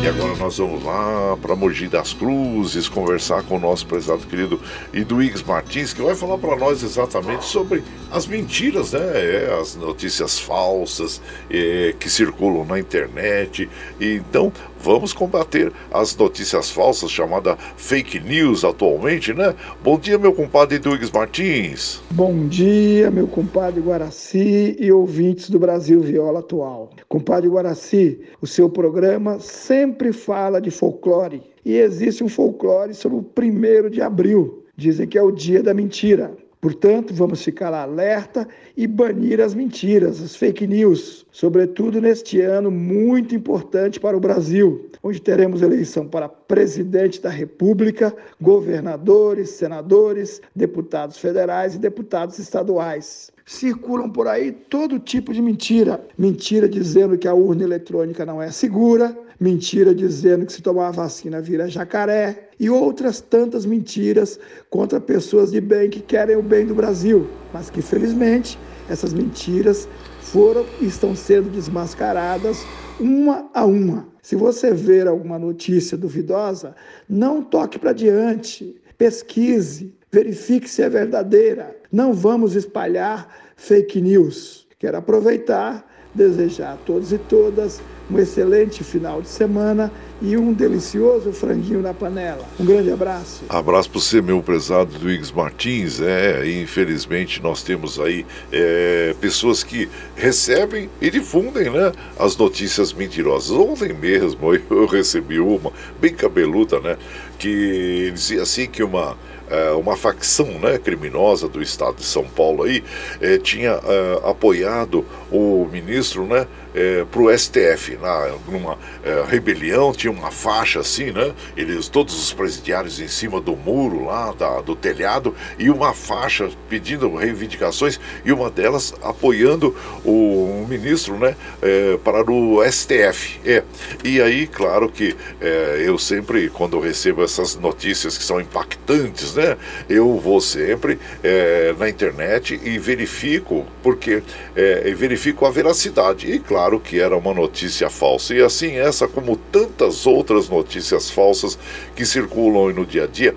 E 0.01 0.09
agora 0.09 0.35
nós 0.37 0.57
vamos 0.57 0.83
lá 0.83 1.37
para 1.37 1.55
Mogi 1.55 1.87
das 1.87 2.13
Cruzes 2.13 2.89
conversar 2.89 3.43
com 3.43 3.57
o 3.57 3.61
nosso 3.61 3.87
prezado 3.87 4.27
querido 4.27 4.61
Iduígues 4.93 5.43
Martins, 5.43 5.93
que 5.93 6.01
vai 6.01 6.15
falar 6.15 6.39
para 6.39 6.57
nós 6.57 6.83
exatamente 6.83 7.45
sobre 7.45 7.85
as 8.11 8.27
mentiras, 8.27 8.93
né? 8.93 9.01
É, 9.01 9.59
as 9.61 9.77
notícias 9.77 10.39
falsas 10.39 11.21
é, 11.51 11.95
que 12.01 12.09
circulam 12.09 12.65
na 12.65 12.79
internet. 12.79 13.69
E, 14.01 14.15
então, 14.15 14.53
vamos 14.83 15.13
combater 15.13 15.73
as 15.93 16.17
notícias 16.17 16.71
falsas, 16.71 17.11
chamada 17.11 17.57
fake 17.77 18.19
news 18.21 18.65
atualmente, 18.65 19.33
né? 19.33 19.55
Bom 19.83 19.99
dia, 19.99 20.19
meu 20.19 20.33
compadre 20.33 20.77
Iduígues 20.77 21.11
Martins. 21.11 22.03
Bom 22.11 22.49
dia, 22.49 23.11
meu 23.11 23.29
compadre 23.29 23.81
Guaraci 23.81 24.77
e 24.79 24.91
ouvintes 24.91 25.49
do 25.49 25.59
Brasil 25.59 26.01
Viola 26.01 26.41
Atual. 26.41 26.91
Compadre 27.09 27.49
Guaraci, 27.49 28.21
o 28.41 28.47
seu 28.47 28.69
programa 28.69 29.39
sempre 29.39 30.13
fala 30.13 30.61
de 30.61 30.71
folclore 30.71 31.43
e 31.65 31.77
existe 31.77 32.25
um 32.25 32.29
folclore 32.29 32.95
sobre 32.95 33.19
o 33.19 33.23
primeiro 33.23 33.89
de 33.89 34.03
abril. 34.03 34.65
Dizem 34.77 35.07
que 35.07 35.17
é 35.17 35.23
o 35.23 35.31
dia 35.31 35.63
da 35.63 35.73
mentira. 35.73 36.35
Portanto, 36.63 37.13
vamos 37.13 37.43
ficar 37.43 37.75
alerta 37.75 38.47
e 38.77 38.87
banir 38.87 39.41
as 39.41 39.53
mentiras, 39.53 40.23
as 40.23 40.37
fake 40.37 40.65
news, 40.65 41.27
sobretudo 41.33 42.01
neste 42.01 42.41
ano 42.41 42.71
muito 42.71 43.35
importante 43.35 43.99
para 43.99 44.17
o 44.17 44.21
Brasil, 44.21 44.89
onde 45.03 45.21
teremos 45.21 45.61
eleição 45.61 46.07
para 46.07 46.29
presidente 46.29 47.21
da 47.21 47.31
República, 47.31 48.15
governadores, 48.41 49.51
senadores, 49.51 50.41
deputados 50.55 51.19
federais 51.19 51.75
e 51.75 51.81
deputados 51.81 52.39
estaduais. 52.39 53.33
Circulam 53.45 54.09
por 54.09 54.29
aí 54.29 54.53
todo 54.53 55.01
tipo 55.01 55.35
de 55.35 55.43
mentira. 55.43 56.01
Mentira 56.17 56.69
dizendo 56.69 57.19
que 57.19 57.27
a 57.27 57.35
urna 57.35 57.65
eletrônica 57.65 58.25
não 58.25 58.41
é 58.41 58.53
segura, 58.53 59.19
mentira 59.43 59.95
dizendo 59.95 60.47
que 60.47 60.53
se 60.53 60.63
tomar 60.63 60.89
a 60.89 60.93
vacina 60.93 61.41
vira 61.41 61.69
jacaré 61.69 62.49
e 62.59 62.71
outras 62.71 63.21
tantas 63.21 63.67
mentiras 63.67 64.39
contra 64.71 65.01
pessoas 65.01 65.51
de 65.51 65.61
bem 65.61 65.91
que 65.91 66.01
querem 66.01 66.37
o 66.37 66.43
bem 66.43 66.65
do 66.65 66.75
Brasil, 66.75 67.29
mas 67.53 67.69
que 67.69 67.83
felizmente 67.83 68.57
essas 68.89 69.13
mentiras 69.13 69.89
foram 70.21 70.65
e 70.81 70.87
estão 70.87 71.15
sendo 71.17 71.51
desmascaradas 71.51 72.65
uma 73.01 73.51
a 73.53 73.67
uma. 73.67 74.07
Se 74.23 74.37
você 74.37 74.73
ver 74.73 75.09
alguma 75.09 75.39
notícia 75.39 75.99
duvidosa, 75.99 76.77
não 77.09 77.43
toque 77.43 77.79
para 77.79 77.93
diante, 77.93 78.81
pesquise, 78.97 79.93
verifique 80.13 80.71
se 80.71 80.83
é 80.83 80.89
verdadeira. 80.89 81.77
Não 81.91 82.13
vamos 82.13 82.55
espalhar 82.55 83.29
fake 83.57 84.01
news. 84.01 84.69
Quero 84.79 84.99
aproveitar, 84.99 85.85
desejar 86.15 86.75
a 86.75 86.77
todos 86.77 87.13
e 87.13 87.19
todas 87.19 87.81
um 88.13 88.19
excelente 88.19 88.85
final 88.85 89.23
de 89.23 89.29
semana 89.29 89.91
e 90.21 90.37
um 90.37 90.53
delicioso 90.53 91.33
franguinho 91.33 91.81
na 91.81 91.95
panela. 91.95 92.45
Um 92.61 92.65
grande 92.65 92.93
abraço. 92.93 93.45
Abraço 93.49 93.91
para 93.91 94.01
você, 94.01 94.21
meu 94.21 94.43
prezado 94.43 94.93
Luiz 95.03 95.33
Martins. 95.33 96.01
É, 96.01 96.47
infelizmente 96.49 97.43
nós 97.43 97.63
temos 97.63 97.99
aí 97.99 98.27
é, 98.53 99.15
pessoas 99.21 99.65
que 99.65 99.89
recebem 100.15 100.89
e 101.01 101.11
difundem 101.11 101.71
né, 101.71 101.93
as 102.19 102.37
notícias 102.37 102.93
mentirosas. 102.93 103.51
Ontem 103.51 103.93
mesmo 103.93 104.55
eu 104.71 104.87
recebi 104.87 105.41
uma, 105.41 105.73
bem 106.01 106.15
cabeluda, 106.15 106.79
né? 106.81 106.97
Que 107.39 108.11
dizia 108.13 108.43
assim 108.43 108.69
que 108.69 108.85
uma 108.85 109.17
é, 109.53 109.71
uma 109.73 109.97
facção 109.97 110.47
né, 110.59 110.79
criminosa 110.79 111.47
do 111.47 111.61
estado 111.61 111.97
de 111.97 112.05
São 112.05 112.25
Paulo 112.25 112.63
aí 112.63 112.83
é, 113.21 113.37
tinha 113.37 113.73
é, 113.73 114.21
apoiado 114.25 115.05
o 115.31 115.69
ministro 115.71 116.25
né, 116.25 116.47
é, 116.75 117.05
para 117.05 117.21
o 117.21 117.39
STF, 117.39 117.97
na, 118.01 118.35
numa 118.49 118.79
é, 119.05 119.25
rebelião, 119.29 119.93
tinha 119.93 120.11
uma 120.11 120.31
faixa 120.31 120.81
assim, 120.81 121.11
né? 121.11 121.33
Eles, 121.57 121.89
todos 121.89 122.15
os 122.15 122.33
presidiários 122.33 123.01
em 123.01 123.09
cima 123.09 123.41
do 123.41 123.57
muro 123.57 124.07
lá, 124.07 124.33
da, 124.33 124.61
do 124.61 124.75
telhado, 124.75 125.35
e 125.59 125.71
uma 125.71 125.93
faixa 125.93 126.51
pedindo 126.69 127.15
reivindicações, 127.15 128.01
e 128.25 128.33
uma 128.33 128.51
delas 128.51 128.95
apoiando 129.03 129.77
o, 130.05 130.63
o 130.63 130.67
ministro, 130.69 131.19
né? 131.19 131.37
É, 131.61 131.99
para 132.03 132.31
o 132.31 132.63
STF. 132.71 133.41
É. 133.45 133.63
E 134.05 134.21
aí, 134.21 134.47
claro 134.47 134.89
que 134.89 135.17
é, 135.41 135.83
eu 135.85 135.99
sempre, 135.99 136.49
quando 136.49 136.79
recebo 136.81 137.23
essas 137.23 137.57
notícias 137.57 138.17
que 138.17 138.25
são 138.25 138.41
impactantes, 138.41 139.35
né? 139.35 139.57
Eu 139.89 140.19
vou 140.19 140.41
sempre 140.41 140.99
é, 141.23 141.75
na 141.79 141.89
internet 141.89 142.61
e 142.63 142.79
verifico, 142.79 143.67
porque 143.83 144.23
é, 144.55 144.93
verifico 144.95 145.47
a 145.47 145.51
veracidade. 145.51 146.31
E 146.31 146.39
claro, 146.39 146.62
claro 146.63 146.79
que 146.79 147.01
era 147.01 147.17
uma 147.17 147.35
notícia 147.35 147.91
falsa. 147.91 148.35
E 148.35 148.41
assim, 148.41 148.77
essa, 148.77 149.09
como 149.09 149.37
tantas 149.37 150.07
outras 150.07 150.49
notícias 150.49 151.11
falsas 151.11 151.59
que 151.97 152.07
circulam 152.07 152.73
no 152.73 152.87
dia 152.87 153.05
a 153.05 153.07
dia, 153.09 153.35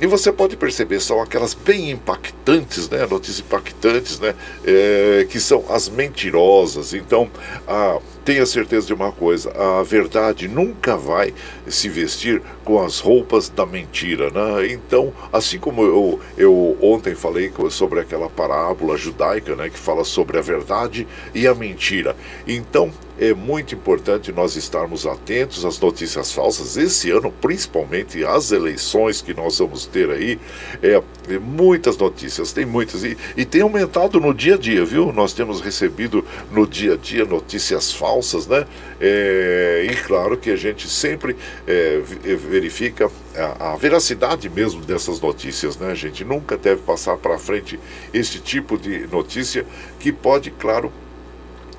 e 0.00 0.06
você 0.08 0.32
pode 0.32 0.56
perceber, 0.56 1.00
são 1.00 1.22
aquelas 1.22 1.54
bem 1.54 1.90
impactantes, 1.92 2.90
né? 2.90 3.06
Notícias 3.06 3.38
impactantes, 3.40 4.18
né? 4.18 4.34
É, 4.64 5.24
que 5.30 5.38
são 5.38 5.64
as 5.68 5.88
mentirosas. 5.88 6.92
Então, 6.92 7.30
a 7.66 8.00
tenha 8.24 8.46
certeza 8.46 8.86
de 8.86 8.94
uma 8.94 9.12
coisa: 9.12 9.52
a 9.52 9.82
verdade 9.82 10.48
nunca 10.48 10.96
vai 10.96 11.34
se 11.68 11.88
vestir 11.88 12.40
com 12.64 12.82
as 12.82 12.98
roupas 12.98 13.48
da 13.48 13.66
mentira, 13.66 14.30
né? 14.30 14.68
Então, 14.68 15.12
assim 15.32 15.58
como 15.58 15.82
eu, 15.82 16.20
eu 16.36 16.76
ontem 16.80 17.14
falei 17.14 17.52
sobre 17.70 18.00
aquela 18.00 18.30
parábola 18.30 18.96
judaica, 18.96 19.54
né, 19.54 19.68
que 19.68 19.78
fala 19.78 20.04
sobre 20.04 20.38
a 20.38 20.42
verdade 20.42 21.06
e 21.34 21.46
a 21.46 21.54
mentira. 21.54 22.16
Então, 22.46 22.90
é 23.18 23.32
muito 23.32 23.74
importante 23.74 24.32
nós 24.32 24.56
estarmos 24.56 25.06
atentos 25.06 25.64
às 25.64 25.78
notícias 25.78 26.32
falsas. 26.32 26.76
Esse 26.76 27.10
ano, 27.10 27.32
principalmente 27.40 28.24
as 28.24 28.50
eleições 28.50 29.20
que 29.20 29.32
nós 29.32 29.58
vamos 29.58 29.86
ter 29.86 30.10
aí, 30.10 30.38
é, 30.82 31.00
é 31.28 31.38
muitas 31.38 31.96
notícias, 31.96 32.52
tem 32.52 32.66
muitas. 32.66 33.04
E, 33.04 33.16
e 33.36 33.44
tem 33.44 33.62
aumentado 33.62 34.18
no 34.18 34.34
dia 34.34 34.54
a 34.54 34.58
dia, 34.58 34.84
viu? 34.84 35.12
Nós 35.12 35.32
temos 35.32 35.60
recebido 35.60 36.24
no 36.50 36.66
dia 36.66 36.94
a 36.94 36.96
dia 36.96 37.24
notícias 37.24 37.92
falsas, 37.92 38.46
né? 38.46 38.66
É, 39.00 39.86
e 39.90 39.96
claro 39.96 40.36
que 40.36 40.50
a 40.50 40.56
gente 40.56 40.88
sempre 40.88 41.36
é, 41.66 42.02
é 42.24 42.34
verifica 42.34 43.10
a, 43.36 43.72
a, 43.72 43.76
veracidade 43.76 44.48
mesmo 44.48 44.80
dessas 44.82 45.20
notícias, 45.20 45.76
né? 45.76 45.92
A 45.92 45.94
gente 45.94 46.24
nunca 46.24 46.56
deve 46.56 46.82
passar 46.82 47.16
para 47.16 47.38
frente 47.38 47.78
esse 48.12 48.40
tipo 48.40 48.76
de 48.76 49.06
notícia 49.06 49.64
que 50.00 50.12
pode, 50.12 50.50
claro, 50.50 50.92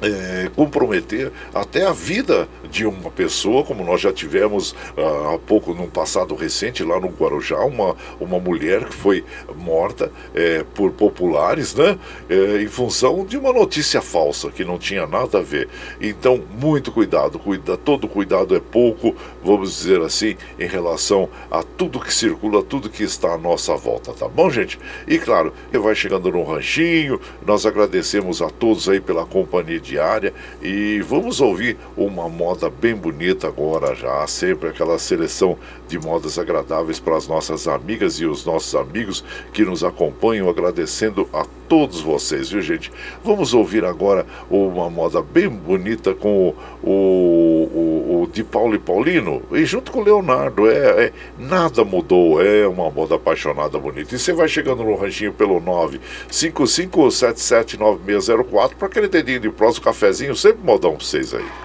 é, 0.02 0.50
comprometer 0.56 1.32
até 1.54 1.86
a 1.86 1.92
vida 1.92 2.48
de 2.70 2.86
uma 2.86 3.10
pessoa, 3.10 3.64
como 3.64 3.84
nós 3.84 4.02
já 4.02 4.12
tivemos 4.12 4.72
uh, 4.98 5.34
há 5.34 5.40
pouco, 5.40 5.74
num 5.74 5.88
passado 5.88 6.36
recente, 6.36 6.84
lá 6.84 7.00
no 7.00 7.08
Guarujá, 7.08 7.60
uma, 7.60 7.96
uma 8.20 8.40
mulher 8.40 8.86
que 8.86 8.96
foi 8.96 9.24
morta 9.56 10.12
é, 10.34 10.64
por 10.74 10.92
populares, 10.92 11.74
né, 11.76 11.98
é, 12.30 12.62
em 12.62 12.68
função 12.68 13.26
de 13.26 13.38
uma 13.38 13.54
notícia 13.54 14.02
falsa, 14.02 14.50
que 14.50 14.66
não 14.66 14.78
tinha 14.78 15.08
nada 15.08 15.40
a 15.40 15.42
ver. 15.42 15.70
Então, 16.02 16.42
muito 16.60 16.92
cuidado, 16.92 17.40
cuida, 17.40 17.78
todo 17.78 18.08
cuidado 18.08 18.56
é 18.56 18.60
pouco, 18.60 19.16
vamos 19.44 19.78
dizer 19.78 20.02
assim, 20.02 20.36
em 20.60 20.68
relação 20.68 21.30
a 21.50 21.64
tudo 21.64 22.00
que 22.00 22.14
circula, 22.14 22.64
tudo 22.64 22.90
que 22.90 23.04
está 23.04 23.34
à 23.34 23.38
nossa 23.38 23.76
volta, 23.76 24.14
tá 24.14 24.28
bom, 24.28 24.50
gente? 24.50 24.80
E 25.08 25.18
claro, 25.18 25.54
vai 25.72 25.96
chegando 25.96 26.32
no 26.32 26.44
ranchinho, 26.44 27.20
nós 27.46 27.66
agradecemos 27.66 28.42
a 28.42 28.50
todos 28.50 28.90
aí 28.90 29.00
pela 29.00 29.26
companhia 29.26 29.80
diária. 29.86 30.34
E 30.62 31.02
vamos 31.02 31.40
ouvir 31.40 31.78
uma 31.96 32.28
moda 32.28 32.70
bem 32.70 32.96
bonita 32.96 33.48
agora 33.48 33.96
já, 33.96 34.26
sempre 34.28 34.70
aquela 34.70 34.98
seleção 34.98 35.58
de 35.88 36.00
modas 36.00 36.40
agradáveis 36.40 37.00
para 37.00 37.16
as 37.16 37.28
nossas 37.28 37.68
amigas 37.68 38.20
e 38.20 38.26
os 38.26 38.46
nossos 38.46 38.74
amigos 38.76 39.24
que 39.54 39.64
nos 39.64 39.84
acompanham, 39.84 40.50
agradecendo 40.50 41.30
a 41.34 41.46
todos 41.68 42.02
vocês, 42.02 42.50
viu 42.50 42.62
gente? 42.62 42.92
Vamos 43.24 43.54
ouvir 43.54 43.86
agora 43.86 44.26
uma 44.50 44.90
moda 44.90 45.22
bem 45.22 45.48
bonita 45.50 46.14
com 46.14 46.54
o, 46.84 46.84
o, 46.84 48.24
o 48.24 48.30
de 48.32 48.44
Paulo 48.44 48.76
e 48.76 48.80
Paulino 48.80 49.42
e 49.52 49.66
junto 49.66 49.92
com 49.92 50.00
o 50.00 50.04
Leonardo, 50.04 50.70
é, 50.70 51.06
é, 51.06 51.12
nada 51.38 51.84
mudou, 51.84 52.42
é 52.42 52.66
uma 52.68 52.90
moda 52.90 53.16
apaixonada 53.16 53.78
bonita. 53.80 54.16
E 54.16 54.20
você 54.20 54.32
vai 54.34 54.48
chegando 54.48 54.84
no 54.84 54.96
ranchinho 54.96 55.34
pelo 55.34 55.60
955779604 56.30 58.76
para 58.76 58.88
aquele 58.88 59.08
dedinho 59.08 59.40
de 59.40 59.50
próximo 59.50 59.86
cafezinho, 59.86 60.36
sempre 60.36 60.64
modão 60.64 60.96
para 60.96 61.06
vocês 61.06 61.34
aí. 61.34 61.65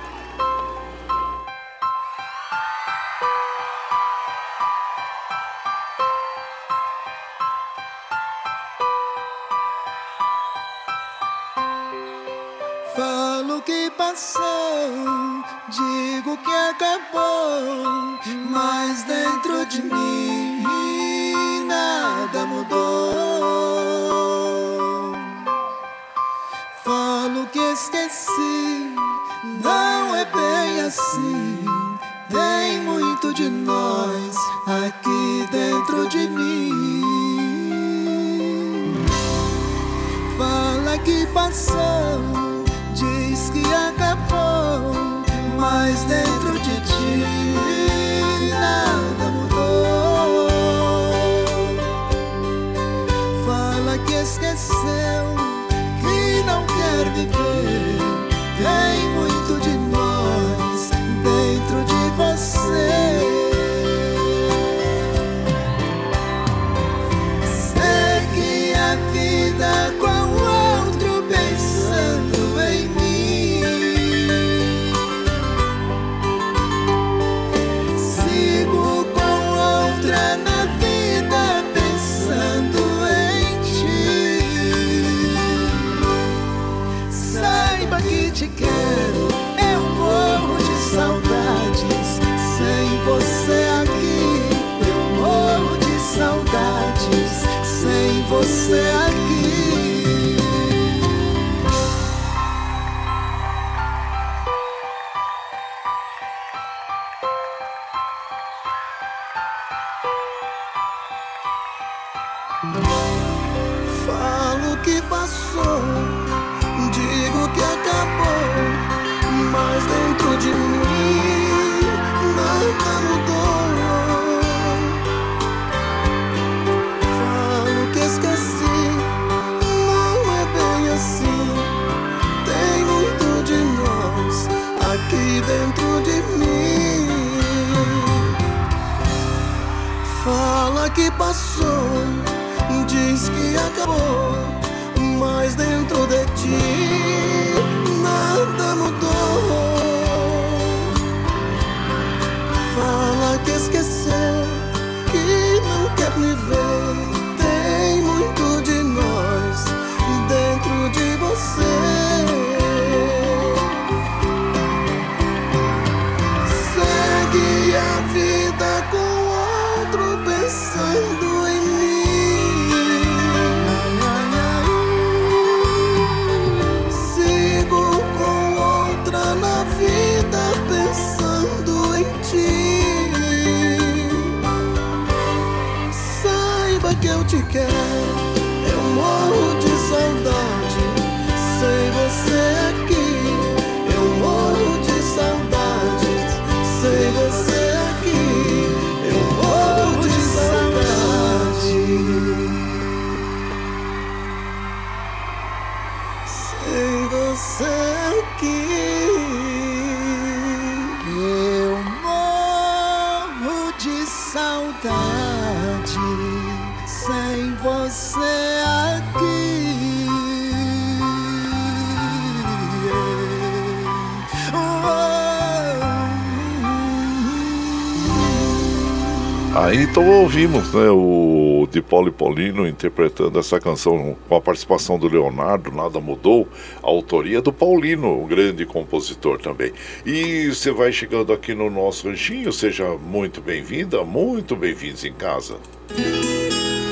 Então 229.77 230.05
ouvimos 230.09 230.73
né, 230.75 230.91
o 230.91 231.69
de 231.71 231.79
e 231.79 232.11
Paulino 232.11 232.67
interpretando 232.67 233.39
essa 233.39 233.61
canção 233.61 234.17
com 234.29 234.35
a 234.35 234.41
participação 234.41 234.99
do 234.99 235.07
Leonardo, 235.07 235.71
Nada 235.71 236.01
Mudou, 236.01 236.49
a 236.83 236.89
autoria 236.89 237.41
do 237.41 237.53
Paulino, 237.53 238.21
um 238.21 238.27
grande 238.27 238.67
compositor 238.67 239.39
também. 239.39 239.73
E 240.05 240.49
você 240.49 240.73
vai 240.73 240.91
chegando 240.93 241.33
aqui 241.33 241.55
no 241.55 241.71
nosso 241.71 242.09
ranchinho, 242.09 242.53
seja 242.53 242.97
muito 242.97 243.41
bem-vinda, 243.41 244.03
muito 244.03 244.57
bem-vindos 244.57 245.05
em 245.05 245.13
casa. 245.13 245.57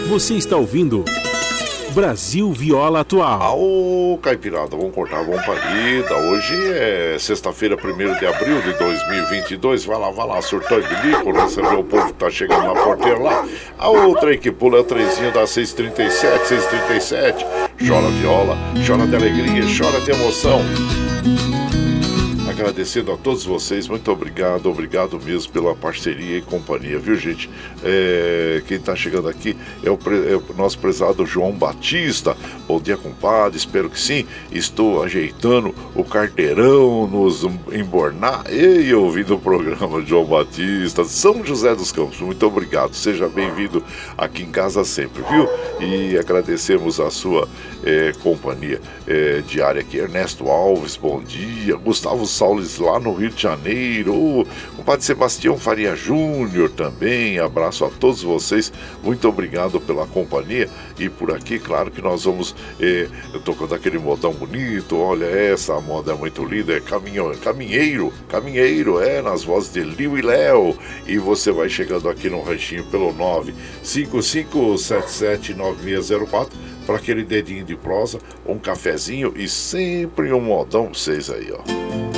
Você 0.09 0.35
está 0.35 0.57
ouvindo 0.57 1.05
Brasil 1.99 2.53
Viola 2.53 3.01
Atual. 3.01 3.43
Aô, 3.43 4.21
Caipirada, 4.23 4.77
vamos 4.77 4.95
cortar, 4.95 5.25
vamos 5.25 5.45
parida. 5.45 6.17
Hoje 6.17 6.55
é 6.73 7.17
sexta-feira, 7.19 7.75
1 7.75 8.21
de 8.21 8.25
abril 8.25 8.63
de 8.63 8.73
2022. 8.75 9.85
Vai 9.85 9.99
lá, 9.99 10.09
vai 10.09 10.29
lá, 10.29 10.41
surtou 10.41 10.79
e 10.79 10.83
bilico, 10.83 11.33
receber 11.33 11.75
o 11.75 11.83
povo 11.83 12.07
que 12.07 12.13
tá 12.13 12.31
chegando 12.31 12.73
na 12.73 12.81
porteira 12.81 13.19
lá. 13.19 13.45
A 13.77 13.89
outra 13.89 14.31
aí 14.31 14.39
que 14.39 14.53
pula 14.53 14.79
é 14.79 14.81
o 14.81 14.85
trenzinho 14.85 15.33
da 15.33 15.45
637, 15.45 16.47
637. 16.47 17.45
Chora 17.89 18.09
viola, 18.11 18.57
chora 18.87 19.05
de 19.05 19.17
alegria, 19.17 19.65
chora 19.77 20.01
de 20.01 20.13
emoção. 20.13 20.61
Agradecendo 22.59 23.13
a 23.13 23.17
todos 23.17 23.45
vocês, 23.45 23.87
muito 23.87 24.11
obrigado, 24.11 24.67
obrigado 24.67 25.21
mesmo 25.21 25.53
pela 25.53 25.77
parceria 25.77 26.39
e 26.39 26.43
companhia, 26.43 26.99
viu 26.99 27.15
gente? 27.15 27.49
É, 27.85 28.61
quem 28.67 28.79
está 28.79 28.97
chegando 28.97 29.29
aqui 29.29 29.57
é 29.81 29.89
o, 29.89 29.97
é 30.29 30.35
o 30.35 30.57
nosso 30.57 30.77
prezado 30.81 31.25
João 31.25 31.53
Batista. 31.53 32.37
Bom 32.67 32.81
dia, 32.81 32.97
compadre, 32.97 33.57
espero 33.57 33.89
que 33.89 34.01
sim. 34.01 34.27
Estou 34.51 35.05
ajeitando 35.05 35.73
o 35.95 36.03
carteirão 36.03 37.07
nos 37.07 37.45
embornar 37.73 38.43
e 38.53 38.93
ouvindo 38.93 39.37
o 39.37 39.39
programa 39.39 40.05
João 40.05 40.25
Batista, 40.25 41.05
São 41.05 41.45
José 41.45 41.77
dos 41.77 41.93
Campos. 41.93 42.21
Muito 42.21 42.45
obrigado, 42.45 42.93
seja 42.93 43.29
bem-vindo 43.29 43.85
aqui 44.17 44.43
em 44.43 44.51
casa 44.51 44.85
sempre, 44.85 45.23
viu? 45.31 45.49
E 45.81 46.19
agradecemos 46.19 46.99
a 46.99 47.09
sua 47.09 47.49
é, 47.85 48.13
companhia 48.21 48.81
é, 49.07 49.43
diária 49.47 49.81
aqui. 49.81 49.99
Ernesto 49.99 50.51
Alves, 50.51 50.97
bom 50.97 51.23
dia. 51.23 51.77
Gustavo 51.77 52.27
Saules 52.49 52.79
lá 52.79 52.99
no 52.99 53.13
Rio 53.13 53.29
de 53.31 53.43
Janeiro. 53.43 54.15
O 54.15 54.47
compadre 54.77 55.05
Sebastião 55.05 55.59
Faria 55.59 55.95
Júnior 55.95 56.71
também. 56.71 57.39
Abraço 57.39 57.85
a 57.85 57.91
todos 57.91 58.23
vocês. 58.23 58.73
Muito 59.03 59.29
obrigado 59.29 59.79
pela 59.81 60.07
companhia. 60.07 60.71
E 60.99 61.11
por 61.11 61.35
aqui, 61.35 61.59
claro 61.59 61.91
que 61.91 62.01
nós 62.01 62.25
vamos 62.25 62.57
é, 62.81 63.07
tocando 63.45 63.75
aquele 63.75 63.99
modão 63.99 64.33
bonito. 64.33 64.97
Olha 64.97 65.27
essa, 65.27 65.79
moda 65.81 66.13
é 66.13 66.15
muito 66.15 66.43
linda. 66.43 66.75
É 66.75 66.81
caminho, 66.81 67.37
caminheiro, 67.39 68.11
caminheiro, 68.29 68.99
é, 68.99 69.21
nas 69.21 69.45
vozes 69.45 69.71
de 69.73 69.83
Liu 69.83 70.17
e 70.17 70.23
Léo. 70.23 70.75
E 71.07 71.19
você 71.19 71.53
vai 71.53 71.69
chegando 71.69 72.09
aqui 72.09 72.31
no 72.31 72.41
ranchinho 72.41 72.85
pelo 72.85 73.13
955779604 73.85 76.49
para 76.87 76.97
aquele 76.97 77.23
dedinho 77.23 77.67
de 77.67 77.77
prosa, 77.77 78.19
um 78.47 78.59
cafezinho 78.59 79.35
e 79.37 79.47
sempre 79.47 80.33
um 80.33 80.41
modão 80.41 80.87
pra 80.87 80.95
vocês 80.95 81.29
aí, 81.29 81.53
ó. 81.53 82.18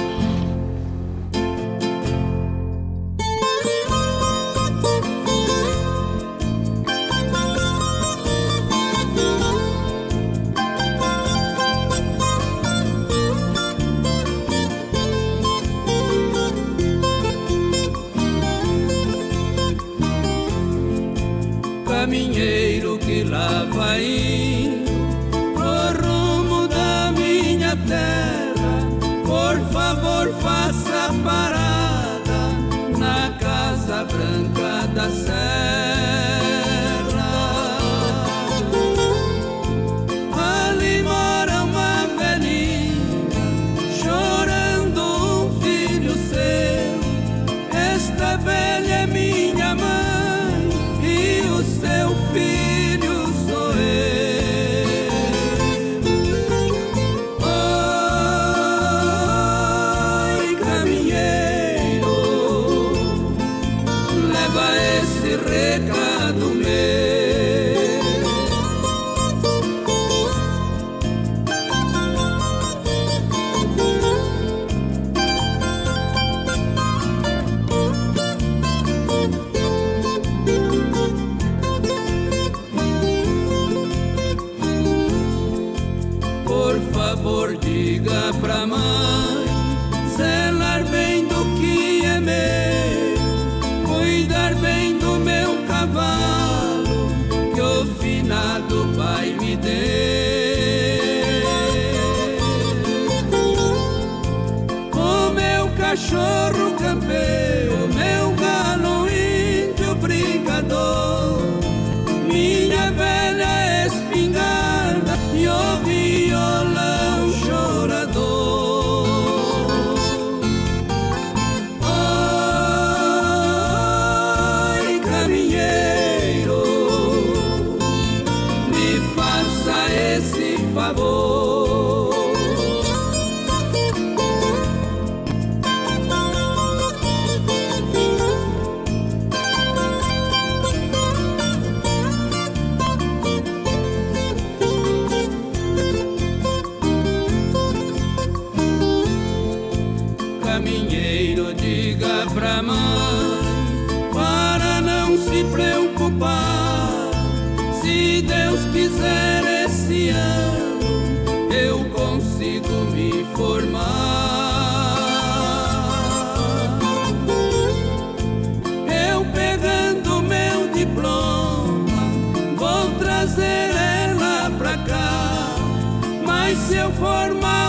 Se 176.69 176.77
eu 176.77 176.91
for 176.93 177.35
mal 177.35 177.60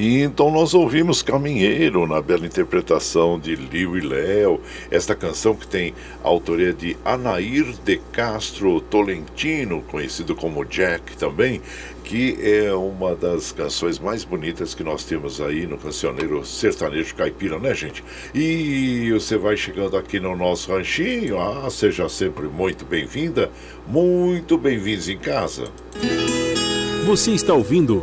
Então 0.00 0.48
nós 0.48 0.74
ouvimos 0.74 1.22
Caminheiro 1.22 2.06
na 2.06 2.22
bela 2.22 2.46
interpretação 2.46 3.36
de 3.36 3.56
Liu 3.56 3.98
e 3.98 4.00
Léo, 4.00 4.60
esta 4.92 5.12
canção 5.12 5.56
que 5.56 5.66
tem 5.66 5.92
a 6.22 6.28
autoria 6.28 6.72
de 6.72 6.96
Anair 7.04 7.64
de 7.84 7.98
Castro 8.12 8.80
Tolentino, 8.80 9.82
conhecido 9.82 10.36
como 10.36 10.64
Jack 10.64 11.16
também, 11.16 11.60
que 12.04 12.38
é 12.40 12.72
uma 12.72 13.16
das 13.16 13.50
canções 13.50 13.98
mais 13.98 14.22
bonitas 14.22 14.72
que 14.72 14.84
nós 14.84 15.02
temos 15.02 15.40
aí 15.40 15.66
no 15.66 15.76
cancioneiro 15.76 16.46
sertanejo 16.46 17.16
caipira, 17.16 17.58
né, 17.58 17.74
gente? 17.74 18.04
E 18.32 19.10
você 19.12 19.36
vai 19.36 19.56
chegando 19.56 19.96
aqui 19.96 20.20
no 20.20 20.36
nosso 20.36 20.70
ranchinho, 20.70 21.40
ah, 21.40 21.68
seja 21.70 22.08
sempre 22.08 22.46
muito 22.46 22.84
bem-vinda, 22.84 23.50
muito 23.84 24.56
bem-vindos 24.56 25.08
em 25.08 25.18
casa. 25.18 25.64
Você 27.04 27.32
está 27.32 27.52
ouvindo 27.52 28.00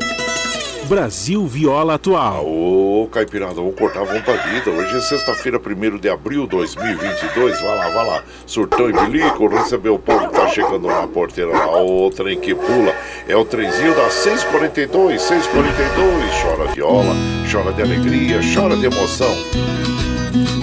Brasil 0.86 1.45
Viola 1.48 1.95
Atual. 1.95 2.45
Ô, 2.45 3.10
Caipirada, 3.12 3.56
vamos 3.56 3.76
cortar, 3.76 4.06
pra 4.06 4.34
vida. 4.34 4.70
Hoje 4.70 4.98
é 4.98 5.02
sexta-feira, 5.02 5.60
1 5.60 5.98
de 5.98 6.10
abril 6.10 6.44
de 6.44 6.49
2022. 6.49 7.60
Vai 7.60 7.76
lá, 7.76 7.90
vai 7.90 8.07
lá. 8.07 8.24
Surtão 8.45 8.90
e 8.90 8.94
bilico, 8.94 9.48
recebeu 9.48 9.95
o 9.95 9.99
povo 9.99 10.28
que 10.28 10.34
tá 10.36 10.48
chegando 10.48 10.88
na 10.88 11.07
porteira 11.07 11.52
lá. 11.52 11.82
O 11.84 12.10
trem 12.12 12.40
que 12.40 12.53
pula. 12.53 12.94
É 13.28 13.36
o 13.36 13.44
trenzinho 13.44 13.95
das 13.95 14.14
6h42, 14.14 15.18
6h42. 15.18 16.41
Chora 16.44 16.72
viola, 16.72 17.16
chora 17.52 17.74
de 17.74 17.82
alegria, 17.82 18.40
chora 18.53 18.76
de 18.76 18.86
emoção. 18.86 19.74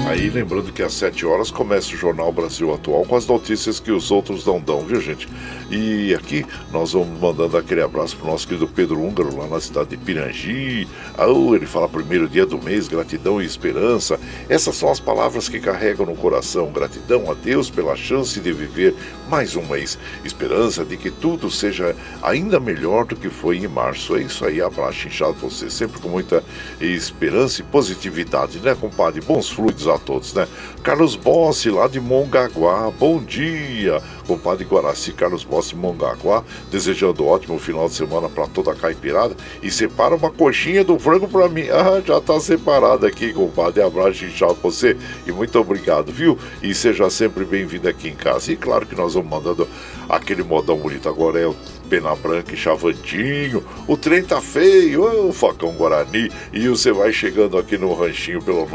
Aí 0.07 0.29
lembrando 0.29 0.73
que 0.73 0.83
às 0.83 0.93
7 0.95 1.25
horas 1.25 1.51
começa 1.51 1.95
o 1.95 1.97
Jornal 1.97 2.31
Brasil 2.31 2.73
Atual 2.75 3.05
com 3.05 3.17
as 3.17 3.27
notícias 3.27 3.81
que 3.81 3.91
os 3.91 4.11
outros 4.11 4.45
não 4.45 4.61
dão, 4.61 4.81
viu 4.81 5.01
gente? 5.01 5.27
E 5.71 6.15
aqui 6.15 6.45
nós 6.71 6.93
vamos 6.93 7.19
mandando 7.19 7.57
aquele 7.57 7.81
abraço 7.81 8.17
pro 8.17 8.27
nosso 8.27 8.47
querido 8.47 8.69
Pedro 8.69 9.01
Húngaro, 9.01 9.35
lá 9.35 9.47
na 9.47 9.59
cidade 9.59 9.91
de 9.91 9.97
Pirangi. 9.97 10.87
Oh, 11.19 11.55
ele 11.55 11.65
fala 11.65 11.89
primeiro 11.89 12.29
dia 12.29 12.45
do 12.45 12.61
mês, 12.61 12.89
gratidão 12.89 13.41
e 13.41 13.47
esperança. 13.47 14.21
Essas 14.51 14.77
são 14.77 14.91
as 14.91 15.01
palavras 15.01 15.49
que 15.49 15.59
carregam 15.59 16.05
no 16.05 16.15
coração. 16.15 16.71
Gratidão 16.71 17.31
a 17.31 17.35
Deus 17.35 17.71
pela 17.71 17.97
chance 17.97 18.39
de 18.39 18.53
viver 18.53 18.95
mais 19.31 19.57
um 19.57 19.65
mês. 19.65 19.99
Esperança 20.25 20.85
de 20.85 20.99
que 20.99 21.11
tudo 21.11 21.51
seja 21.51 21.97
ainda 22.23 22.61
melhor 22.61 23.07
do 23.07 23.17
que 23.17 23.31
foi 23.31 23.57
em 23.57 23.69
março. 23.69 24.15
É 24.17 24.21
isso 24.21 24.45
aí, 24.45 24.61
abraço 24.61 25.09
inchado 25.09 25.35
você, 25.35 25.71
sempre 25.71 26.01
com 26.01 26.09
muita 26.09 26.45
esperança 26.79 27.63
e 27.63 27.65
positividade, 27.65 28.59
né, 28.59 28.77
compadre? 28.79 29.23
Bons 29.23 29.49
fluidos 29.49 29.72
a 29.89 29.99
todos, 29.99 30.35
né? 30.35 30.47
Carlos 30.83 31.17
Bossi, 31.17 31.71
lá 31.71 31.89
de 31.89 32.01
Mongaguá, 32.01 32.91
bom 32.91 33.19
dia. 33.19 34.03
Compadre 34.27 34.65
Guaraci, 34.65 35.13
Carlos 35.13 35.45
Bossi, 35.45 35.75
Mongaguá, 35.75 36.45
desejando 36.71 37.25
um 37.25 37.29
ótimo 37.29 37.59
final 37.59 37.89
de 37.89 37.95
semana 37.95 38.29
para 38.29 38.47
toda 38.47 38.73
a 38.73 38.75
caipirada. 38.75 39.37
E 39.63 39.71
separa 39.71 40.15
uma 40.15 40.31
coxinha 40.31 40.85
do 40.85 40.99
frango 40.99 41.27
para 41.27 41.49
mim. 41.49 41.69
Ah, 41.71 42.03
já 42.05 42.21
tá 42.21 42.39
separado 42.39 43.07
aqui, 43.07 43.33
compadre. 43.33 43.83
Abraço 43.83 44.25
inchado 44.25 44.55
pra 44.55 44.71
você 44.71 44.97
e 45.27 45.33
muito 45.33 45.59
obrigado, 45.59 46.13
viu? 46.13 46.39
E 46.63 46.75
seja 46.75 47.09
sempre 47.11 47.45
bem-vindo 47.45 47.89
aqui 47.89 48.09
em 48.09 48.15
casa. 48.15 48.53
E 48.53 48.57
claro 48.57 48.87
que 48.87 48.95
nós 48.95 49.15
vamos 49.15 49.31
mandando 49.31 49.69
aquele 50.09 50.43
modão 50.43 50.77
bonito. 50.77 51.09
Agora 51.09 51.41
é 51.41 51.51
Pena 51.93 52.17
Branca 52.17 52.55
e 52.55 52.57
Chavantinho. 52.57 53.63
O 53.87 53.99
trem 53.99 54.25
tá 54.25 54.41
feio, 54.41 55.29
o 55.29 55.33
Facão 55.33 55.75
Guarani. 55.75 56.33
E 56.51 56.67
você 56.67 56.91
vai 56.91 57.13
chegando 57.13 57.59
aqui 57.59 57.77
no 57.77 57.93
ranchinho 57.93 58.41
pelo 58.41 58.67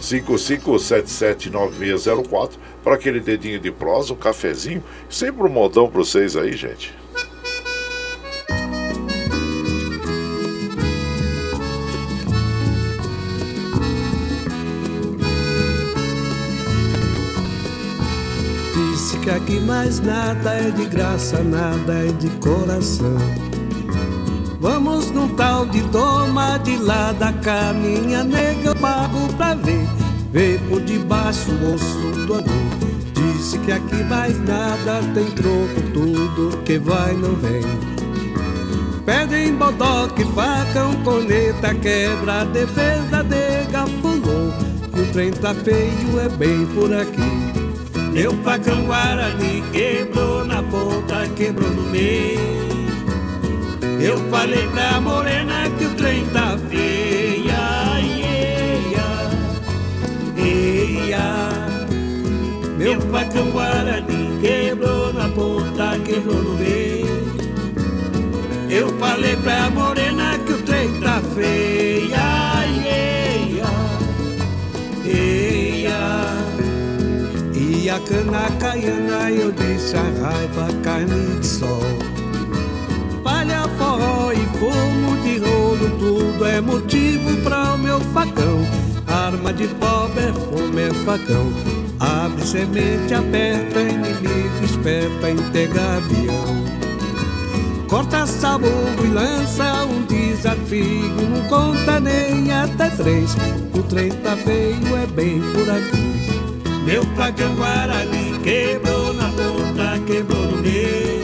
955779604 0.00 2.54
para 2.82 2.96
aquele 2.96 3.20
dedinho 3.20 3.60
de 3.60 3.70
prosa, 3.70 4.12
um 4.12 4.16
cafezinho. 4.16 4.82
Sempre 5.08 5.44
um 5.44 5.48
modão 5.48 5.88
para 5.88 6.00
vocês 6.00 6.36
aí, 6.36 6.56
gente. 6.56 6.92
Que 19.28 19.34
aqui 19.34 19.60
mais 19.60 20.00
nada 20.00 20.54
é 20.54 20.70
de 20.70 20.86
graça, 20.86 21.42
nada 21.42 21.92
é 21.92 22.10
de 22.12 22.30
coração. 22.38 23.18
Vamos 24.58 25.10
num 25.10 25.28
tal 25.36 25.66
de 25.66 25.82
toma 25.90 26.56
de 26.58 26.78
lá 26.78 27.12
da 27.12 27.30
caminha 27.34 28.24
nega, 28.24 28.70
eu 28.70 28.76
pago 28.76 29.30
pra 29.34 29.54
ver, 29.54 29.86
ver 30.32 30.58
por 30.70 30.80
debaixo 30.80 31.50
o 31.50 31.74
osso 31.74 32.26
do 32.26 32.34
amor. 32.36 32.46
Disse 33.12 33.58
que 33.58 33.70
aqui 33.70 34.02
mais 34.04 34.38
nada 34.46 35.02
tem 35.12 35.26
troco, 35.32 35.82
tudo 35.92 36.62
que 36.64 36.78
vai 36.78 37.12
não 37.12 37.34
vem. 37.34 37.60
Pedem 39.04 39.54
bodoque, 39.56 40.24
facão, 40.34 40.94
coneta, 41.04 41.74
quebra, 41.74 42.46
defesa, 42.46 43.22
nega, 43.24 43.84
pulou. 44.00 44.54
E 44.96 45.00
o 45.02 45.12
trem 45.12 45.30
tá 45.32 45.54
feio, 45.54 46.18
é 46.18 46.28
bem 46.30 46.64
por 46.74 46.94
aqui. 46.94 47.57
Meu 48.18 48.32
facão 48.42 48.84
Guarani 48.84 49.62
quebrou 49.70 50.44
na 50.44 50.60
ponta, 50.60 51.24
quebrou 51.36 51.70
no 51.70 51.82
meio. 51.82 52.40
Eu 54.00 54.18
falei 54.28 54.66
pra 54.70 55.00
morena 55.00 55.70
que 55.78 55.84
o 55.84 55.94
trem 55.94 56.26
tá 56.30 56.58
feia, 56.68 57.60
eia, 58.02 59.06
eia. 60.36 61.50
Meu 62.76 63.00
facão 63.02 63.52
Guarani 63.52 64.36
quebrou 64.40 65.12
na 65.12 65.28
ponta, 65.28 65.96
quebrou 66.04 66.42
no 66.42 66.54
meio. 66.54 67.06
Eu 68.68 68.88
falei 68.98 69.36
pra 69.36 69.70
morena 69.70 70.36
que 70.44 70.54
o 70.54 70.62
trem 70.62 70.92
tá 71.00 71.22
feia, 71.36 72.18
eia, 72.66 73.64
eia. 75.06 75.67
A 77.90 77.98
cana 78.00 78.50
caiana 78.60 79.30
eu 79.30 79.50
disse 79.50 79.96
a 79.96 80.02
raiva 80.20 80.68
carne 80.82 81.38
de 81.40 81.46
sol 81.46 81.80
Palha, 83.24 83.62
forró 83.78 84.30
e 84.30 84.46
fumo 84.58 85.16
de 85.22 85.38
rolo 85.38 85.98
Tudo 85.98 86.44
é 86.44 86.60
motivo 86.60 87.34
pra 87.42 87.72
o 87.72 87.78
meu 87.78 87.98
facão. 88.12 88.60
Arma 89.06 89.54
de 89.54 89.68
pobre 89.68 90.22
é 90.22 90.32
fome, 90.34 90.82
é 90.82 90.92
facão. 91.06 91.50
Abre 91.98 92.46
semente, 92.46 93.14
aperta, 93.14 93.80
inimigo 93.80 94.64
esperta, 94.64 95.30
integra 95.30 95.96
avião. 95.96 97.86
Corta 97.88 98.26
sabugo 98.26 99.02
e 99.02 99.08
lança 99.08 99.84
um 99.84 100.02
desafio 100.02 101.08
Não 101.30 101.42
conta 101.48 101.98
nem 102.00 102.52
até 102.52 102.90
três. 102.90 103.34
O 103.72 103.82
trem 103.84 104.10
tá 104.10 104.36
feio, 104.36 104.94
é 104.94 105.06
bem 105.06 105.40
por 105.40 105.70
aqui 105.70 106.17
meu 106.88 107.04
facão 107.14 107.54
Guarani 107.54 108.38
quebrou 108.42 109.12
na 109.12 109.28
ponta, 109.28 109.98
quebrou 110.06 110.42
no 110.52 110.56
meio. 110.62 111.18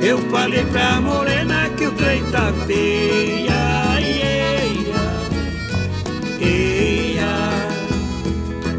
Eu 0.00 0.18
falei 0.30 0.64
pra 0.66 1.00
morena 1.00 1.68
que 1.70 1.86
o 1.88 1.90
trem 1.90 2.22
tá 2.30 2.52
feia, 2.64 3.98
eia, 3.98 5.02
eia. 6.40 7.32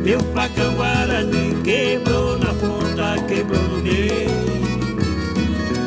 Meu 0.01 0.21
facão 0.33 0.73
Guarani 0.75 1.57
quebrou 1.61 2.39
na 2.39 2.53
ponta, 2.53 3.21
quebrou 3.27 3.63
no 3.63 3.79
meio. 3.79 4.31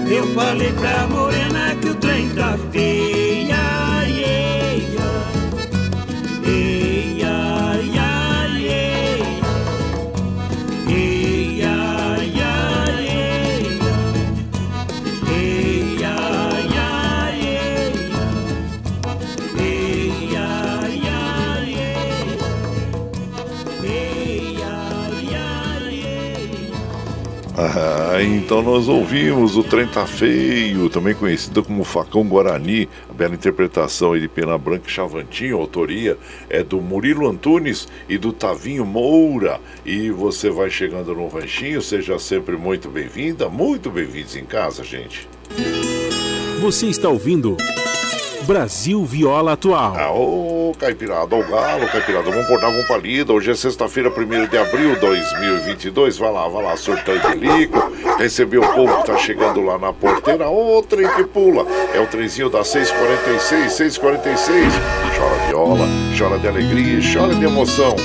Eu 0.06 0.34
falei 0.34 0.72
pra 0.72 1.06
morena 1.08 1.74
que 1.80 1.88
o 1.88 1.94
trem 1.94 2.28
tá 2.28 2.58
feia, 2.70 3.56
Ah, 27.68 28.22
então 28.22 28.62
nós 28.62 28.86
ouvimos 28.86 29.56
o 29.56 29.64
Trem 29.64 29.88
Tá 29.88 30.06
Feio, 30.06 30.88
também 30.88 31.16
conhecido 31.16 31.64
como 31.64 31.82
Facão 31.82 32.22
Guarani, 32.22 32.88
a 33.10 33.12
bela 33.12 33.34
interpretação 33.34 34.16
de 34.16 34.28
Pena 34.28 34.56
Branca 34.56 34.84
e 34.86 34.90
Chavantinho, 34.90 35.56
a 35.56 35.60
autoria 35.60 36.16
é 36.48 36.62
do 36.62 36.80
Murilo 36.80 37.28
Antunes 37.28 37.88
e 38.08 38.16
do 38.18 38.32
Tavinho 38.32 38.86
Moura. 38.86 39.60
E 39.84 40.10
você 40.10 40.48
vai 40.48 40.70
chegando 40.70 41.12
no 41.12 41.26
ranchinho, 41.26 41.82
seja 41.82 42.20
sempre 42.20 42.56
muito 42.56 42.88
bem-vinda, 42.88 43.48
muito 43.48 43.90
bem-vindos 43.90 44.36
em 44.36 44.44
casa, 44.44 44.84
gente. 44.84 45.28
Você 46.60 46.86
está 46.86 47.08
ouvindo 47.08 47.56
Brasil 48.46 49.04
Viola 49.04 49.54
Atual. 49.54 49.96
Ah, 49.96 50.12
ô, 50.12 50.72
Caipirada, 50.78 51.34
ô 51.34 51.42
Galo, 51.42 51.88
Caipirada, 51.88 52.30
vamos 52.30 52.44
acordar, 52.44 52.70
vamos 52.70 52.86
pra 52.86 52.96
lida. 52.96 53.32
Hoje 53.32 53.50
é 53.50 53.54
sexta-feira, 53.56 54.08
1 54.08 54.46
de 54.46 54.56
abril 54.56 54.94
de 54.94 55.00
2022. 55.00 56.16
Vai 56.16 56.32
lá, 56.32 56.46
vai 56.46 56.62
lá, 56.62 56.76
surtando 56.76 57.28
lico. 57.34 57.92
Recebeu 58.16 58.62
o 58.62 58.72
povo 58.72 58.98
que 58.98 59.06
tá 59.06 59.18
chegando 59.18 59.60
lá 59.62 59.76
na 59.78 59.92
porteira. 59.92 60.48
Ô, 60.48 60.80
trem 60.80 61.08
que 61.08 61.24
pula. 61.24 61.66
É 61.92 61.98
o 61.98 62.06
trenzinho 62.06 62.48
da 62.48 62.62
646, 62.62 63.72
646. 63.72 64.72
Chora 65.18 65.46
viola, 65.48 65.88
chora 66.16 66.38
de 66.38 66.46
alegria, 66.46 67.00
chora 67.12 67.34
de 67.34 67.44
emoção. 67.44 67.96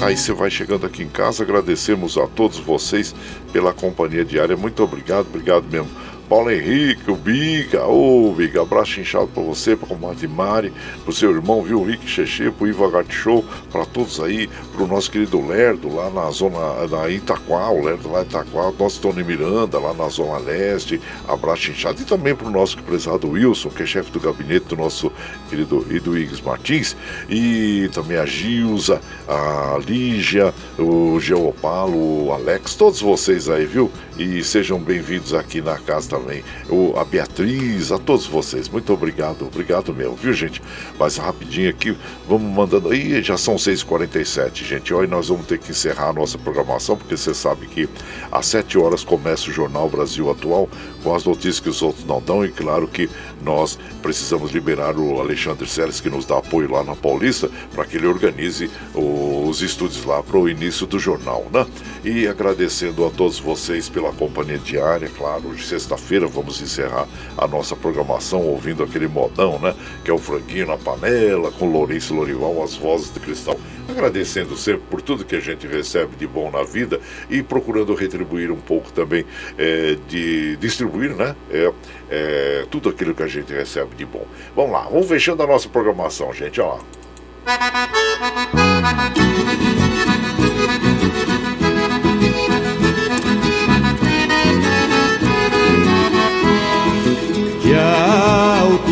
Aí 0.00 0.16
você 0.16 0.32
vai 0.32 0.48
chegando 0.48 0.86
aqui 0.86 1.02
em 1.02 1.08
casa, 1.08 1.42
agradecemos 1.42 2.16
a 2.16 2.26
todos 2.28 2.58
vocês 2.58 3.12
pela 3.52 3.72
companhia 3.72 4.24
diária. 4.24 4.56
Muito 4.56 4.80
obrigado, 4.82 5.26
obrigado 5.26 5.64
mesmo. 5.68 5.88
Paulo 6.28 6.50
Henrique, 6.50 7.10
o 7.10 7.16
Biga, 7.16 7.86
ô 7.86 8.34
Biga, 8.34 8.60
abraço 8.60 9.00
inchado 9.00 9.28
pra 9.28 9.42
você, 9.42 9.74
pra 9.74 9.88
comadre 9.88 10.28
Mari, 10.28 10.72
pro 11.02 11.12
seu 11.12 11.30
irmão, 11.30 11.62
viu, 11.62 11.82
Rick 11.82 12.06
Cheche, 12.06 12.50
pro 12.50 12.66
Ivo 12.66 12.84
Agart 12.84 13.10
Show, 13.10 13.42
pra 13.72 13.86
todos 13.86 14.20
aí, 14.20 14.46
pro 14.72 14.86
nosso 14.86 15.10
querido 15.10 15.40
Lerdo, 15.46 15.94
lá 15.94 16.10
na 16.10 16.30
zona, 16.30 16.86
da 16.86 17.08
Itaquá, 17.08 17.70
o 17.70 17.82
Lerdo 17.82 18.12
lá 18.12 18.20
em 18.20 18.24
Itaquá, 18.24 18.70
nosso 18.78 19.00
Tony 19.00 19.24
Miranda, 19.24 19.78
lá 19.78 19.94
na 19.94 20.06
zona 20.10 20.36
leste, 20.36 21.00
abraço 21.26 21.70
inchado, 21.70 22.02
e 22.02 22.04
também 22.04 22.34
pro 22.34 22.50
nosso 22.50 22.76
prezado 22.82 23.30
Wilson, 23.30 23.70
que 23.70 23.84
é 23.84 23.86
chefe 23.86 24.10
do 24.10 24.20
gabinete 24.20 24.66
do 24.66 24.76
nosso 24.76 25.10
querido 25.48 25.86
Eduígues 25.90 26.42
Martins, 26.42 26.94
e 27.30 27.88
também 27.94 28.18
a 28.18 28.26
Gilza, 28.26 29.00
a 29.26 29.78
Lígia, 29.78 30.52
o 30.78 31.18
Geopalo, 31.18 32.26
o 32.26 32.32
Alex, 32.32 32.74
todos 32.74 33.00
vocês 33.00 33.48
aí, 33.48 33.64
viu? 33.64 33.90
E 34.18 34.42
sejam 34.42 34.80
bem-vindos 34.80 35.32
aqui 35.32 35.62
na 35.62 35.78
casa 35.78 36.17
também. 36.18 36.44
O, 36.68 36.98
a 36.98 37.04
Beatriz, 37.04 37.92
a 37.92 37.98
todos 37.98 38.26
vocês, 38.26 38.68
muito 38.68 38.92
obrigado, 38.92 39.46
obrigado 39.46 39.94
mesmo, 39.94 40.16
viu 40.16 40.32
gente? 40.32 40.60
Mas 40.98 41.16
rapidinho 41.16 41.70
aqui, 41.70 41.96
vamos 42.28 42.50
mandando. 42.52 42.92
Ih, 42.92 43.22
já 43.22 43.36
são 43.36 43.54
6h47, 43.56 44.64
gente. 44.64 44.92
Hoje 44.92 45.10
nós 45.10 45.28
vamos 45.28 45.46
ter 45.46 45.58
que 45.58 45.70
encerrar 45.70 46.08
a 46.08 46.12
nossa 46.12 46.36
programação, 46.36 46.96
porque 46.96 47.16
você 47.16 47.32
sabe 47.32 47.66
que 47.66 47.88
às 48.30 48.46
7 48.46 48.78
horas 48.78 49.04
começa 49.04 49.48
o 49.48 49.52
Jornal 49.52 49.88
Brasil 49.88 50.30
Atual, 50.30 50.68
com 51.02 51.14
as 51.14 51.24
notícias 51.24 51.60
que 51.60 51.68
os 51.68 51.82
outros 51.82 52.04
não 52.04 52.20
dão, 52.20 52.44
e 52.44 52.48
claro 52.48 52.88
que 52.88 53.08
nós 53.42 53.78
precisamos 54.02 54.50
liberar 54.50 54.96
o 54.98 55.20
Alexandre 55.20 55.66
Seres, 55.68 56.00
que 56.00 56.10
nos 56.10 56.26
dá 56.26 56.38
apoio 56.38 56.70
lá 56.70 56.82
na 56.82 56.96
Paulista, 56.96 57.48
para 57.72 57.84
que 57.84 57.96
ele 57.96 58.06
organize 58.06 58.70
os 58.94 59.62
estúdios 59.62 60.04
lá 60.04 60.22
para 60.22 60.38
o 60.38 60.48
início 60.48 60.86
do 60.86 60.98
jornal, 60.98 61.46
né? 61.52 61.66
E 62.04 62.26
agradecendo 62.26 63.06
a 63.06 63.10
todos 63.10 63.38
vocês 63.38 63.88
pela 63.88 64.12
companhia 64.12 64.58
diária, 64.58 65.10
claro, 65.16 65.48
hoje 65.48 65.64
sexta-feira 65.64 66.07
vamos 66.28 66.60
encerrar 66.60 67.06
a 67.36 67.46
nossa 67.46 67.76
programação 67.76 68.40
ouvindo 68.40 68.82
aquele 68.82 69.06
modão, 69.06 69.58
né? 69.58 69.74
Que 70.04 70.10
é 70.10 70.14
o 70.14 70.18
franguinho 70.18 70.66
na 70.66 70.76
panela, 70.76 71.52
com 71.52 71.70
Lourenço 71.70 72.14
Lorival, 72.14 72.62
as 72.62 72.74
vozes 72.74 73.12
de 73.12 73.20
cristal. 73.20 73.58
Agradecendo 73.88 74.56
sempre 74.56 74.82
por 74.90 75.02
tudo 75.02 75.24
que 75.24 75.36
a 75.36 75.40
gente 75.40 75.66
recebe 75.66 76.16
de 76.16 76.26
bom 76.26 76.50
na 76.50 76.62
vida 76.62 77.00
e 77.28 77.42
procurando 77.42 77.94
retribuir 77.94 78.50
um 78.50 78.60
pouco 78.60 78.90
também 78.92 79.24
é, 79.56 79.96
de 80.08 80.56
distribuir, 80.56 81.14
né? 81.14 81.36
É, 81.50 81.72
é, 82.10 82.66
tudo 82.70 82.88
aquilo 82.88 83.14
que 83.14 83.22
a 83.22 83.28
gente 83.28 83.52
recebe 83.52 83.94
de 83.96 84.06
bom. 84.06 84.26
Vamos 84.56 84.72
lá, 84.72 84.82
vamos 84.84 85.06
fechando 85.06 85.42
a 85.42 85.46
nossa 85.46 85.68
programação, 85.68 86.32
gente, 86.32 86.60
ó. 86.60 86.78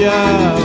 Tchau, 0.07 0.56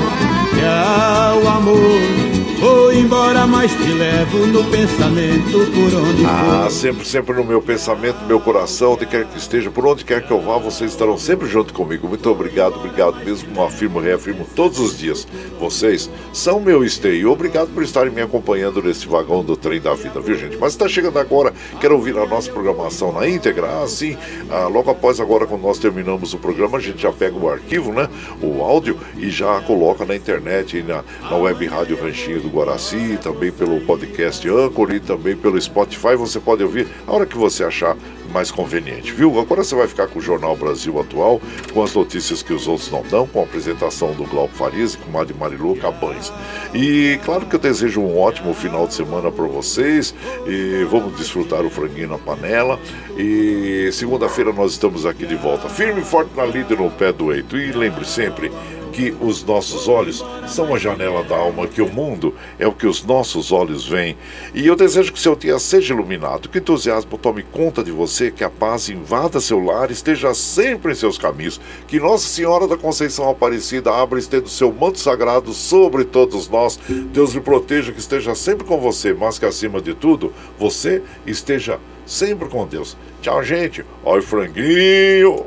mas 3.51 3.71
te 3.75 3.91
levo 3.93 4.47
no 4.47 4.63
pensamento 4.71 5.51
por 5.73 5.93
onde 5.99 6.25
Ah, 6.25 6.61
for. 6.63 6.71
sempre, 6.71 7.05
sempre 7.05 7.35
no 7.35 7.43
meu 7.43 7.61
pensamento, 7.61 8.21
no 8.21 8.27
meu 8.27 8.39
coração, 8.39 8.93
onde 8.93 9.05
quer 9.05 9.25
que 9.25 9.37
esteja, 9.37 9.69
por 9.69 9.85
onde 9.85 10.05
quer 10.05 10.25
que 10.25 10.31
eu 10.31 10.39
vá, 10.41 10.57
vocês 10.57 10.91
estarão 10.91 11.17
sempre 11.17 11.47
junto 11.49 11.73
comigo. 11.73 12.07
Muito 12.07 12.29
obrigado, 12.29 12.75
obrigado 12.77 13.23
mesmo, 13.23 13.61
afirmo, 13.63 13.99
reafirmo 13.99 14.45
todos 14.55 14.79
os 14.79 14.97
dias. 14.97 15.27
Vocês 15.59 16.09
são 16.33 16.59
meu 16.61 16.83
esteio. 16.83 17.29
Obrigado 17.31 17.69
por 17.73 17.83
estarem 17.83 18.11
me 18.11 18.21
acompanhando 18.21 18.81
nesse 18.81 19.05
vagão 19.07 19.43
do 19.43 19.55
trem 19.57 19.81
da 19.81 19.93
vida, 19.93 20.19
viu 20.21 20.37
gente? 20.37 20.57
Mas 20.57 20.73
está 20.73 20.87
chegando 20.87 21.19
agora, 21.19 21.53
quero 21.79 21.95
ouvir 21.95 22.17
a 22.17 22.25
nossa 22.25 22.49
programação 22.51 23.11
na 23.11 23.27
íntegra, 23.27 23.81
assim, 23.83 24.17
ah, 24.49 24.67
logo 24.67 24.89
após 24.89 25.19
agora, 25.19 25.45
quando 25.45 25.61
nós 25.63 25.77
terminamos 25.77 26.33
o 26.33 26.37
programa, 26.37 26.77
a 26.77 26.81
gente 26.81 27.01
já 27.01 27.11
pega 27.11 27.35
o 27.37 27.49
arquivo, 27.49 27.91
né, 27.91 28.07
o 28.41 28.61
áudio, 28.63 28.97
e 29.17 29.29
já 29.29 29.59
coloca 29.61 30.05
na 30.05 30.15
internet, 30.15 30.81
na, 30.83 31.03
na 31.29 31.35
web 31.35 31.65
rádio 31.67 31.97
Ranchinho 32.01 32.39
do 32.41 32.47
Guaraci, 32.49 33.17
também 33.21 33.40
pelo 33.49 33.80
podcast 33.81 34.47
Anchor 34.47 34.91
e 34.91 34.99
também 34.99 35.38
pelo 35.38 35.59
Spotify. 35.59 36.15
Você 36.18 36.39
pode 36.39 36.61
ouvir 36.63 36.88
a 37.07 37.13
hora 37.13 37.26
que 37.26 37.38
você 37.38 37.63
achar 37.63 37.95
mais 38.31 38.51
conveniente, 38.51 39.11
viu? 39.11 39.39
Agora 39.39 39.63
você 39.63 39.76
vai 39.76 39.88
ficar 39.88 40.07
com 40.07 40.19
o 40.19 40.22
Jornal 40.22 40.55
Brasil 40.55 40.99
Atual, 40.99 41.41
com 41.73 41.84
as 41.84 41.93
notícias 41.93 42.41
que 42.41 42.53
os 42.53 42.68
outros 42.68 42.89
não 42.91 43.03
dão, 43.03 43.27
com 43.27 43.41
a 43.41 43.43
apresentação 43.43 44.13
do 44.13 44.23
Glauco 44.26 44.53
Farias 44.53 44.93
e 44.93 44.97
com 44.97 45.19
a 45.19 45.23
de 45.23 45.34
Marilu 45.34 45.76
Cabanes. 45.76 46.31
E 46.73 47.19
claro 47.23 47.45
que 47.45 47.55
eu 47.55 47.59
desejo 47.59 48.01
um 48.01 48.18
ótimo 48.18 48.53
final 48.53 48.88
de 48.88 48.93
semana 48.93 49.31
para 49.31 49.45
vocês 49.45 50.13
e 50.47 50.85
vamos 50.89 51.18
desfrutar 51.18 51.61
o 51.61 51.69
franguinho 51.69 52.09
na 52.09 52.18
panela. 52.18 52.80
E 53.18 53.89
segunda-feira 53.91 54.51
nós 54.51 54.72
estamos 54.72 55.05
aqui 55.05 55.26
de 55.26 55.35
volta, 55.35 55.69
firme 55.69 56.01
e 56.01 56.05
forte 56.05 56.31
na 56.35 56.45
líder 56.45 56.80
no 56.80 56.89
pé 56.89 57.11
do 57.11 57.34
eito. 57.34 57.57
E 57.57 57.72
lembre 57.72 58.05
sempre 58.05 58.51
que 58.91 59.15
os 59.22 59.43
nossos 59.43 59.88
olhos 59.88 60.23
são 60.47 60.73
a 60.73 60.77
janela 60.77 61.23
da 61.23 61.35
alma, 61.35 61.68
que 61.68 61.81
o 61.81 61.91
mundo 61.91 62.35
é 62.59 62.68
o 62.68 62.73
que 62.73 62.85
os 62.85 63.03
nossos 63.03 63.51
olhos 63.51 63.88
veem. 63.88 64.18
E 64.53 64.68
eu 64.68 64.76
desejo 64.76 65.13
que 65.13 65.19
seu 65.19 65.35
dia 65.35 65.57
seja 65.59 65.93
iluminado, 65.93 66.49
que 66.49 66.57
o 66.57 66.59
entusiasmo 66.59 67.18
tome 67.18 67.43
conta 67.43 67.84
de 67.84 67.91
você, 67.91 68.30
que 68.30 68.43
a 68.43 68.49
paz 68.49 68.89
invada 68.89 69.39
seu 69.39 69.59
lar, 69.59 69.91
esteja 69.91 70.34
sempre 70.34 70.91
em 70.91 70.95
seus 70.95 71.18
caminhos, 71.18 71.59
que 71.88 71.99
Nossa 71.99 72.27
Senhora 72.27 72.68
da 72.68 72.77
Conceição 72.77 73.30
Aparecida 73.30 73.91
abra 73.91 74.19
e 74.19 74.22
estenda 74.22 74.45
o 74.45 74.49
seu 74.49 74.72
manto 74.72 74.99
sagrado 74.99 75.53
sobre 75.53 76.03
todos 76.03 76.49
nós. 76.49 76.80
Deus 76.88 77.34
lhe 77.34 77.41
proteja, 77.41 77.91
que 77.91 77.99
esteja 77.99 78.35
sempre 78.35 78.65
com 78.65 78.80
você, 78.80 79.13
mas 79.13 79.39
que 79.39 79.45
acima 79.45 79.81
de 79.81 79.93
tudo, 79.93 80.34
você 80.59 81.01
esteja 81.26 81.80
sempre 82.05 82.49
com 82.49 82.68
Deus. 82.68 82.97
Tchau, 83.22 83.43
gente. 83.43 83.85
Oi, 84.03 84.22
franguinho. 84.22 85.45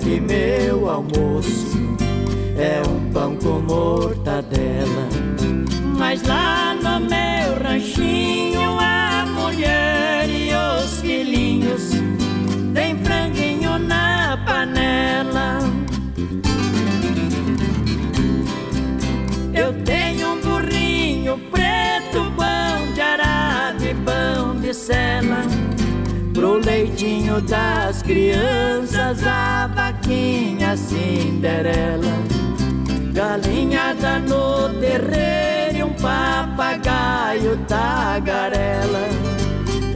Dia 0.00 0.18
que 0.20 0.49
Cinderela. 31.40 32.12
Galinhada 33.14 34.18
no 34.18 34.68
terreiro 34.78 35.78
e 35.78 35.82
um 35.82 35.94
papagaio 35.94 37.56
tagarela. 37.66 39.08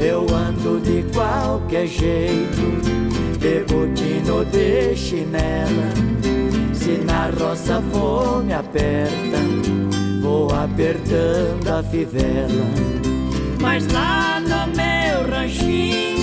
Eu 0.01 0.27
ando 0.35 0.81
de 0.81 1.03
qualquer 1.13 1.87
jeito, 1.87 2.81
de 3.39 3.63
botina 3.65 4.45
de 4.47 4.97
chinela. 4.97 5.93
Se 6.73 7.03
na 7.05 7.29
roça 7.39 7.83
fome 7.93 8.55
aperta, 8.55 9.39
vou 10.23 10.49
apertando 10.51 11.69
a 11.69 11.83
fivela. 11.83 12.65
Mas 13.61 13.87
lá 13.93 14.41
no 14.41 14.67
meu 14.75 15.31
ranchinho, 15.31 16.14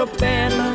atropela. 0.00 0.74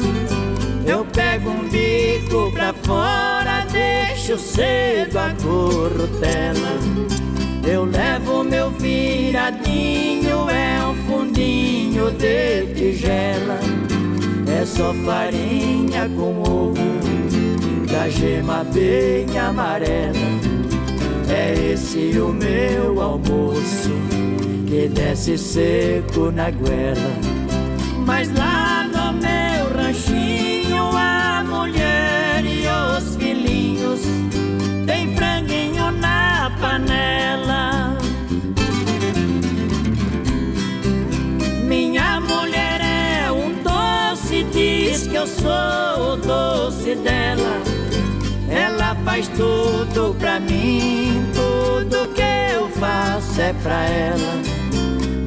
Eu 0.86 1.04
pego 1.06 1.50
um 1.50 1.68
bico 1.68 2.52
pra 2.52 2.74
fora, 2.74 3.66
deixo 3.72 4.38
cedo 4.38 5.18
a 5.18 5.34
corrutela. 5.42 6.80
Eu 7.68 7.86
levo 7.86 8.44
meu 8.44 8.70
viradinho, 8.70 10.48
é 10.50 10.86
um 10.86 10.96
fundinho 11.08 12.12
de 12.12 12.68
tigela. 12.76 13.60
É 14.48 14.66
só 14.66 14.94
farinha 14.94 16.08
com 16.10 16.42
ovo, 16.42 16.76
da 17.92 18.08
gema 18.08 18.64
bem 18.66 19.38
amarela. 19.40 20.14
É 21.28 21.72
esse 21.74 22.20
o 22.20 22.30
meu 22.30 23.02
almoço 23.02 23.90
que 24.68 24.88
desce 24.88 25.36
seco 25.36 26.32
na 26.32 26.52
goela. 26.52 27.12
Mas 28.06 28.32
lá 28.32 28.65
diz 44.96 45.08
que 45.08 45.16
eu 45.16 45.28
sou 45.28 46.14
o 46.14 46.16
doce 46.16 46.96
dela. 46.96 47.62
Ela 48.50 48.96
faz 49.04 49.28
tudo 49.30 50.16
pra 50.18 50.40
mim, 50.40 51.22
tudo 51.34 52.08
que 52.14 52.22
eu 52.56 52.70
faço 52.70 53.42
é 53.42 53.54
pra 53.62 53.84
ela. 53.84 54.42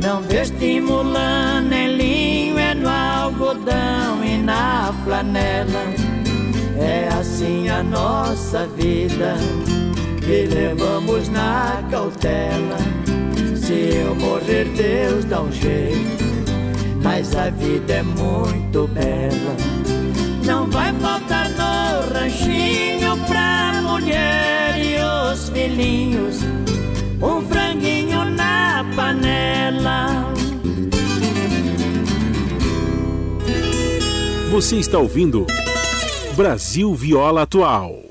Não 0.02 0.22
vê 0.22 0.42
estimulando 0.42 1.72
em 1.72 1.96
linho, 1.96 2.58
é 2.58 2.74
no 2.74 2.88
algodão 2.88 4.24
e 4.24 4.38
na 4.38 4.94
flanela. 5.04 5.84
É 6.78 7.08
assim 7.08 7.68
a 7.68 7.82
nossa 7.82 8.66
vida, 8.68 9.34
que 10.20 10.46
levamos 10.46 11.28
na 11.28 11.82
cautela. 11.90 12.78
Se 13.56 13.90
eu 13.96 14.14
morrer, 14.14 14.64
Deus 14.76 15.24
dá 15.26 15.42
um 15.42 15.52
jeito, 15.52 16.24
mas 17.02 17.34
a 17.36 17.50
vida 17.50 17.94
é 17.94 18.02
muito 18.02 18.88
bela. 18.88 19.56
Não 20.44 20.70
vai 20.70 20.92
faltar 20.94 21.48
no 21.50 22.14
ranchinho 22.14 23.16
pra 23.26 23.80
mulher 23.82 24.74
e 24.78 24.96
os 25.32 25.48
filhinhos 25.50 26.42
um 27.20 27.42
franguinho 27.42 28.24
na 28.24 28.84
panela. 28.94 30.32
Você 34.50 34.76
está 34.76 34.98
ouvindo 34.98 35.46
Brasil 36.36 36.94
Viola 36.94 37.42
Atual. 37.42 38.02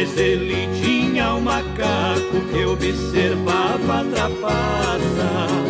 Mas 0.00 0.16
ele 0.16 0.66
tinha 0.82 1.34
um 1.34 1.42
macaco 1.42 2.40
que 2.50 2.64
observava 2.64 4.00
a 4.00 4.04
trapaça. 4.04 5.69